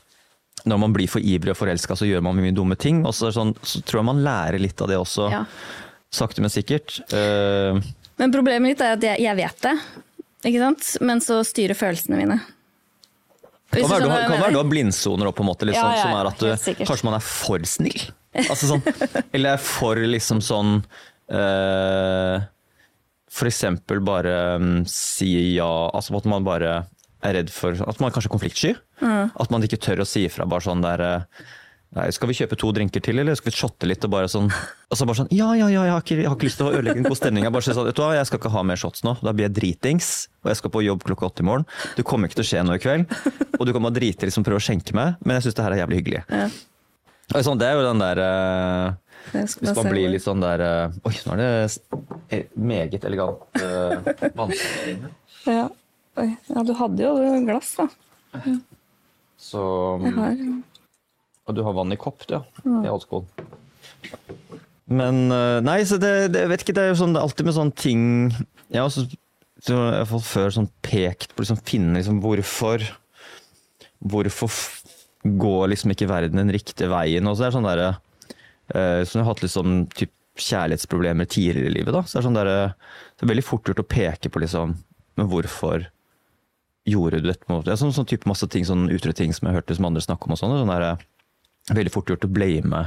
[0.68, 3.01] Når man blir for ivrig og forelska, så gjør man mye dumme ting.
[3.06, 5.44] Og så, sånn, så tror jeg man lærer litt av det også, Ja.
[6.12, 7.01] sakte, men sikkert.
[7.12, 7.80] Uh,
[8.18, 9.76] Men problemet mitt er at jeg, jeg vet det,
[10.44, 10.90] ikke sant?
[11.01, 12.40] men så styrer følelsene mine.
[13.72, 16.12] Hvis Kan være, du, har- kan være du har blindsoner måte, liksom, Ja, ja, som
[16.12, 18.02] er at du, kanskje man er for snill.
[18.36, 18.82] Altså sånn,
[19.32, 20.78] eller er for liksom sånn
[21.32, 22.40] uh,
[23.32, 26.86] For eksempel bare um, si ja Altså at man bare
[27.23, 28.70] er redd for At man er kanskje er konfliktsky.
[29.03, 29.32] Mm.
[29.40, 31.43] At man ikke tør å si ifra bare sånn der eh,
[31.93, 34.01] Nei, skal vi kjøpe to drinker til, eller skal vi shotte litt?
[34.07, 36.39] Og bare sånn, og så bare sånn Ja, ja, ja, jeg har ikke, jeg har
[36.39, 37.44] ikke lyst til å ødelegge en god stemning.
[37.44, 39.12] Jeg bare sånn, vet du hva, jeg skal ikke ha mer shots nå.
[39.20, 40.09] Da blir jeg dritings,
[40.40, 41.66] og jeg skal på jobb klokka åtte i morgen.
[41.99, 43.12] Det kommer ikke til å skje noe i kveld.
[43.59, 45.66] Og du kan bare drite i liksom prøve å skjenke meg, men jeg syns det
[45.66, 46.24] her er jævlig hyggelig.
[46.32, 46.49] Ja.
[47.32, 50.97] Og sånn, det er jo den der eh, Hvis man blir litt sånn der eh,
[51.09, 54.01] Oi, nå er det meget elegant uh,
[54.36, 55.07] vannservering.
[55.44, 55.69] ja.
[56.20, 56.28] Oi.
[56.51, 57.12] ja, du hadde jo
[57.47, 57.89] glass, da.
[59.40, 59.62] Så
[60.05, 60.36] Jeg har
[61.48, 62.44] Og du har vann i kopp, du, ja.
[62.84, 63.26] I alkohol.
[64.93, 67.48] Men eh, Nei, så det, det vet ikke, det er jo sånn det er alltid
[67.48, 68.05] med sånne ting
[68.68, 69.06] Jeg har også
[69.62, 72.82] så jeg har fått før sånn pekt på liksom finne liksom hvorfor
[74.02, 74.51] Hvorfor
[75.22, 77.28] går liksom ikke verden den riktige veien?
[77.30, 80.10] Og så er det sånn derre uh, Som jeg har hatt liksom typ
[80.43, 82.01] kjærlighetsproblemer tidligere i livet, da.
[82.02, 84.74] Så det er sånn derre Det er veldig fort gjort å peke på liksom
[85.20, 85.86] Men hvorfor
[86.88, 87.44] gjorde du dette?
[87.46, 87.76] på en måte?
[87.78, 90.36] Sånn, sånn type masse ting, sånn utre ting som jeg hørte som andre snakke om
[90.36, 90.59] og sånn.
[90.62, 91.04] Sånn der,
[91.70, 92.86] veldig fort gjort å blame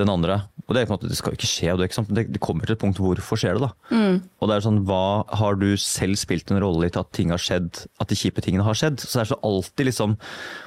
[0.00, 0.38] den andre.
[0.64, 2.12] Og det, er på en måte, det skal jo ikke skje, det, er ikke sant?
[2.16, 3.68] det, det kommer til et punkt hvorfor skjer det.
[3.68, 3.96] da?
[4.40, 5.02] Og det er sånn, hva
[5.38, 8.64] Har du selv spilt en rolle i at ting har skjedd, at de kjipe tingene
[8.66, 9.02] har skjedd?
[9.02, 10.16] Så det er så alltid liksom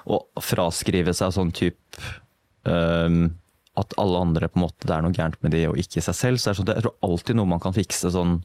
[0.05, 2.13] å fraskrive seg sånn type
[2.69, 3.33] um,
[3.75, 6.15] at alle andre på en måte, det er noe gærent med de og ikke seg
[6.15, 6.39] selv.
[6.39, 8.13] så det er sånn, det, er alltid noe man kan fikse.
[8.13, 8.37] sånn,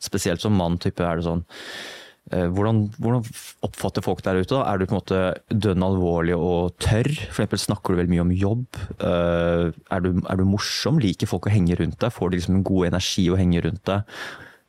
[0.00, 1.97] Spesielt som mann type er det sånn Eh,
[2.28, 3.22] Hvordan, hvordan
[3.64, 4.50] oppfatter folk der ute?
[4.52, 4.64] da?
[4.68, 5.20] Er du på en måte
[5.64, 7.08] dønn alvorlig og tørr?
[7.30, 8.80] For eksempel, snakker du veldig mye om jobb?
[9.00, 10.98] Eh, Er du, er du morsom?
[11.00, 12.12] Liker folk å henge rundt deg?
[12.12, 14.18] Får de liksom en god energi å henge rundt deg?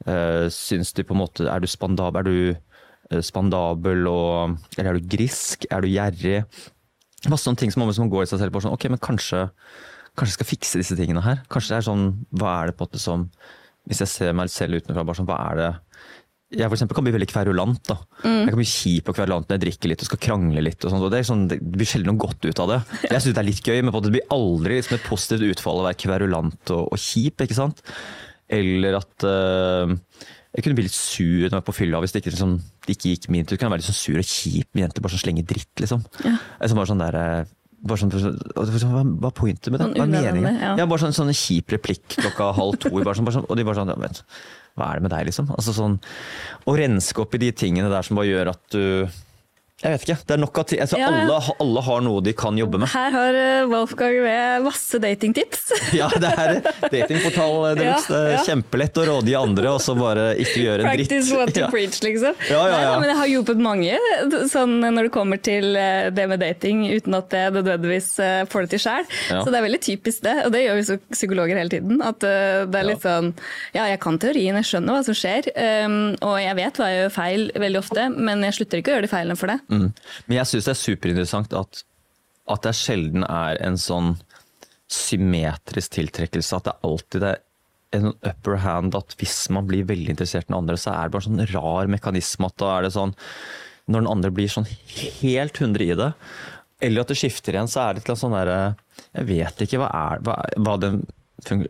[0.07, 2.21] Eh, Syns de på en måte Er du spandabel?
[2.21, 5.67] Er du eh, spandabel og Eller er du grisk?
[5.69, 6.45] Er du gjerrig?
[7.27, 9.49] Masse sånne ting som man går i seg selv på sånn Ok, men kanskje,
[10.15, 11.41] kanskje jeg skal fikse disse tingene her?
[11.51, 13.27] Kanskje det er sånn Hva er det på en måte som
[13.89, 15.69] Hvis jeg ser meg selv utenfra, bare sånn Hva er det
[16.49, 17.81] jeg for eksempel kan bli veldig kverulant.
[17.85, 17.97] da.
[18.23, 20.79] Jeg kan bli kjip og kverulant når jeg drikker litt og skal krangle litt.
[20.81, 22.79] og sånt, og Det, er sånn, det blir sjelden noe godt ut av det.
[23.05, 25.85] Jeg syns det er litt gøy, men det blir aldri liksom et positivt utfall å
[25.85, 27.45] være kverulant og, og kjip.
[27.45, 27.83] ikke sant?
[28.49, 29.93] Eller at uh,
[30.55, 32.57] jeg kunne bli litt sur når jeg var på fylla hvis det ikke, liksom,
[32.87, 33.59] det ikke gikk min tur.
[33.59, 36.01] Jeg være litt sånn sur og kjip med jenter bare sånn slenger dritt, liksom.
[36.25, 36.33] Ja.
[36.57, 37.51] Altså bare sånn der, eh,
[37.85, 39.85] bare sånn, hva, er pointet med det?
[39.85, 40.57] Sånn Hva er meningen?
[40.57, 40.73] ja.
[40.81, 42.91] Ja, bare sånn, sånn kjip replikk klokka halv to.
[42.97, 44.23] Bare sånn, bare sånn, og de bare sånn ja, vet,
[44.77, 45.49] Hva er det med deg, liksom?
[45.55, 45.97] Altså sånn,
[46.69, 48.83] Å renske opp i de tingene der som bare gjør at du
[49.79, 50.15] Jeg vet ikke.
[50.27, 50.71] Det er nok at.
[50.83, 51.19] Altså, Ja, ja.
[51.23, 52.89] alle, alle har noe de kan jobbe med.
[52.91, 55.69] Her har eh, Wolfgang med masse datingtips.
[55.99, 56.59] Ja, det er
[56.91, 57.93] datingportal eh, Ja.
[58.03, 58.41] Det er ja.
[58.45, 61.09] kjempelett å rådgi andre, og så bare ikke gjøre en dritt.
[61.13, 61.69] Practice what Ja.
[61.71, 62.35] preach, liksom.
[62.51, 62.89] Ja, ja, ja.
[62.91, 63.95] Nei, men jeg har hjulpet mange
[64.51, 68.11] sånn, når det kommer til eh, det med dating, uten at jeg nødvendigvis
[68.51, 69.07] får det til sjøl.
[69.31, 69.39] Ja.
[69.45, 72.03] Så det er veldig typisk det, og det gjør vi så psykologer hele tiden.
[72.03, 73.31] At det er litt sånn
[73.75, 75.47] Ja, jeg kan teorien, jeg skjønner hva som skjer,
[75.87, 78.97] um, og jeg vet hva jeg gjør feil veldig ofte, men jeg slutter ikke å
[78.97, 79.59] gjøre de feilene for det.
[79.69, 79.91] Mm.
[80.27, 81.83] Men jeg syns det er superinteressant at,
[82.49, 84.15] at det sjelden er en sånn
[84.89, 86.57] symmetrisk tiltrekkelse.
[86.57, 87.41] At det alltid er
[87.95, 91.15] en upper hand at hvis man blir veldig interessert i den andre, så er det
[91.15, 93.15] bare en sånn rar mekanisme at da er det sånn
[93.89, 96.11] Når den andre blir sånn helt 100 i det,
[96.85, 98.59] eller at det skifter igjen, så er det til en sånn derre
[99.15, 101.01] Jeg vet ikke hva er hva, hva, den,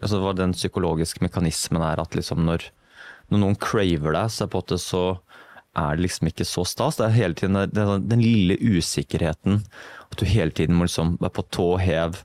[0.01, 2.67] altså hva den psykologiske mekanismen er at liksom når,
[3.31, 5.03] når noen craver deg, så er på en måte så
[5.77, 6.97] er det liksom ikke så stas.
[6.97, 9.63] Det er hele tiden det er den- den lille usikkerheten.
[10.11, 12.23] At du hele tiden må liksom være på tå hev.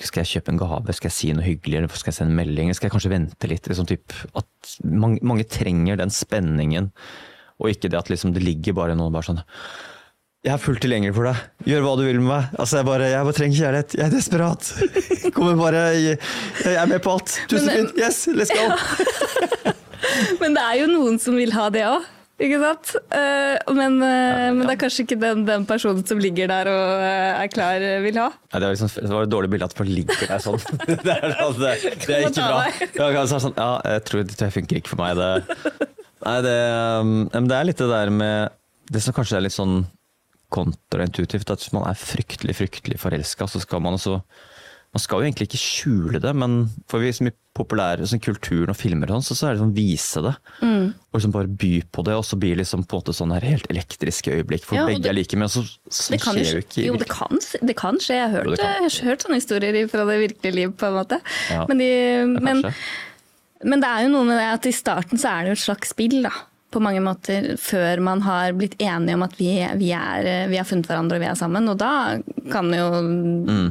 [0.00, 0.92] Skal jeg kjøpe en gave?
[0.92, 1.76] Skal jeg si noe hyggelig?
[1.78, 2.74] Eller skal jeg sende en melding?
[2.74, 3.68] Skal jeg kanskje vente litt?
[3.68, 6.90] Liksom typ, at mange, mange trenger den spenningen,
[7.60, 9.44] og ikke det at liksom det ligger bare noen bare sånn
[10.44, 11.36] jeg er fullt tilgjengelig for deg.
[11.64, 12.50] Gjør hva du vil med meg.
[12.60, 13.94] Altså, jeg, bare, jeg bare trenger kjærlighet.
[13.96, 15.32] Jeg er desperat.
[15.32, 16.18] Kommer bare Jeg
[16.76, 17.38] er med på alt.
[17.48, 17.94] Tusen fint.
[17.96, 18.66] Yes, let's go.
[20.42, 22.04] Men det er jo noen som vil ha det òg.
[22.42, 22.96] Ikke sant?
[23.14, 27.02] Eh, men, eh, men det er kanskje ikke den, den personen som ligger der og
[27.06, 28.26] eh, er klar, vil ha.
[28.50, 30.58] Ja, det, var liksom, det var et dårlig bilde at folk ligger der sånn.
[30.90, 33.12] det, er, altså, det, det er ikke bra.
[33.14, 35.20] Ja, sånn, ja, jeg tror det funker ikke for meg.
[35.20, 35.90] Det,
[36.26, 36.56] nei, det,
[37.06, 38.58] um, det er litt det der med
[38.90, 39.84] Det som kanskje er litt sånn
[40.54, 44.18] kontraintuitivt, at hvis man er fryktelig, fryktelig forelska, så skal man også
[44.94, 46.52] man skal jo egentlig ikke skjule det, men
[46.90, 49.62] for vi som mye populære sånn kulturen og filmer og sånn, så, så er det
[49.64, 50.32] sånn vise det.
[50.62, 50.86] Mm.
[50.94, 53.34] Og liksom bare by på det, og så blir det liksom på en måte sånn
[53.34, 56.38] her helt elektriske øyeblikk, for Ja, begge det- er like, men så, så Det kan
[56.38, 58.14] skjer jo ikke jo, det kan, det kan skje.
[58.20, 60.96] Jeg har hørt, Jo, jeg har hørt sånne historier fra det virkelige liv, på en
[60.98, 61.20] måte.
[61.50, 61.90] Ja, Men, de,
[62.40, 62.64] men,
[63.64, 65.66] men det er jo noe med det at i starten så er det jo et
[65.66, 66.34] slags spill, da.
[66.74, 70.66] På mange måter før man har blitt enige om at vi, vi, er, vi har
[70.68, 71.70] funnet hverandre og vi er sammen.
[71.70, 71.92] Og da
[72.52, 72.88] kan jo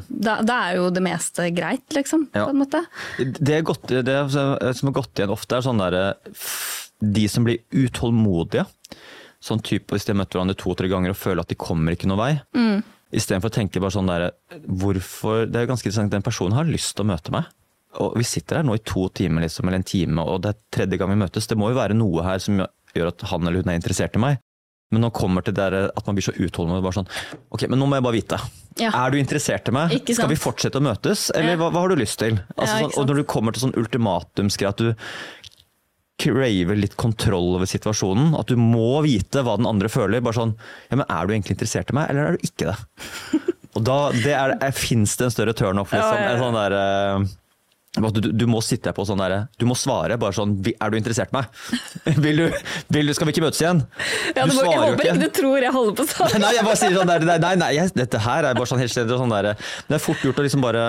[0.08, 2.28] da, da er jo det meste greit, liksom.
[2.32, 2.46] Ja.
[2.46, 2.84] På en måte.
[3.20, 6.06] Det, godt, det er, som har gått igjen ofte, er sånn derre
[7.04, 8.66] De som blir utålmodige.
[9.44, 12.08] Sånn type hvis de har møtt hverandre to-tre ganger og føler at de kommer ikke
[12.08, 12.34] noen vei.
[12.56, 12.80] Mm.
[13.14, 14.32] Istedenfor å tenke bare sånn derre
[14.66, 17.52] Hvorfor Det er jo ganske interessant, den personen har lyst til å møte meg.
[18.02, 20.62] Og vi sitter her nå i to timer, liksom, eller en time, og det er
[20.74, 21.46] tredje gang vi møtes.
[21.50, 22.64] Det må jo være noe her som
[22.96, 24.40] gjør at han eller hun er interessert i meg.
[24.94, 26.84] Men nå kommer til det der at man blir så utholdende.
[26.86, 27.08] Bare sånn,
[27.50, 28.38] ok, men nå må jeg bare vite.
[28.78, 28.92] Ja.
[29.06, 29.96] Er du interessert i meg?
[30.06, 31.62] Skal vi fortsette å møtes, eller Ja.
[31.62, 32.38] hva, hva har du lyst til?
[32.58, 34.94] Altså, Ja, sånn, og når du kommer til sånn ultimatumsgreie, at du
[36.22, 38.34] craver litt kontroll over situasjonen.
[38.40, 40.22] At du må vite hva den andre føler.
[40.24, 40.54] Bare sånn
[40.92, 42.78] Ja, men er du egentlig interessert i meg, eller er du ikke det?
[43.76, 46.14] Og da det er, er, Fins det en større turnoff, liksom?
[46.14, 46.36] Ja, ja, ja.
[46.36, 47.32] En sånn der, eh,
[47.94, 51.30] du, du må sitte på sånn derre Du må svare bare sånn Er du interessert
[51.30, 51.60] i meg?
[52.26, 52.48] Vil du,
[52.90, 53.84] vil du, skal vi ikke møtes igjen?
[54.34, 56.34] Ja, du må, jeg svarer jo håper ikke du tror jeg holder på sånn.
[56.44, 58.82] Nei, jeg bare sier sånn der, nei, nei, nei jeg, dette her er bare sånn
[58.82, 59.54] helt stedig, sånn der,
[59.88, 60.88] Det er fort gjort å liksom bare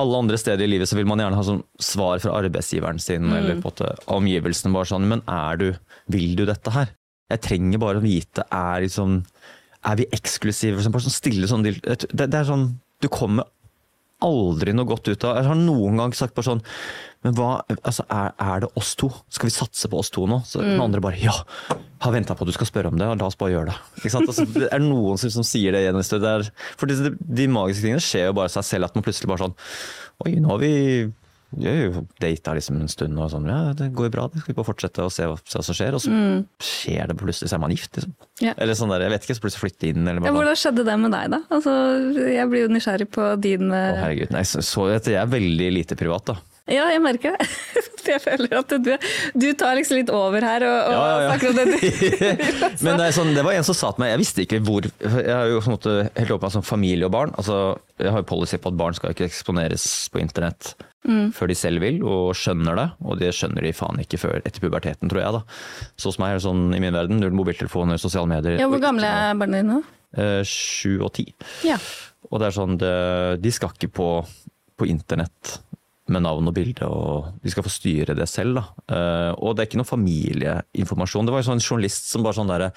[0.00, 3.26] alle andre steder i livet så vil man gjerne ha sånn svar fra arbeidsgiveren sin
[3.34, 3.72] eller på
[4.14, 4.72] omgivelsene.
[4.72, 5.66] bare sånn, Men er du,
[6.14, 6.94] vil du dette her?
[7.32, 9.18] Jeg trenger bare å vite er liksom,
[9.90, 10.80] er vi eksklusive?
[10.84, 11.76] Sånn, bare sånn stille sånn, det,
[12.12, 12.70] det er sånn,
[13.02, 13.50] Du kommer
[14.24, 16.62] aldri noe godt ut av Jeg har noen gang sagt bare sånn
[17.24, 17.48] Men hva,
[17.86, 19.10] altså er, er det oss to?
[19.30, 20.40] Skal vi satse på oss to nå?
[20.48, 21.34] Så den andre bare ja!
[22.02, 23.76] Har venta på at du skal spørre om det, og la oss bare gjøre det.
[24.10, 26.00] Altså, det er noen som, som sier det igjen.
[26.02, 26.48] et er-
[26.80, 28.88] For de, de magiske tingene skjer jo bare seg selv.
[28.90, 29.54] At man plutselig bare sånn
[30.26, 30.72] Oi, nå har vi
[31.58, 34.68] jo data liksom en stund, og sånn, ja, det går bra, det skal vi bare
[34.70, 35.96] fortsette å se hva, se hva som skjer.
[35.98, 36.12] Og så
[36.64, 37.92] skjer det plutselig, så er man gift.
[37.98, 38.14] Liksom.
[38.40, 38.54] Ja.
[38.56, 40.06] Eller sånn der, jeg vet ikke, så plutselig flytte inn.
[40.06, 40.38] Eller Ja, sånn.
[40.40, 41.42] hvordan skjedde det med deg, da?
[41.58, 41.74] Altså,
[42.32, 45.98] jeg blir jo nysgjerrig på din Å, herregud, nei, så, så jeg er veldig lite
[46.00, 46.38] privat, da.
[46.70, 47.46] Ja, jeg merker det.
[48.02, 48.90] Jeg føler at du,
[49.38, 51.26] du tar liksom litt over her og, og Ja, ja, ja.
[51.30, 51.76] snakker om det du
[52.86, 55.30] Men det, sånn, det var en som sa til meg, jeg visste ikke hvor Jeg
[55.30, 57.34] har jo på en måte helt åpen som familie og barn.
[57.38, 57.60] Altså,
[58.02, 60.74] jeg har jo policy på at barn skal ikke eksponeres på internett
[61.34, 62.84] før de selv vil og skjønner det.
[63.10, 65.32] Og det skjønner de faen ikke før etter puberteten, tror jeg.
[65.34, 65.40] da.
[65.98, 68.60] Så hos meg er det sånn i min verden, null mobiltelefoner, sosiale medier.
[68.62, 69.82] Ja, Hvor gamle er barna dine nå?
[70.14, 71.26] Eh, Sju og ti.
[71.66, 71.78] Ja.
[72.30, 72.92] Og det er sånn, det,
[73.42, 74.08] de skal ikke på,
[74.78, 75.56] på internett
[76.12, 78.58] med navn og bilde, og de skal få styre det selv.
[78.60, 78.64] da.
[78.94, 81.26] Eh, og det er ikke noe familieinformasjon.
[81.28, 82.70] Det var sånn en journalist som bare sånn derre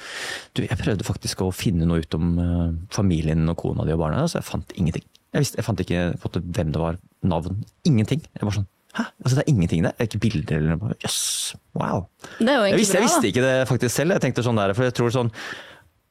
[0.56, 4.00] Du, jeg prøvde faktisk å finne noe ut om eh, familien og kona di og
[4.02, 5.04] barna, så jeg fant ingenting.
[5.36, 6.98] Jeg, visste, jeg fant ikke en hvem det var,
[7.28, 7.62] navn.
[7.88, 8.24] Ingenting.
[8.34, 9.04] Jeg bare sånn Hæ?
[9.26, 9.92] Altså, det er ingenting der?
[9.92, 10.94] Det er ikke bilder eller noe?
[11.04, 12.06] Jøss, wow.
[12.40, 14.14] Er jo Jeg visste, jeg visste ikke det faktisk selv.
[14.16, 15.32] Jeg tenkte sånn der, for jeg tror sånn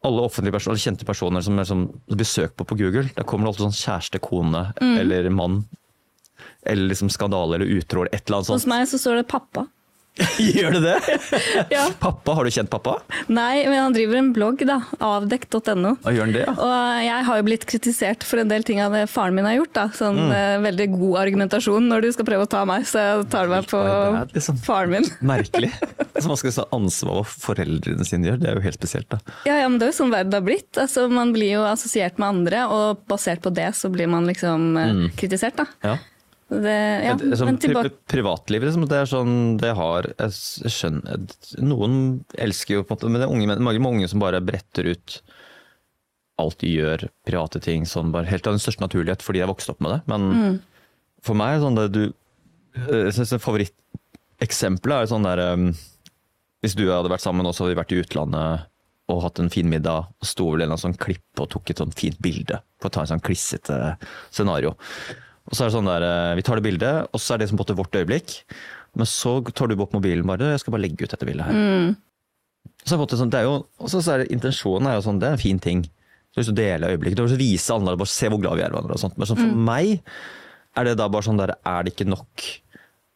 [0.05, 3.47] alle offentlige personer, kjente personer som er sånn, blir søkt på på Google, der kommer
[3.49, 4.99] det alltid sånn kjæreste, kone Mm.
[5.01, 5.63] eller mann.
[6.65, 8.61] Eller liksom skandale eller utro eller et eller annet sånt.
[8.63, 9.67] Hos meg så står det pappa.
[10.39, 11.15] Gjør det det?
[11.75, 11.89] Ja.
[11.99, 13.01] Pappa, har du kjent pappa?
[13.27, 14.77] Nei, men han driver en blogg, da.
[15.03, 15.97] Avdekt.no.
[15.97, 16.53] Og gjør han det, ja?
[16.55, 19.57] Og jeg har jo blitt kritisert for en del ting av det faren min har
[19.57, 19.73] gjort.
[19.75, 19.89] da.
[19.97, 20.31] Sånn Mm.
[20.37, 23.67] eh, veldig god argumentasjon når du skal prøve å ta meg, så jeg tar meg
[23.67, 25.11] på er liksom faren min.
[25.35, 25.73] merkelig.
[26.15, 29.11] Altså, man skal ta ansvar hva foreldrene sine gjør, det er jo helt spesielt.
[29.11, 29.19] da.
[29.51, 30.71] Ja, ja, men det er jo sånn verden har blitt.
[30.79, 34.75] Altså, man blir jo assosiert med andre, og basert på det så blir man liksom
[34.79, 35.07] mm.
[35.19, 35.67] kritisert, da.
[35.83, 35.99] Ja.
[36.51, 36.75] Det,
[37.07, 41.23] ja, Det som, sånn, Privatlivet, liksom, det er sånn det har Jeg skjønner
[41.65, 41.95] Noen
[42.37, 45.17] elsker jo på en måte Men det er unge, mange, mange som bare bretter ut
[46.43, 49.71] alt de gjør, private ting, sånn bare helt av den største naturlighet fordi jeg vokste
[49.71, 50.01] opp med det.
[50.11, 50.57] Men Mm.
[51.23, 52.01] for meg er sånn det du
[52.91, 55.69] Jeg syns favoritteksempelet er sånn der um,
[56.61, 58.67] Hvis du hadde vært sammen, og så hadde vi vært i utlandet
[59.13, 61.93] og hatt en fin middag, og sto vel en sånn klipp og tok et sånn
[61.93, 63.77] fint bilde for å ta en sånn klissete
[64.33, 64.71] scenario.
[65.51, 67.49] Og så er det sånn der, eh, Vi tar det bildet, og så er det
[67.51, 68.43] som på vårt øyeblikk.
[68.97, 70.53] Men så tar du opp mobilen bare.
[70.55, 71.53] Jeg skal bare legge ut dette bildet her.
[72.85, 75.19] Så er det sånn, det er jo, og så er det, Intensjonen er jo sånn,
[75.21, 75.83] det er en fin ting.
[75.83, 77.17] Du har lyst til å dele øyeblikket.
[77.17, 78.97] Du har lyst til å vise andre, bare se hvor glad vi er i hverandre.
[78.97, 79.19] og sånt.
[79.19, 80.01] Men sånn, for meg
[80.77, 82.47] er det da bare sånn der, er det ikke nok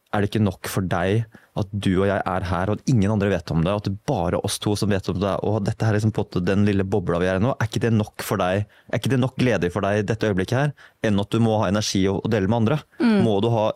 [0.09, 1.25] er det ikke nok for deg
[1.59, 3.89] at du og jeg er her, og at ingen andre vet om det, og at
[3.89, 6.25] det er bare oss to som vet om det, og dette her er liksom på
[6.45, 8.63] den lille bobla vi er i nå, er ikke det nok for deg?
[8.89, 10.73] Er ikke det nok glede for deg i dette øyeblikket her,
[11.05, 12.79] enn at du må ha energi å, dele med andre?
[13.25, 13.67] Må du ha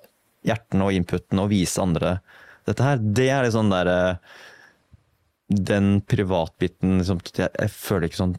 [0.48, 2.18] hjertene og inputen og vise andre
[2.70, 3.04] dette her?
[3.20, 4.40] Det er liksom der eh,
[5.54, 8.38] Den privatbiten liksom, jeg, jeg føler ikke sånn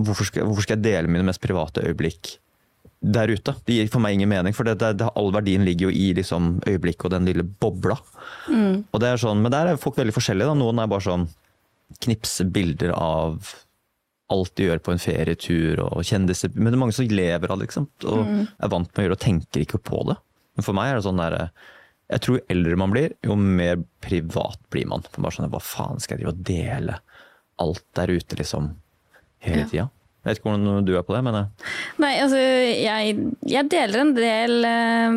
[0.00, 2.36] hvorfor skal, hvorfor skal jeg dele mine mest private øyeblikk
[3.00, 3.54] der ute?
[3.64, 6.58] Det gir for meg ingen mening, for det, det, all verdien ligger jo i liksom,
[6.68, 7.96] øyeblikket og den lille bobla.
[8.92, 10.50] Og det er sånn, men der er folk veldig forskjellige.
[10.52, 10.58] Da.
[10.60, 11.28] Noen er bare sånn
[12.04, 13.54] knipse bilder av
[14.30, 16.52] alt de gjør på en ferietur og kjendiser.
[16.54, 18.20] Men det er mange som lever av det, liksom, og
[18.62, 20.16] er vant med å gjøre det og tenker ikke på det.
[20.58, 21.38] Men for meg er det sånn der
[22.10, 25.02] Jeg tror jo eldre man blir, jo mer privat blir man.
[25.06, 26.96] For bare sånn, Hva faen skal jeg drive og dele
[27.62, 28.72] alt der ute, liksom,
[29.46, 29.66] hele Ja.
[29.70, 29.90] tida?
[30.20, 31.70] Jeg vet ikke hvordan du er på det, men jeg...
[32.02, 33.14] Nei, altså jeg,
[33.48, 35.16] jeg deler en del eh,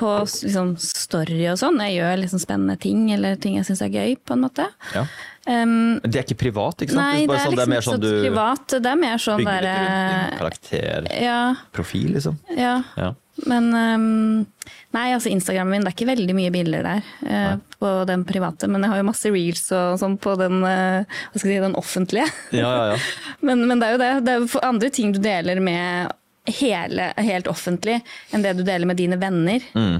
[0.00, 1.76] på liksom, story og sånn.
[1.84, 4.70] Jeg gjør liksom spennende ting eller ting jeg syns er gøy, på en måte.
[4.96, 5.04] ja.
[5.42, 7.02] Um, det er ikke privat, ikke sant?
[7.02, 8.74] nei, det bare er sånn, liksom mer ikke sånn så du privat.
[8.76, 12.36] Det er mer sånn bygger litt derre rundt din karakterprofil, Ja, liksom.
[12.54, 12.74] ja.
[13.00, 13.08] Ja.
[13.48, 14.46] Men um,
[14.92, 18.68] Nei, altså Instagramen min, det er ikke veldig mye bilder der eh, på den private.
[18.68, 21.62] Men jeg har jo masse reels og sånn på den, eh, hva skal jeg si,
[21.64, 22.26] den offentlige.
[22.52, 22.98] ja, ja, ja.
[23.48, 24.10] Men, men det er jo det.
[24.26, 26.12] Det er jo andre ting du deler med
[26.60, 27.96] hele, helt offentlig,
[28.34, 29.64] enn det du deler med dine venner.
[29.74, 29.96] Mm.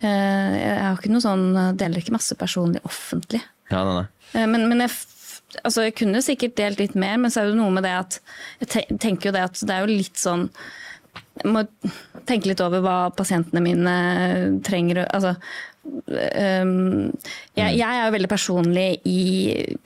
[0.00, 1.46] Eh, Jeg har ikke noe sånn,
[1.82, 3.42] deler ikke masse personlig offentlig.
[3.74, 4.46] ja nei, nei.
[4.54, 4.94] Men, men jeg,
[5.64, 8.20] altså jeg kunne sikkert delt litt mer, men så er det noe med det at
[8.60, 10.46] Jeg tenker jo det at det er jo litt sånn
[11.42, 11.62] Jeg må
[12.28, 13.94] tenke litt over hva pasientene mine
[14.66, 15.04] trenger.
[15.06, 15.36] Altså,
[16.08, 17.12] øhm,
[17.58, 19.22] jeg, jeg er jo veldig personlig i,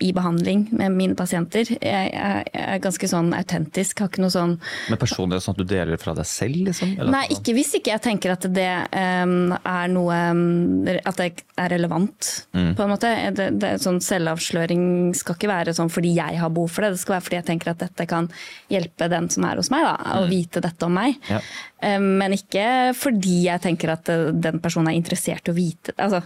[0.04, 1.68] i behandling med mine pasienter.
[1.78, 4.02] Jeg, jeg, jeg er ganske sånn autentisk.
[4.02, 4.56] Har ikke noe sånn
[4.90, 6.94] Men personlig sånn at du deler fra deg selv, liksom?
[6.98, 11.30] Eller Nei, ikke hvis ikke jeg tenker at det um, er noe um, At det
[11.58, 12.74] er relevant, Mm.
[12.76, 13.08] på en måte.
[13.36, 16.94] Det, det, er sånn Selvavsløring skal ikke være sånn fordi jeg har behov for det.
[16.94, 18.28] Det skal være fordi jeg tenker at dette kan
[18.72, 21.16] hjelpe den som er hos meg, da, å vite dette om meg.
[21.22, 21.30] Mm.
[21.32, 21.40] Ja.
[21.82, 22.64] Um, men ikke
[22.94, 26.20] fordi jeg tenker at uh, den personen er interessert i å vite altså,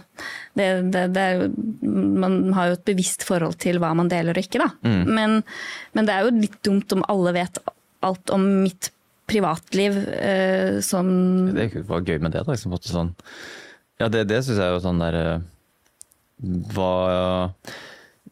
[0.53, 0.67] det.
[0.93, 1.23] Det, det
[1.81, 4.69] man har jo et bevisst forhold til hva man deler og ikke, da.
[4.85, 5.01] Mm.
[5.17, 5.39] Men,
[5.97, 7.57] men det er jo litt dumt om alle vet
[8.05, 8.91] alt om mitt
[9.27, 11.09] privatliv eh, som
[11.55, 12.53] Det var gøy med det, da.
[12.53, 13.11] Liksom, sånn.
[13.99, 15.45] Ja, det, det syns jeg er jo sånn der eh,
[16.75, 16.91] Hva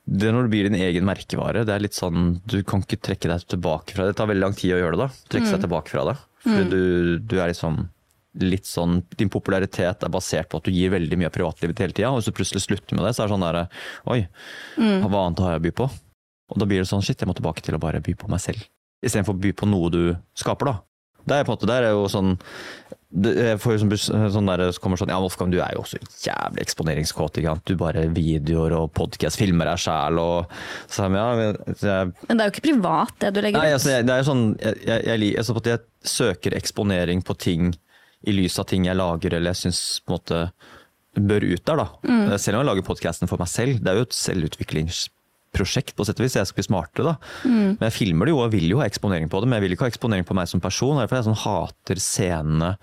[0.05, 1.65] Det når du blir din egen merkevare.
[1.65, 4.13] Det er litt sånn Du kan ikke trekke deg tilbake fra det.
[4.13, 5.27] Det tar veldig lang tid å gjøre det, da.
[5.33, 6.15] Trekke seg tilbake fra det.
[6.45, 7.83] Fordi du, du er liksom
[8.43, 11.95] litt sånn Din popularitet er basert på at du gir veldig mye av privatlivet hele
[11.95, 12.11] tida.
[12.11, 13.61] Og hvis du plutselig slutter med det, så er det sånn der
[14.11, 14.19] Oi,
[14.77, 15.87] hva annet har jeg å by på?
[16.53, 18.43] Og da blir det sånn shit, jeg må tilbake til å bare by på meg
[18.43, 18.67] selv.
[19.05, 20.01] Istedenfor å by på noe du
[20.37, 20.75] skaper, da.
[21.25, 22.35] Det er på en måte, der er jo sånn
[23.09, 23.97] det, jeg får jo
[24.33, 27.39] sånn, der, så kommer sånn, ja Wolfgang, du er jo også jævlig eksponeringskåt.
[27.39, 27.65] ikke sant?
[27.69, 30.51] Du bare videoer og podcast, filmer deg sjæl og
[30.89, 33.77] så, ja, men, jeg, Men det er jo ikke privat, det du legger Nei, ut.
[33.77, 37.71] altså, jeg, det er jo sånn jeg, jeg, jeg, søker eksponering på ting
[38.25, 40.41] i lys av ting jeg lager eller jeg syns på en måte
[41.15, 41.79] bør ut der.
[41.79, 41.87] da.
[42.03, 42.37] Mm.
[42.37, 43.79] Selv om jeg lager podkasten for meg selv.
[43.79, 44.17] Det er jo et
[45.55, 46.35] selvutviklingsprosjekt på sett og vis.
[46.35, 47.15] Jeg skal bli smartere, da.
[47.45, 47.77] Mm.
[47.79, 49.75] Men jeg filmer det jo og vil jo ha eksponering på det, men jeg vil
[49.75, 50.99] ikke ha eksponering på meg som person.
[50.99, 52.75] Derfor jeg sånn hater scenene,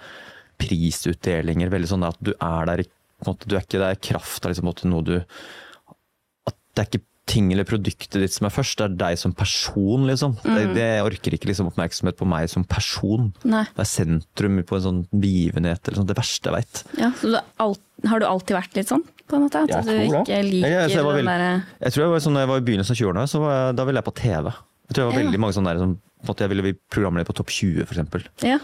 [0.63, 4.03] prisutdelinger, veldig sånn at du er der i en måte, Du er ikke der i
[4.03, 8.53] kraft av liksom, noe du At det er ikke ting eller produktet ditt som er
[8.53, 10.35] først, det er deg som person, liksom.
[10.43, 13.31] Det, det orker ikke liksom, oppmerksomhet på meg som person.
[13.47, 13.63] Nei.
[13.71, 16.83] Det er sentrum på en sånn begivenhet, eller sånn, det verste jeg veit.
[16.99, 19.63] Ja, så du er alt, har du alltid vært litt sånn, på en måte?
[19.63, 21.39] At Jeg du ikke liker Jeg- jeg- jeg den der...
[21.39, 23.53] derre Jeg tror jeg var sånn, når jeg var i begynnelsen av 20-årene, så var
[23.57, 24.45] jeg, da ville jeg på TV.
[24.53, 25.25] Jeg tror jeg var Ja.
[25.27, 27.87] veldig mange sånne der, som, på en måte, jeg ville bli programleder på Topp 20,
[27.87, 28.23] for eksempel.
[28.43, 28.59] Ja.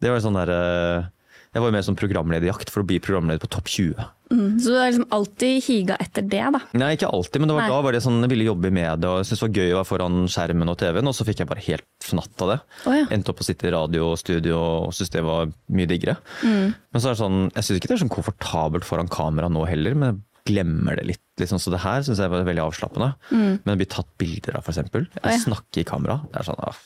[0.00, 1.04] Det var sånn der, eh,
[1.50, 4.04] jeg var jo mer sånn programlederjakt for å bli programleder på Topp 20.
[4.30, 4.60] Mm.
[4.62, 6.60] Så du har liksom alltid higa etter det, da?
[6.78, 9.18] Nei, ikke alltid, men var, da var det sånn, jeg ville jobbe i media og
[9.18, 11.50] jeg syntes det var gøy å være foran skjermen og TV-en, og så fikk jeg
[11.50, 12.58] bare helt fnatt av det.
[12.86, 13.08] Oh, ja.
[13.10, 16.14] Endte opp å sitte i radio og studio og syntes det var mye diggere.
[16.46, 16.70] Mm.
[16.94, 19.66] Men så er det sånn, jeg syns ikke det er sånn komfortabelt foran kamera nå
[19.66, 21.24] heller, men jeg glemmer det litt.
[21.42, 21.58] Liksom.
[21.60, 23.10] Så det her syns jeg var veldig avslappende.
[23.34, 24.78] Men å bli tatt bilder av, f.eks.
[24.86, 25.10] Jeg Mm.
[25.26, 25.36] Ja.
[25.42, 26.20] snakker i kamera.
[26.30, 26.78] Det er sånn, ah,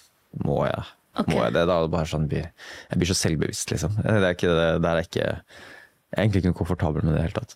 [0.45, 0.83] må jeg?
[1.17, 1.29] Ok.
[1.31, 1.67] Må jeg det?
[1.71, 3.93] Da det bare sånn, jeg blir så selvbevisst, liksom.
[4.03, 7.19] Det er ikke, det det er ikke, jeg er egentlig ikke noe komfortabel med det
[7.19, 7.55] i det hele tatt.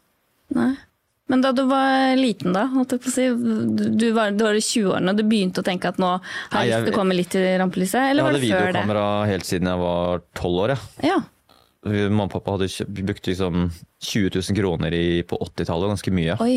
[0.54, 0.68] Nei.
[1.28, 3.24] Men da du var liten, da, jeg si,
[4.00, 6.70] du var, du var i 20-årene og du begynte å tenke at nå har jeg
[6.70, 8.68] jeg- lyst til å komme litt i rampelyset, eller Jeg var hadde det før det?
[8.72, 10.72] videokamera helt siden jeg var tolv år.
[11.04, 11.10] Ja.
[11.10, 11.18] Ja.
[12.08, 12.70] Mamma og pappa hadde
[13.04, 13.68] brukte liksom
[14.00, 16.38] 20 000 kroner i, på 80-tallet, ganske mye.
[16.40, 16.56] Oi.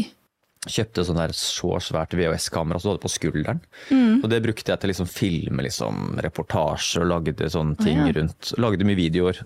[0.70, 3.62] Kjøpte sånn der så svært VHS-kamera som du hadde på skulderen.
[3.90, 4.20] Mm.
[4.22, 8.14] Og det brukte jeg til liksom filme liksom, reportasjer og lagde sånne ting Å, ja.
[8.20, 8.52] rundt.
[8.62, 9.40] Lagde mye videoer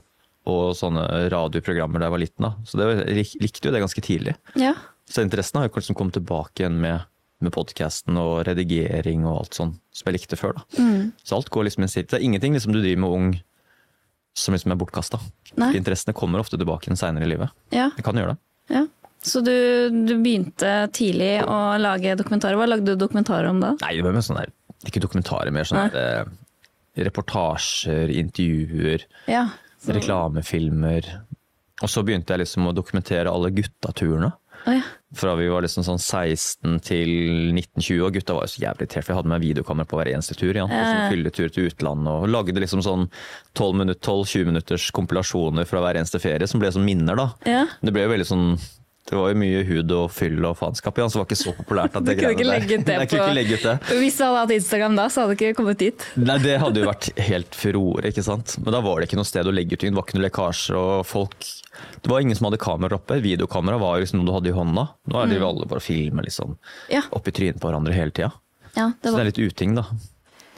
[0.52, 2.44] og sånne radioprogrammer da jeg var liten.
[2.44, 2.52] da.
[2.68, 3.08] Så det, var-
[3.42, 4.36] likte jo det ganske tidlig.
[4.60, 4.74] Ja.
[5.10, 7.06] Så interessen har jo liksom kommet tilbake igjen med,
[7.40, 10.60] med podkasten og redigering og alt sånn som jeg likte før.
[10.60, 10.66] da.
[10.84, 11.14] Mm.
[11.24, 12.10] Så alt går liksom i sitt.
[12.12, 13.30] Det er ingenting liksom du driver med ung
[14.36, 15.22] som liksom er bortkasta.
[15.72, 17.56] Interessene kommer ofte tilbake igjen seinere i livet.
[17.72, 17.88] Ja.
[17.96, 18.42] Det kan gjøre det.
[18.76, 18.84] ja.
[19.26, 19.54] Så du,
[20.06, 22.60] du begynte tidlig å lage dokumentarer.
[22.60, 23.74] Hva lagde du dokumentarer om da?
[23.82, 24.52] Nei, det var mer sånn der,
[24.86, 29.48] ikke dokumentarer, mer sånn der, eh, reportasjer, intervjuer, Ja.
[29.82, 31.08] Så, reklamefilmer.
[31.84, 34.32] Og så begynte jeg liksom å dokumentere alle guttaturene.
[34.66, 34.86] Å ja.
[35.16, 37.12] Fra vi var liksom sånn 16 til
[37.54, 40.10] 1920, og gutta var jo så jævlig irritert, for jeg hadde med videokamera på hver
[40.14, 40.58] eneste tur.
[40.58, 40.66] Ja.
[40.66, 43.06] Og sånn fylletur til utlandet, og lagde liksom sånn
[43.54, 47.30] 12-20 minutters kompilasjoner fra hver eneste ferie, som ble som minner, da.
[47.46, 47.66] Ja.
[47.82, 48.48] Det ble jo veldig sånn
[49.06, 51.52] det var jo mye hud og fyll og faenskap, ja, så det var ikke så
[51.54, 51.96] populært.
[52.00, 52.42] at det greiene
[52.86, 53.76] der- Jeg kunne ikke legge ut det.
[54.02, 56.06] Hvis du hadde hatt Instagram da, så hadde du ikke kommet dit.
[56.18, 58.56] Nei, det hadde jo vært helt furore, ikke sant.
[58.64, 59.94] Men da var det ikke noe sted å legge ut ting.
[59.94, 61.38] Det var ikke noe lekkasje og folk
[62.02, 63.18] Det var ingen som hadde kameraer oppe.
[63.22, 64.88] Videokamera var jo liksom noe du hadde i hånda.
[65.12, 66.58] Nå er det jo alle bare filmer liksom
[66.90, 67.02] Ja.
[67.14, 68.32] i trynet på hverandre hele tida.
[68.76, 69.84] Ja, Så det det er litt uting, da.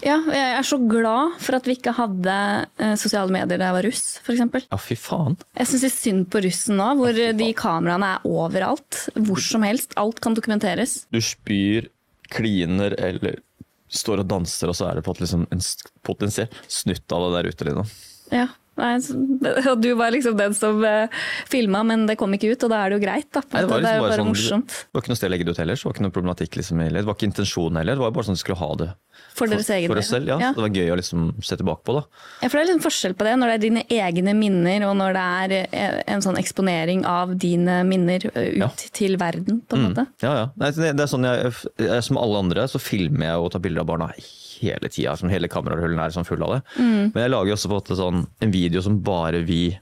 [0.06, 2.36] Ja, jeg er så glad for at vi ikke hadde
[2.78, 4.68] eh, sosiale medier da jeg var russ, f.eks.
[4.68, 5.38] Ja, fy faen.
[5.58, 9.08] Jeg syns synd på russen nå, hvor de kameraene er overalt.
[9.18, 9.98] Hvor som helst.
[10.00, 11.00] Alt kan dokumenteres.
[11.14, 11.90] Du spyr,
[12.34, 13.42] kliner eller
[13.88, 15.66] står og danser, og så er det på liksom en
[16.06, 17.70] potensiell snutt av det der ute.
[17.70, 17.92] Liksom.
[18.36, 18.48] Ja.
[18.78, 18.94] Nei,
[19.72, 21.10] og du var liksom den som uh,
[21.50, 23.30] filma, men det kom ikke ut, og da er det jo greit.
[23.34, 23.42] Da.
[23.50, 24.76] Nei, det, var liksom jo bare sånn- morsomt.
[24.84, 26.16] Det var ikke noe sted å legge det ut heller, så det var ikke noe
[26.20, 27.02] problematikk liksom, heller.
[27.02, 28.90] Det var ikke intensjonen heller, det var bare sånn at du skulle ha det
[29.38, 30.32] For deres egen for oss selv.
[30.32, 30.38] Ja.
[30.42, 30.52] Ja.
[30.56, 31.96] Det var gøy å liksom se tilbake på.
[32.00, 32.04] da.
[32.42, 34.98] Ja, for det er litt forskjell på det når det er dine egne minner, og
[35.00, 38.72] når det er eh, en sånn eksponering av dine minner eh, ut Ja.
[38.98, 40.08] til verden, på en måte.
[40.26, 40.46] Ja, ja.
[40.58, 43.86] Nei, det, er sånn jeg, jeg, Som alle andre så filmer jeg og tar bilder
[43.86, 45.16] av barna hele tida.
[45.20, 46.62] Sånn, hele kamerahullen er sånn full av det.
[46.82, 47.12] Mm.
[47.14, 49.78] Men jeg lager også på en sånn, en video som bare vi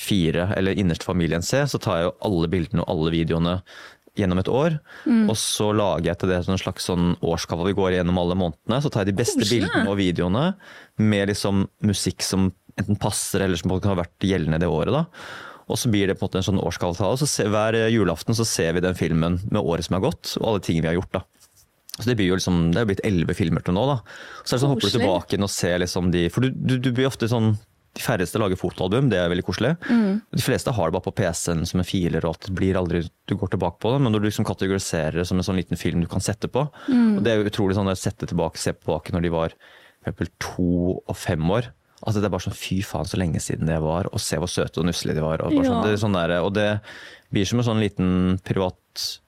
[0.00, 1.66] fire, eller innerste familien ser.
[1.68, 3.56] Så tar jeg jo alle bildene og alle videoene
[4.20, 4.78] gjennom et år.
[5.04, 5.26] Mm.
[5.32, 8.80] Og så lager jeg til det en slags sånn årskava vi går gjennom alle månedene.
[8.84, 9.64] Så tar jeg de beste Koselig.
[9.66, 10.46] bildene og videoene
[11.00, 14.94] med liksom musikk som enten passer eller som kan ha vært gjeldende det året.
[14.94, 15.04] da.
[15.70, 17.18] Og så blir det på en måte en sånn årskavtale.
[17.20, 20.48] Så se, hver julaften så ser vi den filmen med året som er gått, og
[20.48, 21.20] alle tingene vi har gjort.
[21.20, 21.24] da.
[22.00, 23.84] Så Det blir jo liksom, det er blitt elleve filmer til nå.
[23.86, 23.98] da.
[24.42, 26.78] Så er det sånn, hopper du tilbake inn og ser liksom de For du, du,
[26.80, 27.54] du blir ofte sånn
[27.98, 29.72] De færreste lager fotoalbum, det er veldig koselig.
[29.90, 33.00] De fleste har det bare på PC-en som en filer, og at det blir aldri,
[33.26, 34.00] du går tilbake på det.
[34.04, 36.68] Men når du liksom kategoriserer det som en sånn liten film du kan sette på
[36.70, 40.06] og Det er jo utrolig sånn å sette tilbake, se tilbake når de var for
[40.12, 40.68] eksempel to
[41.10, 41.72] og fem år.
[42.06, 44.48] Altså Det er bare sånn fy faen så lenge siden det var, og se hvor
[44.48, 45.42] søte og nusselige de var.
[45.44, 45.72] Og, bare Ja.
[45.74, 46.80] sånn, det, sånn der, og det
[47.32, 49.18] blir som en sånn liten privat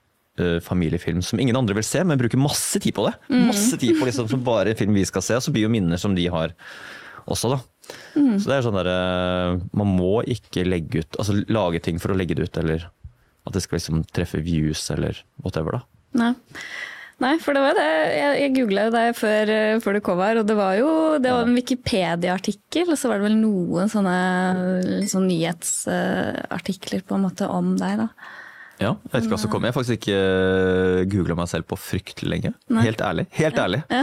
[0.40, 3.12] uh, familiefilm som ingen andre vil se, men bruker masse tid på det.
[3.50, 6.00] Masse tid på liksom, som bare film vi skal se, og så blir jo minner
[6.00, 6.54] som de har
[7.28, 7.60] også, da.
[8.12, 8.96] Så det er sånn derre
[9.72, 12.88] Man må ikke legge ut Altså lage ting for å legge det ut, eller
[13.42, 15.80] at det skal liksom treffe views, eller whatever, da.
[16.20, 16.32] Nei.
[17.22, 17.86] Nei, for det var det.
[18.14, 20.92] Jeg, jeg googla jo deg før, eh, før du kom her, og det var jo
[21.22, 24.14] det var en Wikipedia-artikkel, og så var det vel noen sånne,
[25.10, 28.08] sånne nyhetsartikler på en måte om deg, da.
[28.82, 29.66] Ja, jeg vet ikke hva som kom.
[29.66, 30.22] Jeg har faktisk ikke
[31.12, 32.54] googla meg selv på fryktelig lenge.
[32.82, 33.26] Helt ærlig.
[33.36, 33.82] Helt ærlig.
[33.92, 34.02] Ja.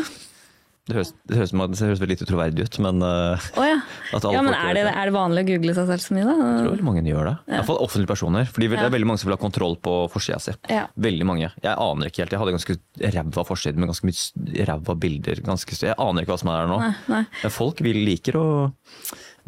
[0.90, 3.76] Det høres, det høres, det høres veldig lite troverdig ut, men oh, ja.
[4.34, 4.42] Ja.
[4.42, 6.34] Men er det, er det vanlig å google seg selv så mye, da?
[6.34, 7.36] jeg tror veldig mange gjør det.
[7.46, 8.50] I hvert fall offentlige personer.
[8.50, 8.86] Fordi det Ja.
[8.88, 10.56] er veldig mange som vil ha kontroll på forsida si.
[10.74, 10.88] Ja.
[10.98, 11.52] Veldig mange.
[11.62, 12.34] Jeg aner ikke helt.
[12.34, 12.78] Jeg hadde ganske
[13.16, 15.42] ræva forside med ganske mye ræva bilder.
[15.46, 16.80] Ganske, jeg aner ikke hva som er der nå.
[16.84, 17.52] Nei, nei.
[17.54, 18.46] Folk vil, liker å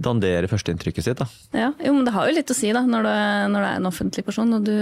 [0.01, 1.19] dandere førsteinntrykket sitt.
[1.21, 1.27] da.
[1.57, 3.11] Ja, jo, men det har jo litt å si da, når du,
[3.53, 4.53] når du er en offentlig person.
[4.57, 4.75] Og du,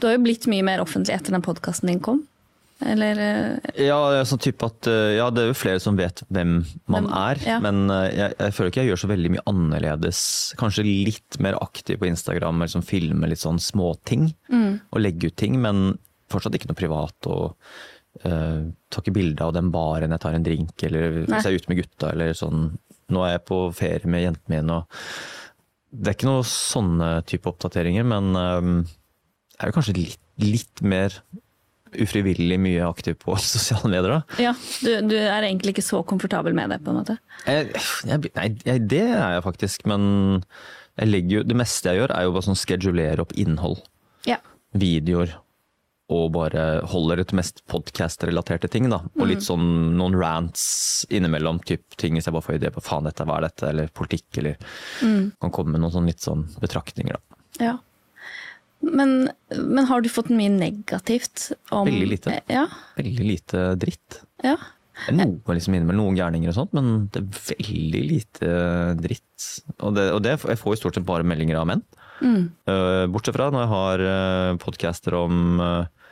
[0.00, 2.22] du har jo blitt mye mer offentlig etter den podkasten din kom.
[2.82, 6.56] Eller eh, Ja, sånn type at, eh, ja, det er jo flere som vet hvem
[6.90, 7.58] man Hvem- er, ja.
[7.62, 10.20] men eh, jeg, jeg føler ikke jeg gjør så veldig mye annerledes.
[10.60, 14.32] Kanskje litt mer aktiv på Instagram, eller sånn filme litt sånn småting.
[14.50, 14.80] Mm.
[14.90, 15.98] Og legge ut ting, men
[16.32, 17.30] fortsatt ikke noe privat.
[17.30, 17.54] og
[18.26, 21.24] uh, Tar ikke bilde av den baren jeg tar en drink, eller Nei.
[21.30, 22.66] hvis jeg er ute med gutta, eller sånn.
[23.14, 27.46] Nå er jeg på ferie med jentene mine, og det er ikke noe sånne type
[27.52, 28.70] oppdateringer, men um,
[29.54, 31.14] jeg er jo kanskje litt, litt mer
[32.02, 34.16] ufrivillig mye aktiv på sosiale medier.
[34.16, 34.40] da.
[34.42, 34.54] ja,
[34.84, 37.18] du, du er egentlig ikke så komfortabel med det, på en måte.
[37.46, 37.70] Jeg,
[38.08, 40.04] jeg, nei, jeg, det er jeg faktisk, men
[41.00, 43.80] jeg jo, det meste jeg gjør er jo bare sånn skedulere opp innhold.
[44.28, 44.38] Ja.
[44.78, 45.40] Videoer.
[46.12, 48.90] Og bare holder det mest podcast-relaterte ting.
[48.92, 49.00] da.
[49.16, 51.62] Og litt sånn noen rants innimellom.
[51.64, 54.28] Typ ting hvis jeg bare får idé på faen dette, hva er dette, eller politikk,
[54.42, 54.60] eller
[55.00, 57.16] kan komme med noen sånn litt sånn betraktninger.
[57.16, 57.42] da.
[57.70, 57.74] ja.
[58.84, 62.38] Men, men har du fått mye negativt om Veldig lite.
[62.52, 62.68] Ja.
[63.00, 64.22] Veldig lite dritt.
[64.44, 64.58] ja.
[64.94, 68.50] Det er noe liksom innimellom, noen gærninger og sånt, men det er veldig lite
[69.00, 69.46] dritt.
[69.80, 71.82] Og, det, og det, jeg får jo stort sett bare meldinger av menn.
[72.22, 72.44] Mm.
[73.10, 76.04] bortsett fra når jeg har uh, podcaster om eh,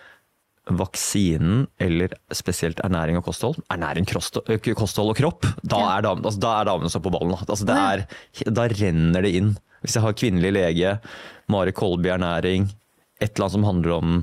[0.75, 3.61] vaksinen eller spesielt ernæring og kosthold.
[3.73, 7.35] Ernæring, kosthold og kropp, da er damene altså, da er damene så på ballen.
[7.39, 8.05] Altså, det er,
[8.51, 9.55] da renner det inn.
[9.83, 10.97] Hvis jeg har kvinnelig lege,
[11.53, 12.71] Mari Kolby ernæring,
[13.21, 14.15] et eller annet som handler om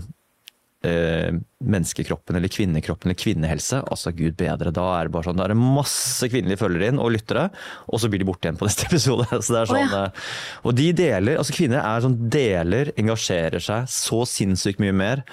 [0.87, 5.45] eh, menneskekroppen eller kvinnekroppen eller kvinnehelse, altså gud bedre, da er det bare sånn, da
[5.47, 7.49] er det masse kvinnelige følgere inn og lyttere,
[7.91, 9.27] og så blir de borte igjen på neste episode.
[9.43, 10.03] Så det er sånn, oh, ja.
[10.07, 15.25] eh, Og de deler, altså kvinner er sånn deler, engasjerer seg så sinnssykt mye mer,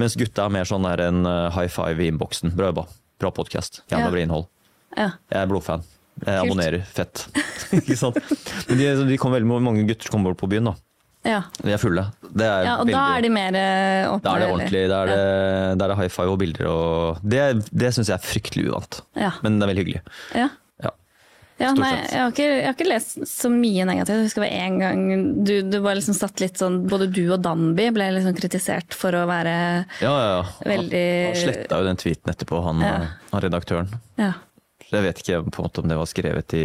[0.00, 2.52] mens gutta er mer sånn der en eh, high five i innboksen.
[2.56, 2.86] Bra jobba,
[3.20, 3.98] bra podkast, Ja.
[4.02, 4.50] jævla bra innhold.
[4.98, 5.10] Ja.
[5.30, 5.84] Jeg er blodfan.
[6.26, 6.84] Jeg abonnerer.
[6.90, 7.26] Fett.
[7.80, 8.20] Ikke sant?
[8.68, 10.76] Men de, de kommer veldig mange gutter kommer bort på byen, da.
[11.26, 11.42] Ja.
[11.60, 12.06] De er fulle.
[12.32, 14.22] Det er ja, og da er de mer eh, åpne?
[14.24, 14.82] da er det ordentlig.
[14.88, 15.10] Da er
[15.74, 17.42] er det high five og bilder og Det,
[17.76, 19.02] det syns jeg er fryktelig uvant.
[19.20, 19.34] Ja.
[19.44, 20.02] Men det er veldig hyggelig.
[20.38, 20.46] Ja.
[20.80, 20.94] Ja.
[21.60, 24.16] Ja, nei, jeg har, ikke, jeg har ikke lest så mye negativt.
[24.16, 25.02] Jeg husker det var en gang
[25.44, 29.12] du, du var liksom satt litt sånn Både du og Danby ble liksom kritisert for
[29.18, 29.52] å være
[30.00, 30.40] Ja, ja, ja.
[30.64, 32.94] Veldig- Han, han sletta jo den tweeten etterpå, han, Ja.
[33.34, 33.92] han redaktøren.
[34.16, 34.32] Ja.
[34.90, 36.64] Jeg vet ikke på en måte om det var skrevet i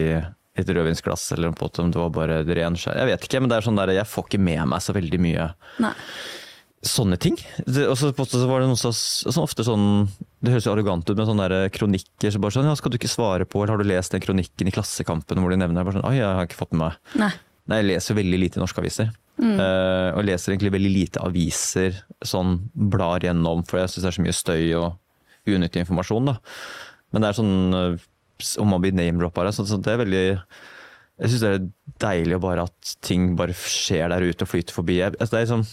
[0.55, 2.97] et rødvinsglass, eller på en måte om det var bare ren skjær.
[3.01, 5.19] Jeg vet ikke, men det er sånn der, jeg får ikke med meg så veldig
[5.19, 5.49] mye
[5.83, 5.91] Nei.
[6.85, 7.35] sånne ting.
[7.65, 10.07] Og så på en måte var det noe så, så ofte sånn
[10.39, 12.31] Det høres jo arrogant ut med sånne der kronikker.
[12.31, 14.69] Så bare sånn, ja, 'Skal du ikke svare på, eller har du lest den kronikken
[14.69, 16.97] i Klassekampen hvor de nevner det?' Bare sånn, Oi, jeg har ikke fått med meg.
[17.19, 17.31] Nei.
[17.67, 19.09] Nei, jeg leser veldig lite norske aviser.
[19.41, 24.17] Eh, og leser egentlig veldig lite aviser, sånn blar gjennom, for jeg syns det er
[24.19, 24.99] så mye støy og
[25.49, 26.29] unyttig informasjon.
[26.29, 26.37] da.
[27.11, 27.99] Men det er sånn
[28.41, 31.67] eh, om å bli name-droppa, så, så det er veldig Jeg syns det er
[32.03, 34.97] deilig å bare at ting bare skjer der ute og flyter forbi.
[35.07, 35.63] Altså liksom,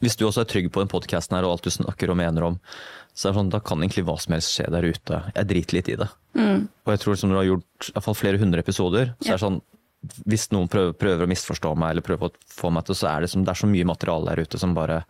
[0.00, 2.46] hvis du også er trygg på den podkasten her og alt du snakker og mener
[2.46, 2.56] om,
[3.12, 5.20] så er det sånn, da kan egentlig hva som helst skje der ute.
[5.34, 6.08] Jeg driter litt i det.
[6.86, 9.36] Og jeg tror som du har gjort i hvert fall flere hundre episoder, så er
[9.36, 9.60] det sånn
[10.30, 13.24] hvis noen prøver, prøver å misforstå meg, eller prøver å få meg til, så er
[13.24, 15.00] det, som, det er så mye materiale der ute som bare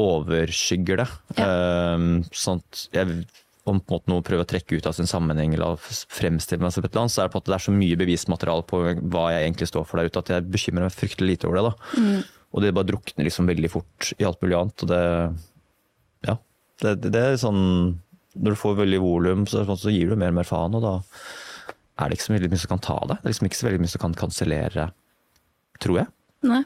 [0.00, 1.08] overskygger det.
[1.42, 3.16] Ehm, sånn at jeg,
[3.68, 6.74] om på en måte noe prøver å trekke ut av sin sammenheng eller fremstille meg
[6.74, 8.64] som et eller annet, så er det på en måte det er så mye bevismateriale
[8.66, 8.80] på
[9.14, 11.64] hva jeg egentlig står for der ute, at jeg bekymrer meg fryktelig lite over det.
[11.68, 12.00] da.
[12.52, 14.82] Og det bare drukner liksom veldig fort i alt mulig annet.
[14.84, 15.02] og det,
[16.26, 16.36] ja,
[16.82, 17.62] det, det, det er sånn
[18.34, 20.84] Når du får veldig volum, så, sånn, så gir du mer og mer faen, og
[20.84, 20.96] da
[22.00, 23.18] er det ikke så mye som kan ta det.
[23.20, 24.86] Det er liksom ikke så veldig mye som kan kansellere,
[25.84, 26.12] tror jeg.
[26.48, 26.62] Nei.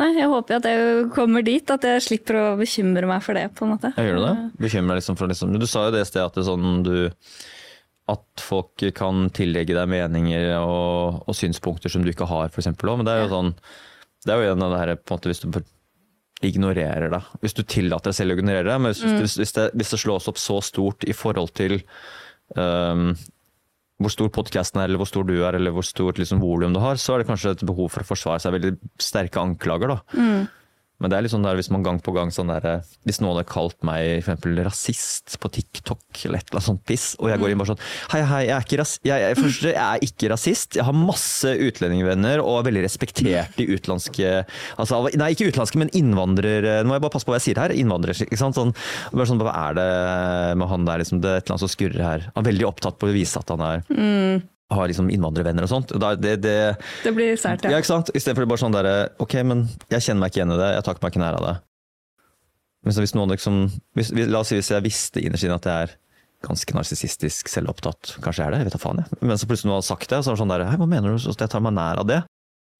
[0.00, 3.44] Nei, jeg håper at jeg kommer dit, at jeg slipper å bekymre meg for det.
[3.54, 3.92] på en måte.
[3.94, 4.36] Jeg gjør du det?
[4.64, 6.96] Bekymrer deg liksom for liksom Du sa jo det i sted at det sånn du
[8.10, 12.72] At folk kan tillegge deg meninger og, og synspunkter som du ikke har, f.eks.
[12.82, 13.54] Men det er jo sånn
[14.26, 15.62] Det er jo en av det her på en måte hvis du
[16.42, 17.20] ignorerer det.
[17.38, 20.00] Hvis du tillater deg selv å ignorere det, men hvis, hvis, hvis, det, hvis det
[20.02, 21.76] slås opp så stort i forhold til
[22.58, 23.12] um,
[24.04, 26.80] hvor stor podkasten er, eller hvor stor du er, eller hvor stort liksom, volum du
[26.82, 29.94] har, så er det kanskje et behov for å forsvare seg veldig sterke anklager.
[29.94, 30.18] da.
[31.02, 33.34] Men det er litt sånn der hvis man gang på gang sånn der, Hvis noen
[33.34, 37.32] hadde kalt meg for eksempel rasist på TikTok eller et eller annet sånt piss, og
[37.32, 39.82] jeg går inn bare sånn Hei, hei, jeg er ikke, ras jeg, jeg, først, jeg
[39.82, 40.78] er ikke rasist.
[40.78, 44.32] Jeg har masse utlendingvenner og er veldig respektert i utenlandske
[44.78, 47.62] altså, Nei, ikke utenlandske, men innvandrere Nå må jeg bare passe på hva jeg sier
[47.62, 47.74] her.
[47.74, 48.56] Innvandrere, ikke sant.
[48.58, 48.72] Sånn,
[49.10, 49.90] bare sånn, hva er det
[50.60, 52.26] med han der, liksom, det er et eller annet som skurrer her.
[52.36, 53.84] Han er veldig opptatt på å vise at han er
[54.76, 55.92] har liksom innvandrervenner og sånt.
[56.00, 56.56] Da, det, det,
[57.04, 57.82] Det blir sært, ja, ja.
[57.82, 58.12] ikke sant?
[58.16, 61.00] Istedenfor bare sånn derre Ok, men jeg kjenner meg ikke igjen i det, jeg tar
[61.02, 61.54] meg ikke nær av det.
[62.82, 63.58] Men så hvis noen liksom
[63.98, 65.96] hvis, La oss si hvis jeg visste innerst inne at jeg er
[66.42, 69.18] ganske narsissistisk, selvopptatt, kanskje jeg er det, jeg vet da faen, jeg.
[69.22, 70.88] Men så plutselig noen har sagt det, og så er det sånn der Hei, hva
[70.90, 71.20] mener du?
[71.22, 72.18] Så jeg tar meg nær av det.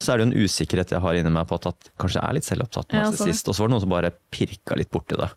[0.03, 2.27] Så er det jo en usikkerhet jeg har inni meg på at, at kanskje jeg
[2.27, 3.47] er litt selvopptatt Ja, narsissist.
[3.47, 5.29] Og så var det noen som bare pirka litt borti det.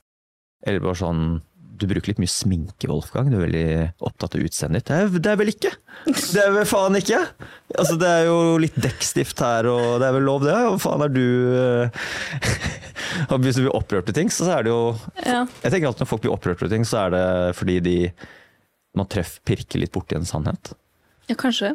[0.65, 1.21] Eller bare sånn
[1.75, 3.27] du bruker litt mye sminke, Wolfgang.
[3.31, 3.67] Du er veldig
[4.07, 4.91] opptatt av utseendet ditt.
[5.13, 5.71] Det det er vel ikke?
[6.05, 7.19] Det er vel faen ikke?
[7.75, 10.55] Altså, det er jo litt dekkstift her, og det er vel lov, det?
[10.55, 11.25] Hva faen er du
[11.59, 12.07] eh?
[13.45, 14.81] Hvis du blir opprørt til ting, så er det jo
[15.23, 15.43] Ja.
[15.63, 17.25] Jeg tenker alltid Når folk blir opprørt til ting, så er det
[17.59, 17.97] fordi de
[18.95, 20.71] man treffer, pirker litt borti en sannhet.
[21.27, 21.73] ja, kanskje.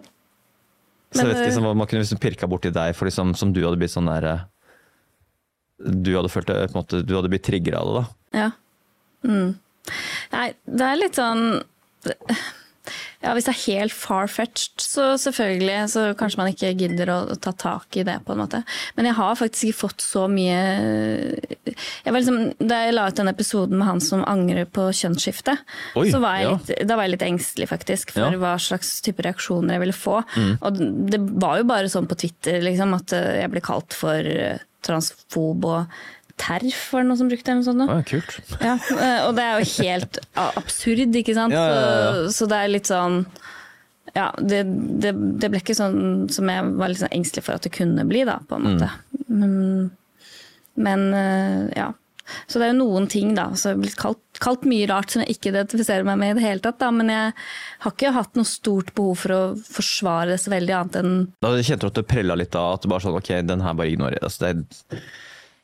[1.13, 3.61] Så jeg vet ikke, liksom, Man kunne liksom pirka borti deg for liksom, som du
[3.65, 4.45] hadde blitt sånn der eh,
[5.83, 8.41] Du hadde følt det, på en måte, du hadde blitt trigger av det, da.
[8.41, 8.51] Ja.
[9.27, 9.51] Mm.
[10.33, 11.45] Nei, det er litt sånn
[13.21, 17.53] ja, Hvis det er helt far-fetched, så selvfølgelig så kanskje man ikke gidder å ta
[17.53, 18.15] tak i det.
[18.25, 18.63] på en måte.
[18.97, 20.57] Men jeg har faktisk ikke fått så mye
[21.69, 25.59] jeg var liksom, Da jeg la ut den episoden med han som angrer på kjønnsskifte,
[26.01, 26.55] Oi, så var jeg ja.
[26.57, 28.31] litt, da var jeg litt engstelig faktisk for Ja.
[28.33, 28.41] Mm.
[28.43, 30.17] hva slags type reaksjoner jeg ville få.
[30.65, 30.81] Og
[31.13, 35.69] det var jo bare sånn på Twitter liksom, at jeg ble kalt for eh, transfob
[35.69, 36.01] og
[36.41, 37.87] TERF, var det noen som brukte eller noe sånt?
[37.91, 38.53] Ja, kult.
[38.69, 41.55] Ja, eh, og det er jo helt absurd, ikke sant?
[41.57, 41.87] Ja, ja.
[42.27, 43.23] Så, så det er litt sånn
[44.17, 44.65] Ja, det,
[45.05, 48.09] det, det ble ikke sånn som jeg var litt sånn engstelig for at det kunne
[48.09, 48.91] bli, da, på en måte.
[49.29, 49.57] Men,
[50.81, 51.93] men eh, ja.
[52.47, 55.11] Så det er jo noen ting da, så jeg har blitt kalt, kalt mye rart
[55.13, 56.79] som jeg ikke identifiserer meg med i det hele tatt.
[56.83, 56.91] Da.
[56.95, 57.33] Men jeg
[57.85, 61.55] har ikke hatt noe stort behov for å forsvare det så veldig annet enn Da
[61.59, 63.91] kjente du at det prella litt da, at det bare sånn, ok, den her bare
[63.95, 64.31] ignorerer jeg.
[64.31, 65.03] Altså, det,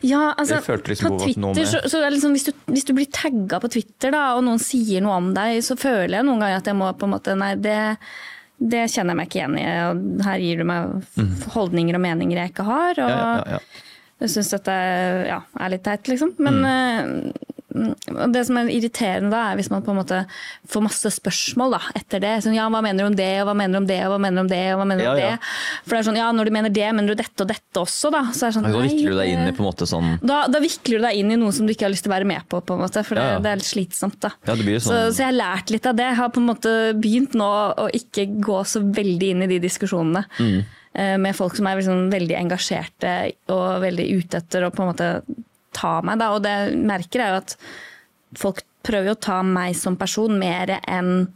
[0.05, 3.59] Ja, altså, liksom på Twitter, så, så er liksom, hvis, du, hvis du blir tagga
[3.63, 6.67] på Twitter, da, og noen sier noe om deg, så føler jeg noen ganger at
[6.69, 7.79] jeg må på en måte Nei, det,
[8.61, 9.65] det kjenner jeg meg ikke igjen i.
[9.89, 13.01] og Her gir du meg f- holdninger og meninger jeg ikke har.
[13.01, 13.17] Og Mm.
[13.17, 13.59] Ja, ja, ja.
[14.27, 16.35] jeg syns dette er litt teit, liksom.
[16.45, 17.33] Men Mm.
[17.77, 20.23] Eh, det som er irriterende da, er hvis man på en måte
[20.73, 22.33] får masse spørsmål da, etter det.
[22.45, 24.19] Sånn, ja, hva mener du om det, og hva mener du om det, og hva
[24.27, 25.37] mener du om det, og hva mener du om Ja, ja.
[25.37, 25.51] det?
[25.87, 28.11] For det er sånn, ja, når du mener det, mener du dette og dette også,
[28.15, 28.23] da?
[28.33, 30.39] Så er det sånn, Da vikler du deg inn i på en måte sånn da,
[30.49, 32.29] da vikler du deg inn i noe som du ikke har lyst til å være
[32.33, 34.19] med på, på en måte, for det, det er litt slitsomt.
[34.25, 34.31] da.
[34.57, 36.09] Blir så, sånn- så jeg har lært litt av det.
[36.11, 39.61] Jeg har på en måte begynt nå å ikke gå så veldig inn i de
[39.67, 40.65] diskusjonene Mm.
[40.95, 44.89] eh, med folk som er liksom veldig engasjerte og veldig ute etter å på en
[44.95, 45.09] måte
[45.77, 46.21] ta meg.
[46.23, 46.33] Da.
[46.35, 47.57] Og det jeg merker er jo at
[48.37, 51.29] folk prøver å ta meg som person mer enn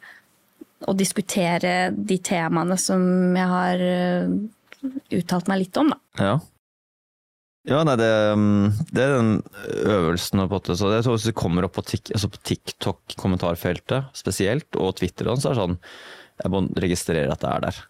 [0.89, 3.03] å diskutere de temaene som
[3.37, 4.33] jeg har eh,
[5.19, 5.93] uttalt meg litt om.
[5.93, 6.01] Da.
[6.25, 6.39] Ja.
[7.69, 9.35] Ja, nei, det, um, det er den
[9.85, 10.41] øvelsen.
[10.41, 14.97] på en måte, så jeg Hvis det kommer opp på, altså på TikTok-kommentarfeltet spesielt, og
[14.97, 15.77] Twitter, så er det sånn
[16.41, 17.83] Jeg må registrere at det er der.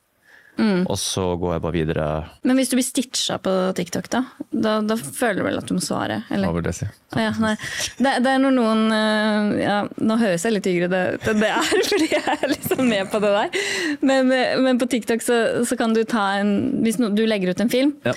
[0.91, 2.07] Og så går jeg bare videre.
[2.47, 4.21] Men hvis du blir stitcha på TikTok, da,
[4.53, 6.21] da, da føler du vel at du må svare?
[6.31, 6.51] Eller?
[6.51, 6.89] Hva vil det si?
[7.17, 7.55] Å ja, nei.
[7.99, 11.51] Det, det er når noen øh, ja, Nå høres jeg litt yngre det, det, det
[11.51, 13.63] er, fordi jeg er liksom med på det der.
[14.07, 14.31] Men,
[14.67, 16.53] men på TikTok så, så kan du ta en
[16.85, 18.15] Hvis no, du legger ut en film, Ja.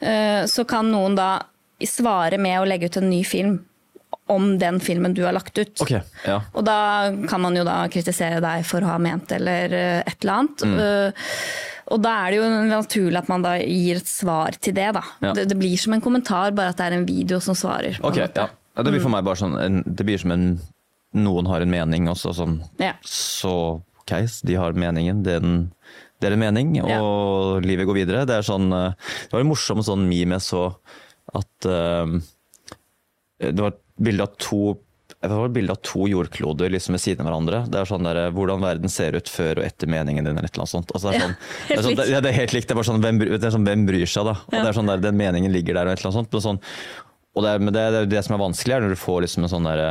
[0.00, 1.30] øh, så kan noen da
[1.82, 3.60] svare med å legge ut en ny film
[4.30, 5.80] om den filmen du har lagt ut.
[5.82, 5.90] Ok,
[6.26, 6.36] ja.
[6.54, 6.76] Og da
[7.28, 10.62] kan man jo da kritisere deg for å ha ment eller øh, et eller annet.
[10.62, 10.76] Mm.
[11.92, 14.88] Og da er det jo naturlig at man da gir et svar til det.
[14.96, 15.02] da.
[15.20, 15.32] Ja.
[15.36, 17.98] Det, det blir som en kommentar, bare at det er en video som svarer.
[18.02, 18.28] måte.
[18.36, 18.48] ja.
[18.72, 20.46] Det blir for meg bare sånn en, Det blir som en
[21.12, 22.94] Noen har en mening, også, sånn Ja.
[23.04, 24.14] Så ok,
[24.48, 25.20] de har meningen.
[25.26, 25.58] Den,
[26.20, 27.02] det er en mening, og Ja.
[27.68, 28.22] livet går videre.
[28.26, 28.94] Det er sånn eh,
[29.26, 30.62] Det var en morsom sånn meme jeg så
[31.36, 32.16] at uh,
[33.42, 34.78] Det var et bilde av to
[35.22, 37.60] det var et bilde av to jordkloder liksom ved siden av hverandre.
[37.70, 40.34] Det er sånn der, Hvordan verden ser ut før og etter meningen din.
[40.34, 40.90] eller et eller annet sånt.
[40.96, 41.36] Altså, det, er sånn,
[41.68, 42.22] det, er helt sånn, likt.
[42.26, 42.66] det er helt likt.
[42.66, 44.34] Det er bare sånn, hvem, bry- det er sånn, hvem bryr seg, da?
[44.48, 46.42] Og det er sånn der, Den meningen ligger der og et eller annet sånt.
[46.48, 46.60] Sånn,
[47.38, 49.52] og det, men det, det, det som er vanskelig, er når du får liksom en
[49.54, 49.88] sånn derre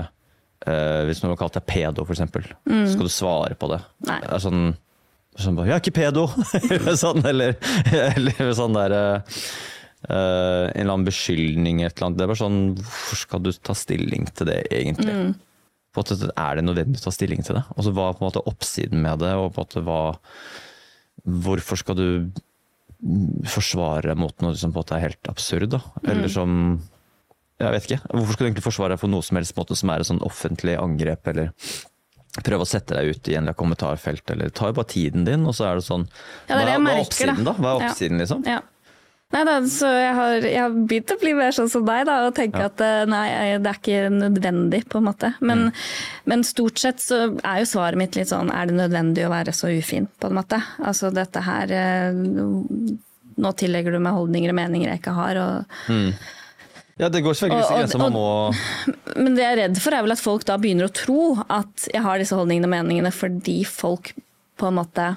[0.68, 3.80] uh, Hvis noen har kalt deg pedo, for eksempel, så skal du svare på det.
[4.12, 4.20] Nei.
[4.28, 4.64] Det er sånn,
[5.40, 6.28] sånn bare, 'Jeg er ikke pedo!'
[6.76, 7.56] eller sånn, eller,
[8.04, 9.40] eller sånn der eh,
[10.10, 12.18] eh, En eller annen beskyldning, et eller annet.
[12.18, 15.36] Det er bare sånn Hvorfor skal du ta stilling til det, egentlig?
[15.92, 17.64] På en måte, er det nødvendig å ta stilling til det?
[17.76, 19.34] Og så Hva på en måte oppsiden med det?
[19.36, 20.02] og på en måte hva
[21.28, 22.32] Hvorfor skal du
[23.50, 25.70] forsvare mot noe som på en måte er helt absurd?
[25.76, 25.82] da?
[26.08, 26.82] Eller som
[27.62, 28.00] Jeg vet ikke.
[28.10, 30.22] Hvorfor skal du egentlig forsvare deg for noe som helst måte som er et sånn
[30.26, 31.52] offentlig angrep, eller
[32.42, 35.54] prøve å sette deg ut i en kommentarfelt, eller ta jo bare tiden din, og
[35.54, 36.08] så er det sånn
[36.50, 37.52] Ja, det er det hva, hva er oppsiden, da?
[37.52, 37.54] da.
[37.62, 37.90] Hva er Ja.
[37.92, 38.46] oppsiden, liksom?
[38.48, 38.62] Ja.
[39.32, 42.18] Nei da, så jeg har, jeg har begynt å bli mer sånn som deg da,
[42.28, 42.66] og tenke Ja.
[42.68, 43.28] at eh, nei,
[43.64, 45.34] det er ikke nødvendig, på en måte.
[45.40, 45.78] Men, Mm.
[46.26, 49.54] men stort sett så er jo svaret mitt litt sånn, er det nødvendig å være
[49.56, 50.60] så ufin, på en måte?
[50.84, 52.12] Altså dette her eh,
[53.42, 55.38] Nå tillegger du meg holdninger og meninger jeg ikke har.
[55.40, 56.14] Og,
[57.00, 58.26] Ja, det går selvfølgelig Man må
[59.24, 61.88] men det jeg er redd for, er vel at folk da begynner å tro at
[61.94, 64.12] jeg har disse holdningene og meningene fordi folk
[64.60, 65.08] på en måte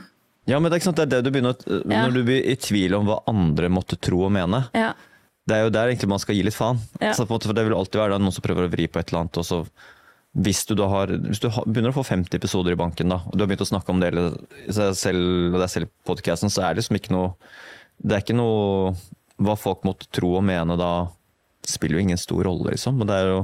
[0.47, 1.57] Ja, men det er sant, det er det du begynner
[1.91, 2.05] Ja.
[2.07, 4.93] Når du blir i tvil om hva andre måtte tro og mene, Ja.
[5.49, 6.79] det er jo der egentlig man skal gi litt faen.
[7.01, 7.13] Ja.
[7.13, 8.99] Så på en måte, for Det vil alltid være noen som prøver å vri på
[9.01, 9.39] et eller annet.
[9.39, 9.67] og så
[10.37, 13.37] hvis du, da har, hvis du begynner å få 50 episoder i banken, da, og
[13.37, 14.11] du har begynt å snakke om det
[14.75, 17.35] selv, og det er selv podcasten, så er det liksom ikke noe
[18.03, 18.97] Det er ikke noe
[19.39, 21.07] Hva folk måtte tro og mene da,
[21.71, 22.99] spiller jo ingen stor rolle, liksom.
[23.01, 23.41] Men det er jo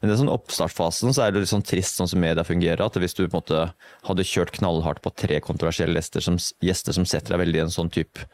[0.00, 2.84] men det er sånn oppstartsfasen så er det litt sånn trist sånn som media fungerer.
[2.84, 3.62] At hvis du på en måte
[4.06, 7.74] hadde kjørt knallhardt på tre kontroversielle gjester som, gjester som setter deg veldig i en
[7.78, 8.28] sånn type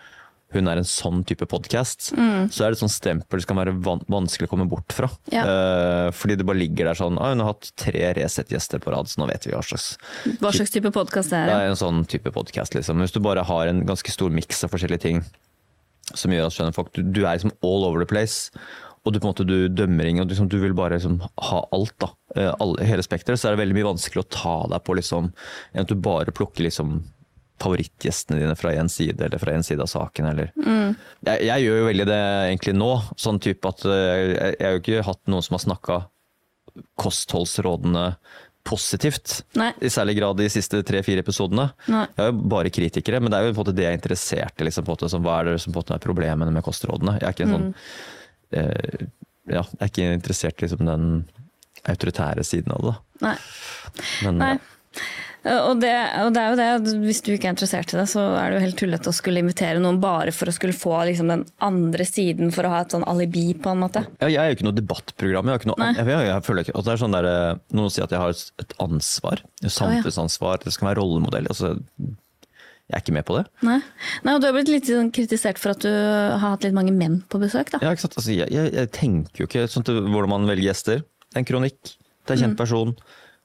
[0.53, 3.73] hun er en sånn type podkast, så er det et sånt stempel som kan være
[3.87, 5.09] van vanskelig å komme bort fra.
[5.33, 5.45] Ja.
[5.47, 9.09] Uh, fordi det bare ligger der sånn ah, Hun har hatt tre Resett-gjester på rad,
[9.09, 9.95] så nå vet vi hva slags
[10.43, 11.49] Hva slags type podkast det er.
[11.49, 12.77] det er en sånn type podkast.
[12.77, 13.01] Liksom.
[13.01, 15.25] Hvis du bare har en ganske stor miks av forskjellige ting
[16.13, 18.51] som gjør at folk, du, du er liksom all over the place.
[19.03, 21.19] Og du på en måte du dømmer ingen, og liksom, du vil bare liksom
[21.49, 21.97] ha alt.
[21.99, 23.41] da, eh, alle, Hele spekteret.
[23.41, 25.33] Så er det veldig mye vanskelig å ta deg på liksom,
[25.73, 27.01] enn at du bare plukker liksom
[27.63, 30.31] favorittgjestene dine fra én side, eller fra én side av saken.
[30.33, 30.53] Eller.
[30.59, 32.21] Jeg, jeg gjør jo veldig det
[32.53, 32.93] egentlig nå.
[33.19, 35.99] sånn type at eh, Jeg, jeg har jo ikke hatt noen som har snakka
[37.03, 38.07] kostholdsrådene
[38.63, 39.73] positivt Nei.
[39.83, 41.69] i særlig grad de siste tre-fire episodene.
[41.91, 42.05] Nei.
[42.15, 43.99] Jeg er jo bare kritikere, men det er jo på en måte det jeg er
[43.99, 44.67] interessert i.
[44.69, 46.67] Liksom, på en måte, som, hva er det som på en måte er problemene med
[46.67, 47.17] kostrådene?
[47.19, 47.71] Jeg er ikke en sånn
[48.59, 49.07] eh,
[49.51, 51.09] ja, jeg er ikke interessert i liksom, den
[51.91, 52.95] autoritære siden av det.
[53.25, 53.37] Nei.
[54.27, 54.53] Men Nei.
[54.55, 54.69] ja.
[55.43, 55.91] Og det,
[56.23, 58.61] og det er jo det, hvis du ikke er interessert i det, så er det
[58.61, 62.07] jo helt tullete å skulle invitere noen bare for å skulle få liksom, den andre
[62.07, 64.05] siden for å ha et sånn alibi, på en måte.
[64.23, 65.51] Ja, jeg er jo ikke noe debattprogram.
[65.51, 67.91] Jeg, ikke noe, jeg, jeg, jeg føler ikke, at det er sånn der, eh, Noen
[67.91, 69.43] sier at jeg har et ansvar.
[69.65, 70.63] Et samfunnsansvar.
[70.63, 71.51] Det skal være rollemodell.
[71.51, 71.75] Altså,
[72.93, 73.43] jeg er ikke med på det.
[73.65, 73.79] Nei.
[74.27, 76.93] Nei, og du har blitt litt sånn kritisert for at du har hatt litt mange
[76.93, 77.81] menn på besøk, da.
[77.81, 78.19] Ja, ikke sant?
[78.21, 81.01] Altså, jeg, jeg, jeg tenker jo ikke sånn til hvordan man velger gjester.
[81.01, 81.81] Det er en kronikk.
[81.89, 82.93] Det er en kjent person.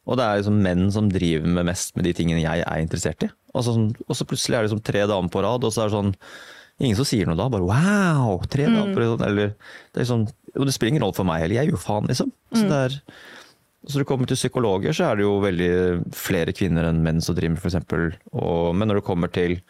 [0.07, 3.23] Og det er liksom menn som driver med mest med de tingene jeg er interessert
[3.23, 3.31] i.
[3.55, 5.85] Og så, sånn, og så plutselig er det liksom tre damer på rad, og så
[5.85, 6.13] er det sånn
[6.77, 7.47] Ingen som sier noe da.
[7.49, 8.35] Bare wow!
[8.45, 9.23] Tre damer på rad.
[9.25, 11.57] Eller det er liksom Og det spiller ingen rolle for meg heller.
[11.57, 12.29] Jeg gjør jo faen, liksom.
[12.53, 12.97] Så det er
[13.87, 15.71] så når det kommer til psykologer, så er det jo veldig
[16.15, 17.77] flere kvinner enn menn som driver med f.eks.
[18.75, 19.61] Men når det kommer til,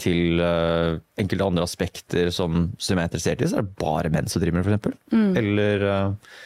[0.00, 4.30] til uh, enkelte andre aspekter som, som er interessert i, så er det bare menn
[4.32, 5.18] som driver med det, f.eks.
[5.42, 6.38] Eller uh,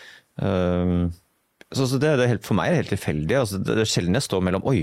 [0.43, 0.97] eh,
[1.73, 3.37] så, så det, det helt, For meg er det helt tilfeldig.
[3.39, 4.83] Altså, det, det er sjelden jeg står mellom Oi,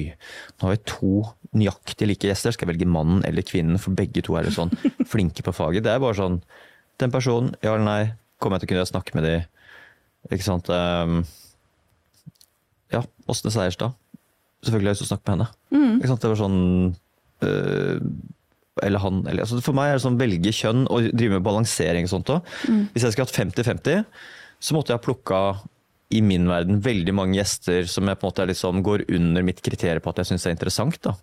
[0.56, 1.12] nå har vi to
[1.60, 2.56] nøyaktig like gjester.
[2.56, 3.82] Skal jeg velge mannen eller kvinnen?
[3.82, 4.72] For begge to er jo sånn
[5.12, 5.84] flinke på faget.
[5.86, 6.40] Det er bare sånn
[7.00, 8.02] Den personen, ja eller nei?
[8.40, 9.36] Kommer jeg til å kunne snakke med de?
[10.32, 10.72] Ikke sant?
[10.72, 11.22] Um,
[12.94, 13.94] ja, Åsne Seierstad.
[14.64, 15.50] Selvfølgelig har jeg lyst til å snakke med henne.
[16.10, 16.22] Sant?
[16.26, 16.60] Det var sånn
[17.48, 18.00] øh,
[18.84, 19.22] Eller han.
[19.28, 22.32] Eller, altså for meg er det sånn velge kjønn og drive med balansering og sånt
[22.36, 22.54] òg.
[22.94, 24.06] Hvis jeg skulle hatt 50-50,
[24.60, 25.42] så måtte jeg ha plukka
[26.16, 29.60] i min verden veldig mange gjester som jeg på en måte liksom, går under mitt
[29.62, 30.98] kriterium på at jeg syns er interessant.
[31.06, 31.14] da.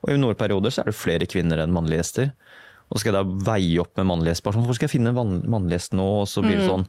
[0.00, 2.30] Og i noen perioder så er det flere kvinner enn mannlige gjester.
[2.90, 4.56] Og skal jeg da veie opp med mannlige gjester.
[4.56, 6.06] Hvor skal jeg finne en vann- mannlig gjest nå?
[6.22, 6.86] Og så blir det sånn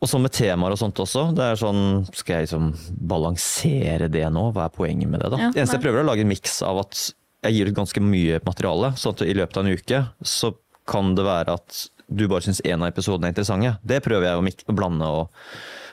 [0.00, 1.26] og så med temaer og sånt også.
[1.36, 2.70] Det er sånn, Skal jeg liksom
[3.10, 4.46] balansere det nå?
[4.56, 5.28] Hva er poenget med det?
[5.34, 5.40] da?
[5.40, 7.02] Ja, det eneste jeg prøver prøver å lage en miks av at
[7.44, 8.94] jeg gir ut ganske mye materiale.
[8.96, 10.54] sånn at i løpet av en uke så
[10.88, 13.76] kan det være at du bare syns én av episodene er interessante.
[13.86, 15.06] Det prøver jeg å, å blande.
[15.06, 15.28] og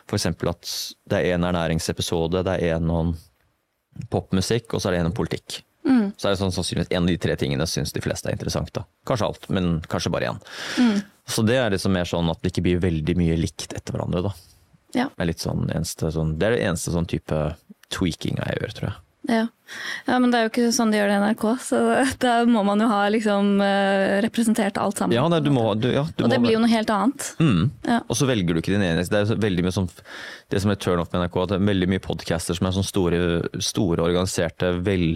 [0.07, 0.25] F.eks.
[0.31, 0.73] at
[1.11, 3.13] det er en ernæringsepisode, det er en om
[4.09, 5.61] popmusikk, og så er det en om politikk.
[5.87, 6.13] Mm.
[6.15, 8.71] Så er det sånn sannsynligvis en av de tre tingene syns de fleste er interessant.
[8.75, 8.85] da.
[9.07, 10.41] Kanskje alt, men kanskje bare én.
[10.79, 10.97] Mm.
[11.27, 14.29] Så det er liksom mer sånn at det ikke blir veldig mye likt etter hverandre.
[14.29, 14.35] da.
[14.95, 15.09] Ja.
[15.11, 17.41] Det er, sånn, eneste, sånn, det er det eneste sånn type
[17.93, 19.01] tweakinga jeg gjør, tror jeg.
[19.27, 19.43] Ja.
[20.05, 21.79] ja, men det er jo ikke sånn de gjør det i NRK, så
[22.23, 25.15] da må man jo ha liksom eh, representert alt sammen.
[25.17, 27.27] Ja, nei, du må, du, ja, du og det må, blir jo noe helt annet.
[27.43, 27.65] Mm.
[27.89, 27.99] Ja.
[28.07, 29.11] Og så velger du ikke din eneste.
[29.11, 29.89] Det er veldig mye sånn,
[30.53, 32.77] det som er turn off med NRK, at det er veldig mye podcaster som er
[32.77, 33.21] sånn store,
[33.59, 35.09] store organiserte, vel,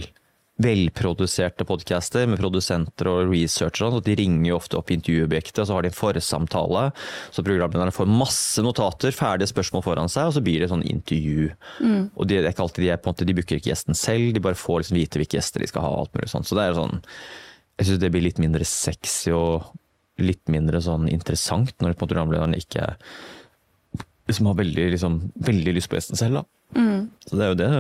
[0.61, 3.91] velproduserte podcaster med produsenter og researchere.
[3.93, 6.83] Så de ringer jo ofte opp intervjuobjektet, og så har de en forsamtale.
[7.33, 11.51] Så programlederne får masse notater, ferdige spørsmål foran seg, og så blir det sånn intervju.
[12.15, 14.43] Og de, det er ikke alltid de, er, måte, de booker ikke gjesten selv, de
[14.43, 15.93] bare får liksom vite hvilke gjester de skal ha.
[15.95, 16.49] og alt mulig sånt.
[16.49, 17.01] Så det er sånn,
[17.79, 19.71] jeg syns det blir litt mindre sexy og
[20.21, 22.91] litt mindre sånn interessant når programlederen ikke
[24.29, 25.17] liksom har veldig, liksom,
[25.47, 26.41] veldig lyst på gjesten selv.
[26.41, 26.43] Da.
[27.27, 27.71] Så det er jo det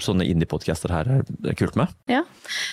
[0.00, 1.24] sånne indie-podcaster her er,
[1.58, 1.90] kult med.
[2.10, 2.22] Ja.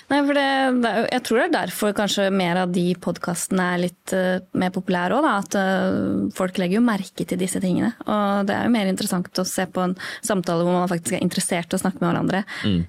[0.10, 0.46] Nei, for det,
[0.84, 4.74] det, jeg tror det er derfor kanskje mer av de podkastene er litt uh, mer
[4.76, 5.28] populære òg.
[5.30, 7.92] At uh, folk legger jo merke til disse tingene.
[8.06, 11.26] Og det er jo mer interessant å se på en samtale hvor man faktisk er
[11.26, 12.44] interessert i å snakke med hverandre,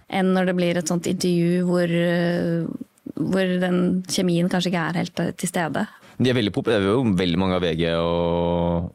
[0.09, 5.03] enn når det blir et sånt intervju hvor, uh, hvor den kjemien kanskje ikke er
[5.03, 5.85] helt til stede.
[6.21, 8.91] De er veldig populære, det er jo veldig mange av VG og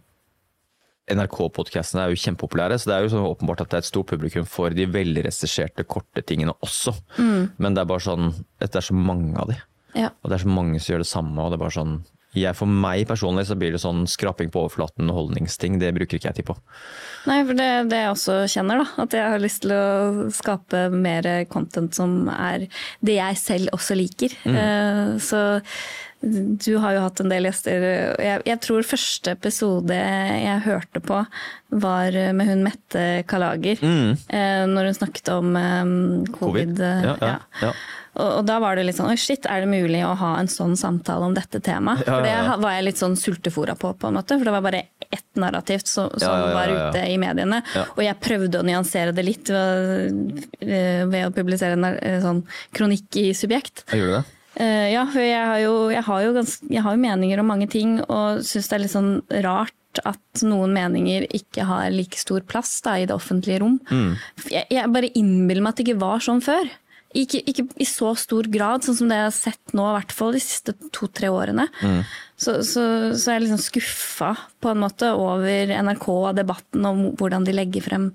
[1.12, 4.10] NRK-podkastene er jo kjempepopulære, så det er jo sånn åpenbart at det er et stort
[4.10, 6.96] publikum for de velregisserte, korte tingene også.
[7.22, 9.60] Men det er bare sånn det er så mange av de.
[9.96, 10.10] Ja.
[10.24, 11.38] Og det er så mange som gjør det samme.
[11.40, 11.96] og det er bare sånn
[12.36, 15.78] jeg, For meg personlig så blir det sånn skraping på overflaten og holdningsting.
[15.80, 16.56] Det bruker ikke jeg tid på.
[17.30, 19.04] Nei, for det, det jeg også kjenner, da.
[19.06, 22.66] At jeg har lyst til å skape mer content som er
[23.00, 24.36] det jeg selv også liker.
[24.52, 25.40] Eh, Så
[26.26, 27.84] du har jo hatt en del gjester.
[28.24, 31.20] Jeg, jeg tror første episode jeg hørte på,
[31.76, 33.78] var med hun Mette Kalager.
[33.84, 36.80] eh, Når hun snakket om eh, covid.
[36.80, 37.72] eh, Ja, ja, ja.
[38.16, 40.48] Og, og da var det litt sånn Oi, shit, er det mulig å ha en
[40.48, 42.06] sånn samtale om dette temaet?
[42.08, 44.38] For det var jeg litt sånn sultefora på, på en måte.
[44.40, 47.60] For det var bare ett narrativt som, som var ute i mediene.
[47.98, 52.42] Og jeg prøvde å nyansere det litt ved, eh, ved å publisere en sånn
[52.76, 53.84] kronikk i Subjekt.
[53.92, 54.32] Jeg gjorde det.
[54.56, 57.50] Eh, Ja, for jeg har jo, jeg har jo, ganske, jeg har jo meninger om
[57.52, 59.12] mange ting, og syns det er litt sånn
[59.46, 59.74] rart
[60.04, 63.78] at noen meninger ikke har like stor plass da, i det offentlige rom.
[63.88, 64.16] Mm.
[64.52, 66.68] Jeg, jeg bare innbiller meg at det ikke var sånn før.
[67.16, 70.12] Ikke, ikke i så stor grad, sånn som det jeg har sett nå, i hvert
[70.12, 71.70] fall de siste to-tre årene.
[71.80, 72.02] Mm.
[72.36, 72.84] Så, så,
[73.16, 77.56] så er jeg liksom skuffa på en måte over NRK og debatten om hvordan de
[77.56, 78.10] legger frem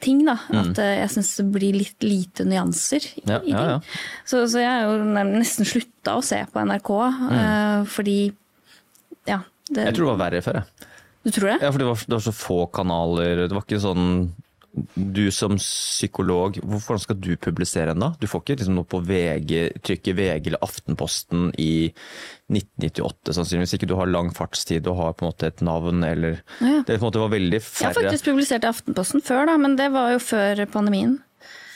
[0.00, 0.24] ting.
[0.26, 0.34] da.
[0.52, 3.30] At eh, jeg syns det blir litt lite nyanser i, Mm.
[3.32, 3.54] Ja, i ting.
[3.54, 3.80] ja, ja.
[4.28, 6.90] Så, så jeg har jo nesten slutta å se på NRK,
[7.32, 8.18] eh, fordi
[9.26, 9.40] ja.
[9.66, 10.60] Det, Jeg tror det var verre før.
[10.60, 10.90] Jeg.
[11.26, 11.56] Du tror det?
[11.64, 13.40] Ja, for det var, det var så få kanaler.
[13.48, 14.04] Det var ikke sånn
[14.94, 18.12] du som psykolog, hvorfor skal du publisere den da?
[18.20, 19.52] Du får ikke liksom noe på VG,
[19.86, 21.88] trykket VG eller Aftenposten i
[22.52, 23.90] 1998, sannsynligvis ikke.
[23.90, 26.82] Du har lang fartstid og har på en måte et navn eller Ja.
[26.86, 27.92] Det på en måte var veldig færre.
[27.92, 31.18] Jeg har faktisk publisert i Aftenposten før, da, men det var jo før pandemien.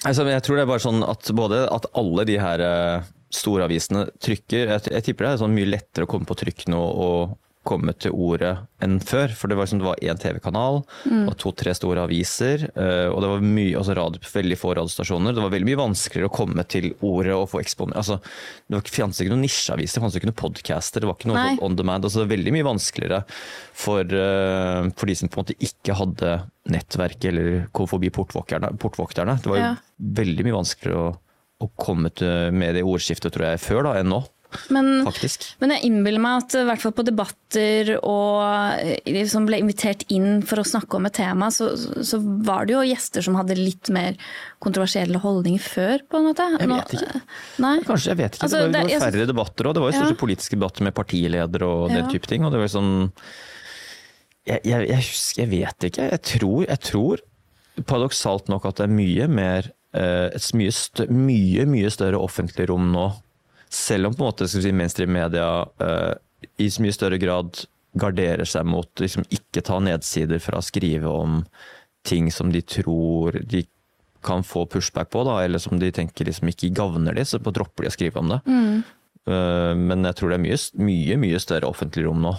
[0.05, 3.67] Altså, jeg tror det er bare sånn at både at alle de her storavisene store
[3.69, 6.81] avisene trykker jeg, jeg tipper det er sånn mye lettere å komme på trykk nå
[6.83, 9.29] og komme til ordet enn før.
[9.37, 10.79] For det var liksom, det var én TV-kanal
[11.29, 12.65] og to-tre store aviser.
[12.75, 15.35] eh, og det var mye, altså radio, veldig få radiostasjoner.
[15.37, 18.17] Det var veldig mye vanskeligere å komme til ordet og få eksponert altså,
[18.71, 21.59] Det fantes ikke noen nisjeaviser, det fantes ikke noen podcaster, det var ikke noe Nei.
[21.61, 22.05] on demand.
[22.05, 23.23] altså det var Veldig mye vanskeligere
[23.85, 26.35] for, eh, for de som på en måte ikke hadde
[26.71, 28.73] nettverk eller kom forbi portvokterne.
[28.79, 29.37] portvokterne.
[29.43, 29.77] Det var jo Ja.
[30.01, 31.17] veldig mye vanskeligere å,
[31.61, 34.25] å komme til med det ordskiftet tror jeg, før da, enn nå,
[34.75, 35.45] Men, faktisk.
[35.63, 40.41] men jeg innbiller meg at i hvert fall på debatter og liksom ble invitert inn
[40.47, 43.91] for å snakke om et tema, så, så var det jo gjester som hadde litt
[43.95, 44.19] mer
[44.63, 46.49] kontroversielle holdninger før, på en måte.
[46.59, 47.23] Jeg vet ikke.
[47.63, 47.77] Nei.
[47.87, 48.49] Kanskje, jeg vet ikke.
[48.49, 49.77] Altså, det var, det jeg færre debatter òg.
[49.79, 50.21] Det var jo større Ja.
[50.25, 52.11] politiske debatter med partiledere og den Ja.
[52.11, 52.45] type ting.
[52.45, 52.93] Og det var sånn
[54.49, 56.11] jeg, jeg, jeg husker, jeg vet ikke.
[56.11, 57.23] Jeg tror, jeg tror
[57.87, 63.09] paradoksalt nok at det er mye mer eh, et mye, mye større offentlig rom nå.
[63.71, 65.49] Selv om på en måte skal si, mainstream media
[65.83, 66.15] uh,
[66.59, 67.63] i så mye større grad
[68.01, 71.41] garderer seg mot liksom, ikke ta nedsider fra å skrive om
[72.07, 73.65] ting som de tror de
[74.25, 77.87] kan få pushback på, da, eller som de tenker liksom ikke gagner de, så dropper
[77.87, 78.41] de å skrive om det.
[79.31, 82.35] Eh, Men jeg tror det er mye, mye, mye større offentlig rom nå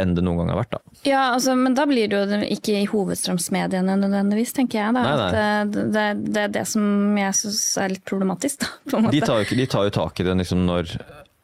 [0.00, 0.76] enn det noen gang har vært.
[0.78, 0.96] da.
[1.08, 4.96] Ja, altså, men da blir det jo ikke i hovedstrømsmediene nødvendigvis, tenker jeg.
[4.96, 5.04] Da.
[5.04, 5.30] Nei, nei.
[5.44, 9.02] Eh, det, det, det er det som jeg syns er litt problematisk, da.
[9.08, 10.94] De tar jo, de tar jo tak i det liksom når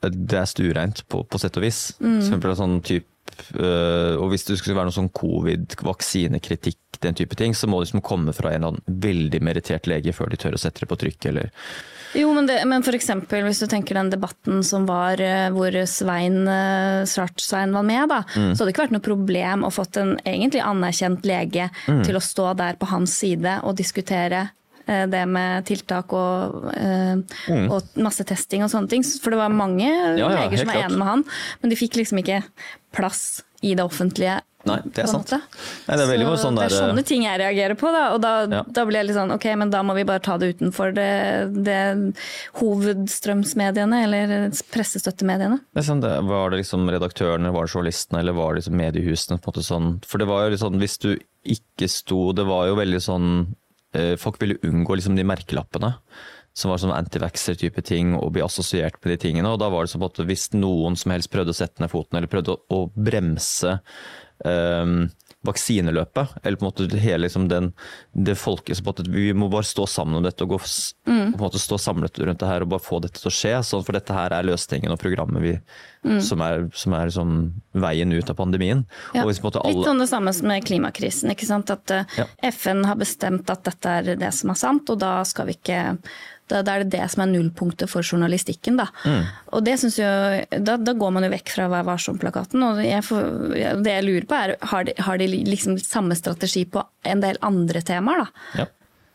[0.05, 1.87] det er stuereint, på, på sett og vis.
[1.97, 3.07] For eksempel sånn typ,
[3.57, 7.81] øh, og hvis det skulle være noe sånn covid, vaksinekritikk, den type ting, så må
[7.81, 10.85] det liksom komme fra en eller annen veldig merittert lege før de tør å sette
[10.85, 11.31] det på trykk.
[11.33, 11.51] Eller.
[12.15, 15.75] Jo, men, det, men for eksempel hvis du tenker den debatten som var eh, hvor
[15.91, 18.53] Svein eh, Svart-Svein var med, da, Mm.
[18.55, 22.05] så hadde det ikke vært noe problem å fått en egentlig anerkjent lege Mm.
[22.07, 24.51] til å stå der på hans side og diskutere
[24.87, 27.67] eh, det med tiltak og, mm.
[27.73, 29.03] og massetesting og sånne ting.
[29.03, 31.25] For det var mange ja, ja, leger som var enige med han,
[31.63, 32.43] men de fikk liksom ikke
[32.95, 34.41] plass i det offentlige.
[34.65, 35.31] Nei, det er sant.
[35.31, 38.05] Nei, det er veldig mye sånn det er sånne ting jeg reagerer på, da.
[38.15, 38.63] Og da, Ja.
[38.65, 41.11] da blir jeg litt sånn ok, men da må vi bare ta det utenfor det,
[41.65, 41.81] det
[42.61, 44.35] hovedstrømsmediene, eller
[44.75, 45.61] pressestøttemediene.
[45.75, 49.39] Det sånn, det, var det liksom redaktørene, var det journalistene, eller var det liksom mediehusene?
[49.41, 51.11] på en måte sånn, For det var jo litt sånn, hvis du
[51.45, 53.27] ikke sto Det var jo veldig sånn
[53.93, 55.95] eh, Folk ville unngå liksom de merkelappene.
[56.55, 59.51] Som var sånn antivaxer-type ting, og bli assosiert med de tingene.
[59.51, 62.17] Og da var det sånn at hvis noen som helst prøvde å sette ned foten,
[62.17, 63.81] eller prøvde å bremse
[64.49, 64.95] eh,
[65.45, 67.73] vaksineløpet, eller på en måte hele liksom den,
[68.13, 70.59] det folket som på en måte, Vi må bare stå sammen om dette og gå,
[71.07, 71.35] mm.
[71.35, 73.53] på en måte stå samlet rundt det her og bare få dette til å skje.
[73.67, 75.53] Sånn, for dette her er løsningen og programmet vi,
[76.25, 77.35] som er, som er liksom,
[77.85, 78.85] veien ut av pandemien.
[79.13, 81.33] Ja, Og hvis måte Litt sånn det samme som med klimakrisen.
[81.35, 82.27] At uh, Ja.
[82.55, 85.81] FN har bestemt at dette er det som er sant, og da skal vi ikke
[86.53, 88.77] da, da er det det som er nullpunktet for journalistikken.
[88.81, 88.89] Da.
[89.05, 89.25] Mm.
[89.57, 90.11] Og det synes jo,
[90.59, 92.65] da, da går man jo vekk fra Vær varsom-plakaten.
[92.67, 93.29] Og jeg får,
[93.85, 97.41] det jeg lurer på er, har de, har de liksom samme strategi på en del
[97.45, 98.27] andre temaer?
[98.27, 98.49] da?
[98.63, 98.71] ja.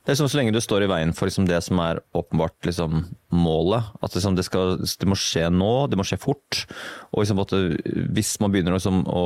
[0.08, 2.66] Det er som Så lenge du står i veien for liksom det som er åpenbart
[2.66, 6.64] liksom målet, at liksom det, skal, det må skje nå, det må skje fort.
[7.14, 7.82] Og liksom at det,
[8.16, 9.26] Hvis man begynner liksom å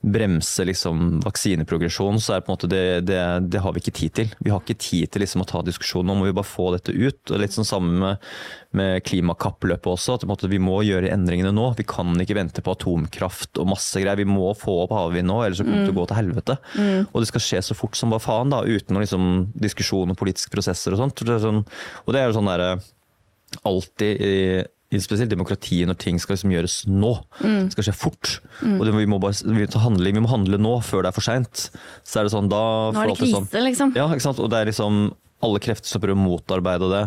[0.00, 3.20] bremse liksom vaksineprogresjon, så er det på en måte det, det,
[3.52, 4.30] det har vi ikke tid til.
[4.40, 6.94] Vi har ikke tid til liksom å ta diskusjonen, nå må vi bare få dette
[6.94, 7.20] ut.
[7.28, 8.28] Og Litt sånn samme med,
[8.76, 11.66] med klimakappløpet også, at på en måte, vi må gjøre endringene nå.
[11.80, 14.20] Vi kan ikke vente på atomkraft og masse greier.
[14.20, 16.56] Vi må få opp havvind nå, ellers så kommer det til å gå til helvete.
[17.10, 19.28] Og det skal skje så fort som bare faen, da, uten noen liksom,
[19.60, 21.24] diskusjon og politiske prosesser og sånt.
[21.44, 21.64] Sånn,
[22.06, 22.72] og det er jo sånn derre
[23.66, 24.34] alltid i,
[24.94, 27.12] i spesielt demokrati når ting skal liksom gjøres nå.
[27.40, 28.32] Det skal skje fort.
[28.66, 31.26] Og det, vi, må bare, vi, handle, vi må handle nå, før det er for
[31.26, 31.68] seint.
[32.06, 32.62] Så er det sånn, da
[32.94, 33.94] Nå er det krise, sånn- krise, liksom.
[33.98, 34.42] Ja, ikke sant?
[34.42, 35.00] Og det er liksom
[35.46, 37.04] alle krefter som prøver å motarbeide det.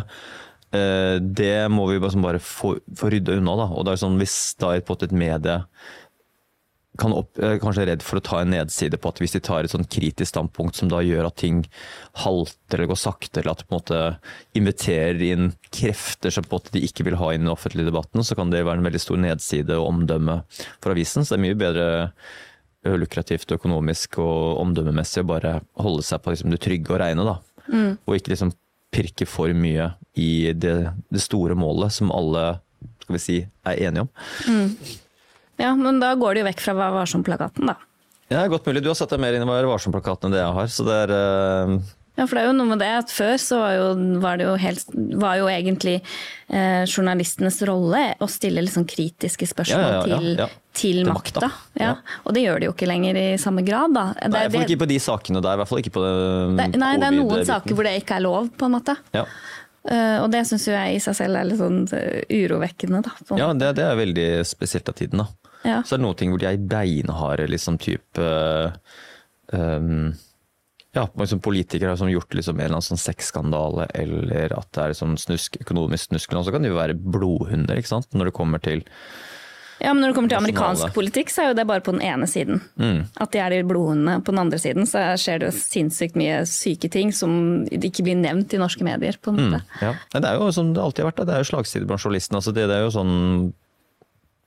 [0.74, 3.56] Eh, Det må vi bare, sånn bare få, få rydda unna.
[3.60, 3.68] Da.
[3.76, 5.60] Og det er sånn, Hvis da på et medie
[7.00, 7.58] kan opp, er
[7.88, 10.78] redd for å ta en nedside på at hvis de tar et sånn kritisk standpunkt
[10.78, 11.64] som da gjør at ting
[12.22, 14.02] halter eller går sakte, eller at de på en måte
[14.60, 17.90] inviterer inn krefter som på en måte de ikke vil ha inn i den offentlige
[17.90, 20.40] debatten, så kan det være en veldig stor nedside og omdømme
[20.84, 21.26] for avisen.
[21.26, 21.88] Så det er mye bedre
[23.00, 27.26] lukrativt og økonomisk og omdømmemessig å bare holde seg på liksom, det trygge og reine,
[27.26, 27.40] da.
[28.06, 28.54] Og ikke liksom
[28.94, 30.76] pirke for mye i det,
[31.10, 32.60] det store målet som alle
[33.02, 34.12] skal vi si, er enige om.
[35.62, 37.78] Ja, men da går det jo vekk fra Vær varsom-plakaten, da.
[38.32, 38.82] Ja, godt mulig.
[38.82, 40.72] Du har satt deg mer inn i Vær varsom-plakaten enn det jeg har.
[40.74, 42.00] Så det er, Uh...
[42.14, 43.86] Ja, for det er jo noe med det at før så var jo,
[44.22, 49.82] var det jo, helt, var jo egentlig eh, journalistenes rolle å stille liksom kritiske spørsmål
[49.82, 50.46] Ja, ja, ja,
[50.78, 51.50] til, til makta.
[52.22, 54.06] Og det gjør de jo ikke lenger i samme grad, da.
[54.14, 56.14] Det, Nei, det, ikke på de sakene der, i hvert fall ikke på det
[56.60, 58.98] det, nei, det er noen saker hvor det ikke er lov, på en måte.
[59.18, 59.26] Ja,
[59.84, 63.12] Uh, og det syns jeg i seg selv er litt sånn eh, urovekkende, da.
[63.36, 65.43] ja det, det er veldig spesielt av tiden, da.
[65.64, 65.82] Ja.
[65.84, 68.30] Så er det noen ting hvor de er beinharde, liksom type
[69.52, 70.14] um,
[70.94, 74.84] ja, liksom politikere som har gjort liksom en eller annen sånn sexskandale, eller at det
[74.84, 78.30] er liksom snusk, økonomisk snusk, og så kan de jo være blodhunder, ikke sant, når
[78.30, 78.84] det kommer til
[79.82, 80.64] ja, men når det kommer til Nasjonale.
[80.64, 82.62] amerikansk politikk, så er jo det bare på den ene siden.
[82.80, 83.02] Mm.
[83.20, 84.22] At de er de blodhundene.
[84.24, 88.54] På den andre siden så skjer det sinnssykt mye syke ting som ikke blir nevnt
[88.56, 89.60] i norske medier, på en måte.
[89.82, 89.92] Ja.
[90.14, 92.40] Det er jo som det alltid har vært, det er jo slagside blant journalistene.
[92.40, 93.18] Altså det, det er jo sånn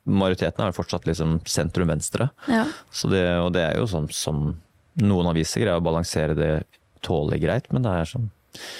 [0.06, 2.28] Majoriteten er fortsatt liksom sentrum-venstre.
[2.46, 2.64] Ja.
[3.42, 4.48] Og det er jo sånn som
[5.02, 6.50] noen aviser greier å balansere det
[7.04, 8.30] tålelig greit, men det er sånn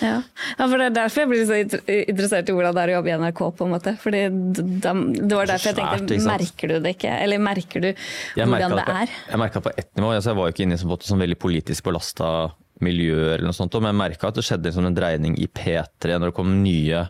[0.01, 0.23] Ja.
[0.57, 3.11] ja, for det er derfor jeg blir så interessert i hvordan det er å jobbe
[3.11, 3.93] i NRK, på en måte.
[4.01, 4.23] Fordi
[4.57, 7.12] de, det var derfor jeg tenkte, svært, merker du det ikke?
[7.27, 9.12] Eller merker du hvordan det det på, er?
[9.35, 10.15] Jeg merka på ett nivå.
[10.16, 12.31] Altså jeg var jo ikke inne i sånn, sånn veldig politisk belasta
[12.85, 16.16] miljø, eller noe sånt, men jeg merka at det skjedde liksom en dreining i P3
[16.16, 17.05] når det kom nye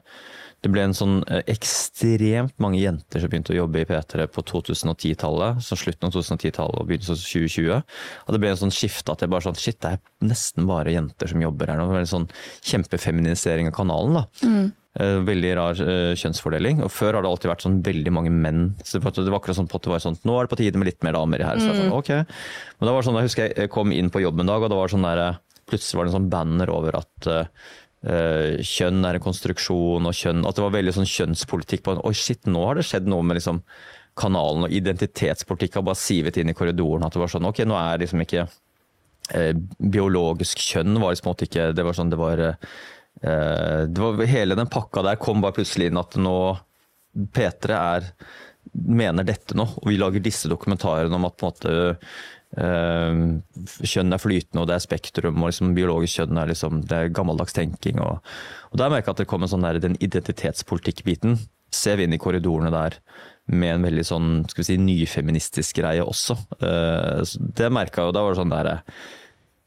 [0.64, 4.44] Det ble en sånn eh, ekstremt mange jenter som begynte å jobbe i P3 på
[4.50, 8.00] 2010-tallet, så slutten av 2010-tallet og begynnelsen av 2020.
[8.24, 10.94] Og det ble en sånn skifte at det bare sånn Shit, det er nesten bare
[10.94, 11.86] jenter som jobber her nå.
[11.88, 12.26] Det var en sånn
[12.66, 14.26] kjempefeminisering av kanalen, da.
[14.46, 14.66] Mm.
[14.96, 16.80] Veldig rar eh, kjønnsfordeling.
[16.86, 18.70] Og før har det alltid vært sånn veldig mange menn.
[18.80, 20.52] Så det var det var akkurat sånn på at det var sånn Nå er det
[20.54, 21.60] på tide med litt mer damer her.
[21.60, 22.12] Så jeg sånn, ok.
[22.16, 24.72] Men da var det sånn, jeg husker jeg kom inn på jobb en dag, og
[24.72, 25.22] det var sånn der,
[25.68, 27.74] plutselig var det en sånn banner over at eh, eh,
[28.06, 32.44] kjønn er en konstruksjon, og kjønn At det var veldig sånn kjønnspolitikk på Oi, shit,
[32.46, 33.62] nå har det skjedd noe med liksom
[34.16, 37.04] kanalen og identitetspolitikk har bare sivet inn i korridoren.
[37.06, 38.46] At det var sånn Ok, nå er liksom ikke
[39.34, 44.58] eh, biologisk kjønn var liksom ikke Det var sånn det var, eh, det var Hele
[44.58, 46.38] den pakka der kom bare plutselig inn at nå
[47.36, 48.10] P3 er
[48.76, 52.16] mener dette nå, og vi lager disse dokumentarene om at på en måte eh,
[52.54, 57.12] kjønn er flytende og det er spektrum, og liksom biologisk kjønn er liksom det er
[57.14, 58.00] gammeldags tenking.
[58.00, 58.22] Og,
[58.70, 61.38] og der merka jeg at det kom en sånn der, den identitetspolitikkbiten.
[61.74, 63.00] Ser vi inn i korridorene der
[63.52, 66.38] med en veldig sånn skal vi si, nyfeministisk greie også.
[66.58, 67.22] Eh,
[67.60, 68.14] det merka jo.
[68.14, 68.72] Da var det sånn der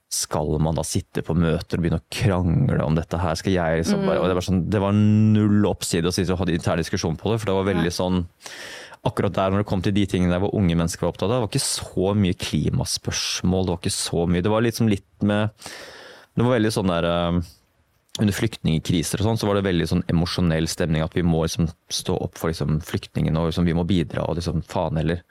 [0.10, 3.38] skal man da sitte på møter og begynne å krangle om dette her?
[3.38, 6.42] Skal jeg liksom bare, og det, var sånn, det var null oppside å sitte og
[6.42, 8.24] ha intern diskusjon på det, for det var veldig sånn
[9.08, 11.38] Akkurat der når det kom til de tingene der hvor unge mennesker var opptatt av,
[11.38, 15.24] det var ikke så mye klimaspørsmål, det var ikke så mye Det var liksom litt
[15.24, 15.56] med
[16.36, 17.40] Det var veldig sånn der eh,
[18.20, 21.70] under flyktningkriser og sånn, så var det veldig sånn emosjonell stemning at vi må liksom
[21.94, 25.22] stå opp for liksom flyktningene og liksom vi må bidra og liksom faen heller.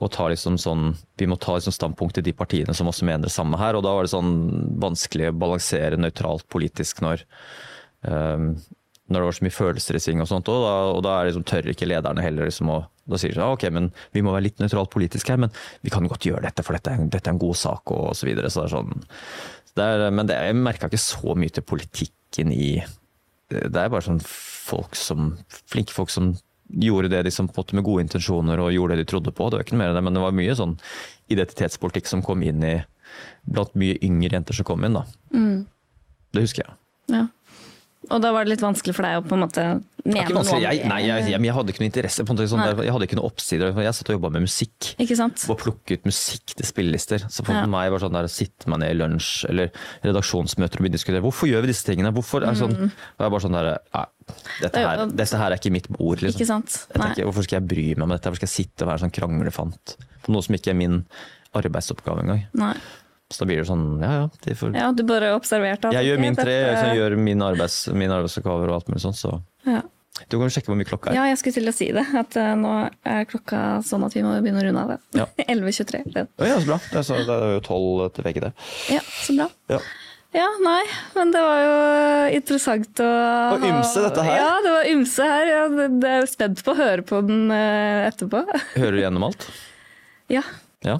[0.00, 0.88] Og ta liksom sånn,
[1.20, 3.78] vi må ta liksom standpunkt til de partiene som også mener det samme her.
[3.78, 4.32] Og da var det sånn
[4.82, 7.22] vanskelig å balansere nøytralt politisk når
[8.08, 8.56] ehm,
[9.06, 11.44] når det var så mye følelser i sving og sånt, og da, og da liksom,
[11.46, 13.84] tør ikke lederne heller liksom å da sier de sånn, ok, men
[14.16, 15.52] vi må være litt nøytralt politisk her, men
[15.86, 18.50] vi kan godt gjøre dette, for dette dette er en god sak, og så videre.
[18.50, 19.04] Så det sånn,
[19.78, 22.70] det er, men det, jeg merka ikke så mye til politikken i
[23.46, 25.36] Det er bare sånn folk som
[25.70, 26.32] Flinke folk som
[26.66, 29.46] gjorde det de på en med gode intensjoner og gjorde det de trodde på.
[29.46, 30.74] Det var ikke noe mer enn det, men det var mye sånn
[31.30, 32.76] identitetspolitikk som kom inn i
[33.46, 35.04] Blant mye yngre jenter som kom inn, da.
[36.34, 36.74] Det husker jeg.
[37.14, 37.20] Ja.
[38.10, 39.62] Og da var det litt vanskelig for deg å på en måte
[40.06, 40.60] mene noe om.
[40.62, 42.22] Jeg, nei, jeg, jeg, jeg hadde ikke noe interesse.
[42.26, 43.72] På en måte, sånn, der, jeg hadde ikke noe oppsider.
[43.82, 44.90] Jeg satt og jobba med musikk.
[45.02, 45.42] Ikke sant?
[45.50, 47.24] Og plukke ut musikk til spillelister.
[47.26, 47.64] Så for Ja.
[47.66, 49.72] meg var det sånn der, sitte meg ned i lunsj eller
[50.06, 52.12] redaksjonsmøter og begynne å diskutere hvorfor gjør vi disse tingene.
[52.14, 52.76] Hvorfor er sånn?
[52.92, 53.70] Og jeg bare sånn der,
[54.62, 55.16] dette, her, Mm.
[55.16, 56.22] Dette her er ikke mitt bord.
[56.22, 56.38] Liksom.
[56.38, 56.86] Ikke sant?
[56.94, 58.30] Jeg tenker, hvorfor skal jeg bry meg om dette?
[58.30, 61.04] Hvorfor skal jeg sitte og være sånn kranglefant på noe som ikke er min
[61.54, 62.46] arbeidsoppgave engang?
[63.32, 64.24] Så da blir det sånn, ja ja.
[64.44, 68.12] De får, Ja, du bare observerte jeg gjør min tre, jeg gjør min, arbeids, min
[68.14, 69.32] arbeidsoppgaver og alt mulig sånt, så
[69.66, 69.80] ja.
[70.30, 71.18] du kan jo sjekke hvor mye klokka er.
[71.18, 72.04] ja, jeg skulle til å si det.
[72.22, 74.94] At uh, nå er klokka sånn at vi må begynne å runde av.
[74.94, 74.98] det.
[75.18, 75.26] Ja.
[75.56, 76.02] 11.23.
[76.14, 76.78] Det- ja, så bra.
[76.86, 78.52] Det er, så, det er jo tolv til begge, det.
[78.94, 79.48] Ja, så bra.
[79.74, 79.80] Ja.
[80.36, 80.82] Ja, nei,
[81.16, 81.76] men det var jo
[82.36, 83.10] interessant å
[83.56, 84.34] Og ymse, dette her.
[84.36, 85.46] Ja, det var ymse her.
[85.48, 88.42] Ja, det, det er spent på å høre på den eh, etterpå.
[88.74, 89.48] Hører du gjennom alt?
[90.36, 90.42] Ja.
[90.82, 90.96] Ja.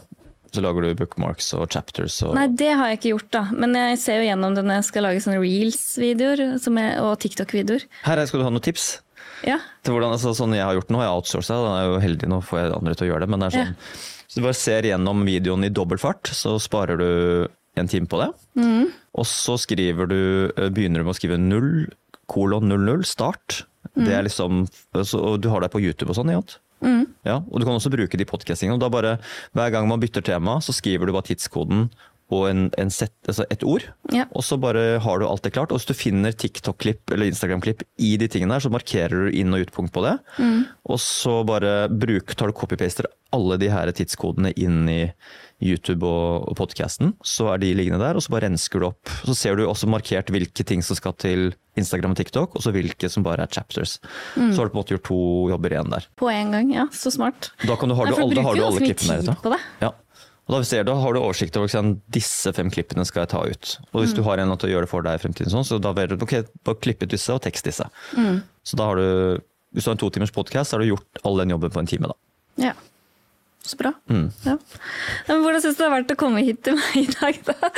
[0.57, 3.43] Så lager du bookmarks og chapters og Nei, det har jeg ikke gjort, da.
[3.53, 7.85] Men jeg ser jo gjennom det når jeg skal lage sånne reels-videoer er- og TikTok-videoer.
[8.07, 8.87] Her skal du ha noen tips.
[9.45, 9.59] Ja.
[9.85, 12.29] Til hvordan, altså, sånn jeg har gjort nå, jeg har outsourca, da er jo heldig
[12.33, 13.29] nå får jeg andre til å gjøre det.
[13.35, 13.77] Men det er sånn,
[14.27, 17.09] så du bare ser gjennom videoen i dobbel fart, så sparer du
[17.77, 18.31] en time på det.
[18.57, 18.87] Mm.
[19.21, 20.21] Og så skriver du,
[20.57, 21.87] eh, begynner du med å skrive 0,
[22.33, 23.65] kolon 00, start.
[23.95, 24.19] Det Mm.
[24.19, 24.69] er liksom,
[25.05, 26.59] så, og du har det på YouTube og sånn, ikke sant?
[27.27, 28.77] Ja, og du kan også bruke de podcastingene.
[28.77, 29.17] og Da bare,
[29.57, 31.89] hver gang man bytter tema, så skriver du bare tidskoden
[32.35, 33.85] og en, en set, altså et ord.
[34.13, 34.25] Ja.
[34.35, 35.71] Og så bare har du alt det klart.
[35.71, 39.55] Og hvis du finner TikTok-klipp eller Instagram-klipp i de tingene der, så markerer du inn-
[39.55, 40.17] og utpunkt på det.
[40.91, 45.01] Og så bare bruk, tar du copy-paster alle de her tidskodene inn i
[45.63, 47.15] YouTube og, og podcasten.
[47.25, 49.13] Så er de liggende der, og så bare rensker du opp.
[49.25, 51.47] Så ser du også markert hvilke ting som skal til
[51.81, 53.99] Instagram og TikTok, og så hvilke som bare er chapters.
[54.37, 55.21] Så har du på en måte gjort to
[55.53, 56.09] jobber igjen der.
[56.21, 56.89] På en gang, ja.
[56.93, 57.53] Så smart.
[57.65, 59.65] Da, kan du, har, Nei, du, da har du alle klippene der.
[59.85, 59.93] Ja.
[60.47, 63.41] Og da ser du, har du oversikt over sånn, disse fem klippene skal jeg ta
[63.43, 63.71] ut.
[63.91, 65.81] Og hvis du har en til å gjøre det for deg i fremtiden, sånn, så
[65.83, 66.37] da vet du ok,
[66.69, 67.89] bare klipp ut disse og tekst disse.
[68.63, 69.43] Så da har du,
[69.75, 71.83] hvis du har en to timers podkast, så har du gjort all den jobben på
[71.83, 72.13] en time.
[72.13, 72.69] da.
[72.69, 72.77] Ja.
[73.67, 73.91] Så bra.
[74.07, 74.29] Mm.
[74.47, 74.53] Ja.
[75.27, 77.71] Men hvordan syns du det har vært å komme hit til meg i dag, da?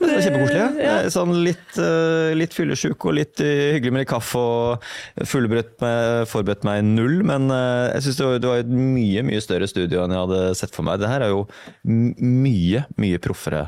[0.00, 0.60] Det er kjempekoselig.
[0.80, 0.94] Ja.
[0.94, 4.86] Er Sånn litt, uh, litt fyllesyk og litt eh, hyggelig med litt kaffe og
[5.28, 7.20] meg, forberedt meg null.
[7.28, 10.40] Men eh, jeg syns det, det var et mye mye større studio enn jeg hadde
[10.58, 11.02] sett for meg.
[11.02, 11.44] Det her er jo
[11.84, 13.66] mye, mye proffere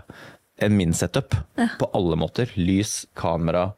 [0.62, 1.36] enn min setup.
[1.76, 2.52] På alle måter.
[2.56, 3.68] Lys, kamera.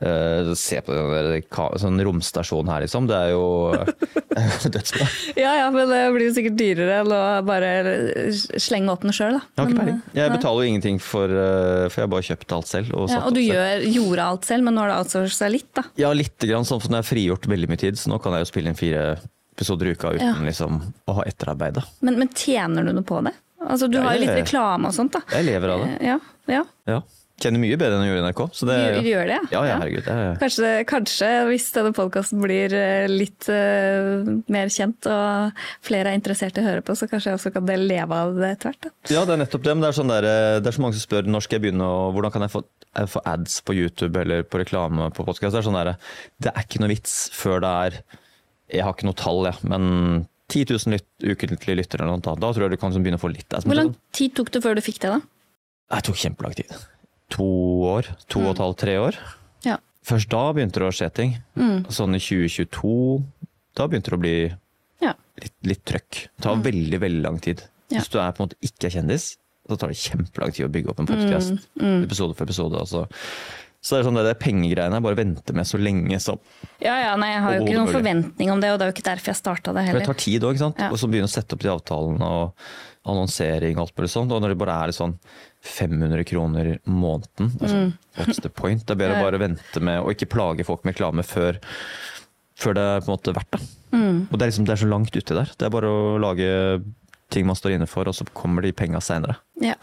[0.00, 1.42] Eh, se på den
[1.82, 3.06] sånn romstasjon her, liksom.
[3.10, 3.44] Det er jo
[4.74, 5.06] dødsbra.
[5.36, 7.72] Ja ja, men det blir jo sikkert dyrere enn å bare
[8.62, 9.42] slenge opp den sjøl, da.
[9.42, 10.00] Jeg har ikke peiling.
[10.14, 12.94] eh, Jeg betaler jo ingenting for, eh, for jeg har bare kjøpt alt selv.
[12.96, 15.84] Og, ja, og du gjør, gjorde alt selv, men nå har du outsourca litt, da.
[16.00, 18.46] Ja, litt grann, sånn som jeg har frigjort veldig mye tid, så nå kan jeg
[18.46, 19.06] jo spille inn fire
[19.52, 20.34] episoder i uka uten Ja.
[20.48, 21.82] liksom, å ha etterarbeid.
[22.00, 23.34] Men, men tjener du noe på det?
[23.62, 25.20] Altså, du Ja, har jo litt reklame og sånt, da.
[25.30, 25.90] Jeg lever av det.
[26.08, 26.16] Ja,
[26.50, 27.00] Ja, ja.
[27.42, 27.48] Ja.
[27.48, 28.42] Kjenner mye bedre enn jeg gjorde i NRK.
[28.54, 30.04] Så det, Du, du gjør det, ja, ja, herregud.
[30.06, 36.18] Det, Kanskje, kanskje hvis denne podkasten blir eh, litt uh, mer kjent og flere er
[36.20, 38.90] interessert i å høre på, så kanskje jeg også kan leve av det etter hvert.
[39.10, 39.74] ja, det er nettopp det.
[39.74, 41.66] Men det er, sånn der, eh, det er så mange som spør når skal jeg
[41.66, 42.62] begynne, og hvordan kan jeg få,
[43.02, 45.56] jeg få ads på YouTube eller på reklame på podkast.
[45.56, 45.94] Det er sånn der,
[46.46, 48.02] det er ikke noe vits før det er
[48.72, 52.24] Jeg har ikke noe tall, jeg, men 10 000 lyt, ukentlige lyttere eller noe.
[52.24, 53.66] Da, da tror jeg du kan sånn begynne å få litt ads.
[53.68, 55.20] Hvor lang tid tok det før du fikk det, da?
[55.92, 56.72] Det tok kjempelang tid.
[57.36, 57.46] To
[57.92, 58.08] år.
[58.32, 59.18] To og et halvt, tre år.
[59.66, 59.78] Ja.
[60.06, 61.36] Først da begynte det å skje ting.
[61.56, 61.84] Mm.
[61.92, 62.94] Sånn i 2022,
[63.78, 64.36] da begynte det å bli
[65.02, 65.14] Ja.
[65.40, 66.26] litt, litt trøkk.
[66.36, 67.62] Det tar veldig, veldig lang tid.
[67.92, 69.36] Hvis du er på en måte ikke er kjendis,
[69.68, 71.66] så tar det kjempelang tid å bygge opp en podkast.
[71.80, 72.74] Mm, Episode for episode.
[72.80, 73.06] Altså.
[73.82, 76.38] Så det er sånn det det pengegreiene jeg bare venter med så lenge som
[76.80, 78.94] Ja, ja, nei, jeg har jo ikke noen forventning om det, og det er jo
[78.94, 80.78] ikke derfor jeg starta det For det tar tid òg, ikke sant.
[80.78, 80.90] Ja.
[80.94, 82.54] Og så begynne å sette opp de avtalene og
[83.10, 84.30] annonsering og alt mulig sånt.
[84.30, 85.16] Og når det bare er sånn
[85.62, 87.82] 500 kroner måneden, altså,
[88.18, 88.82] what's the point?
[88.86, 91.60] Det er bedre å bare vente med og ikke plage folk med reklame før,
[92.58, 93.62] før det er på en måte verdt det.
[93.94, 95.52] Og det er liksom det er så langt uti der.
[95.58, 96.48] Det er bare å lage
[97.32, 99.38] ting man står inne for, og så kommer de penga seinere.
[99.62, 99.76] Ja.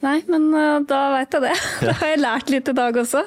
[0.00, 1.54] Nei, men uh, da veit jeg det.
[1.90, 3.22] Da har jeg lært litt i dag også.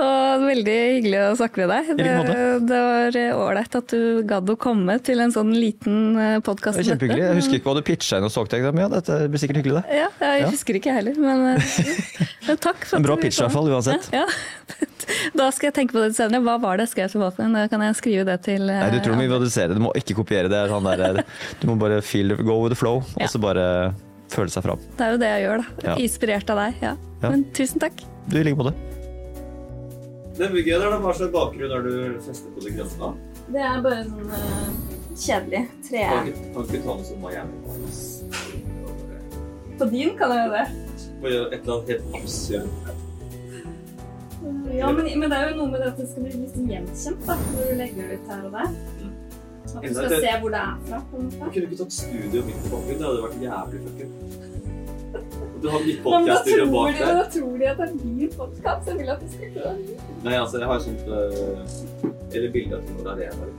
[0.00, 1.90] Og veldig hyggelig å snakke med deg.
[2.00, 6.78] Det, det var ålreit at du gadd å komme til en sånn liten podkast.
[6.80, 7.24] Det er kjempehyggelig.
[7.28, 8.66] Jeg husker ikke hva du pitcha inn og til.
[8.70, 10.00] Men ja, dette blir sikkert hyggelig, det.
[10.00, 10.50] Ja, jeg Ja.
[10.50, 11.62] husker ikke heller, men,
[12.48, 12.84] men takk.
[12.84, 14.10] for En bra pitch i hvert fall, uansett.
[14.14, 14.86] Ja, ja.
[15.34, 16.42] Da skal jeg tenke på det senere.
[16.44, 19.16] Hva var det jeg skrev til Da kan jeg skrive det til Nei, du tror
[19.16, 19.74] du må visualisere.
[19.74, 20.60] Du må ikke kopiere det.
[20.70, 21.22] Sånn der,
[21.60, 23.66] du må bare feel, go with the flow, og så bare
[24.30, 24.80] føle seg fram.
[24.96, 25.66] Det er jo det jeg gjør, da.
[25.88, 25.96] Ja.
[26.04, 26.78] Inspirert av deg.
[26.84, 26.94] Ja.
[27.20, 27.28] Ja.
[27.28, 27.96] Men tusen takk.
[28.30, 28.74] Du i like måte.
[30.38, 31.92] Den bygget der, da, hva slags bakgrunn er du
[32.24, 33.10] festet på det grønne?
[33.50, 34.30] Det er bare sånn
[35.20, 36.04] kjedelig tre.
[36.06, 37.56] Kan ikke, kan ikke ta noe som Miami?
[39.80, 40.66] På din kan jeg jo det.
[41.20, 42.66] Bare gjøre et eller annet helt absurd.
[44.72, 47.26] Ja, men, men det er jo noe med det at det skal bli liksom gjenkjent,
[47.28, 47.36] da.
[47.50, 48.68] Når du legger ut her og der.
[49.76, 50.98] At du skal se hvor det er fra.
[51.10, 51.38] på en måte.
[51.38, 52.98] Du kunne ikke tatt studio midt på bakgrunnen.
[53.00, 54.04] Det hadde vært jævlig fucka.
[55.62, 57.08] Du har mitt podkast-studio bak deg.
[57.20, 58.88] Da tror de at det er min podkast.
[58.88, 59.74] Jeg vil at det skal være.
[60.24, 63.50] Nei, altså, jeg har sånt eh, Eller bilde av Tonor Arena.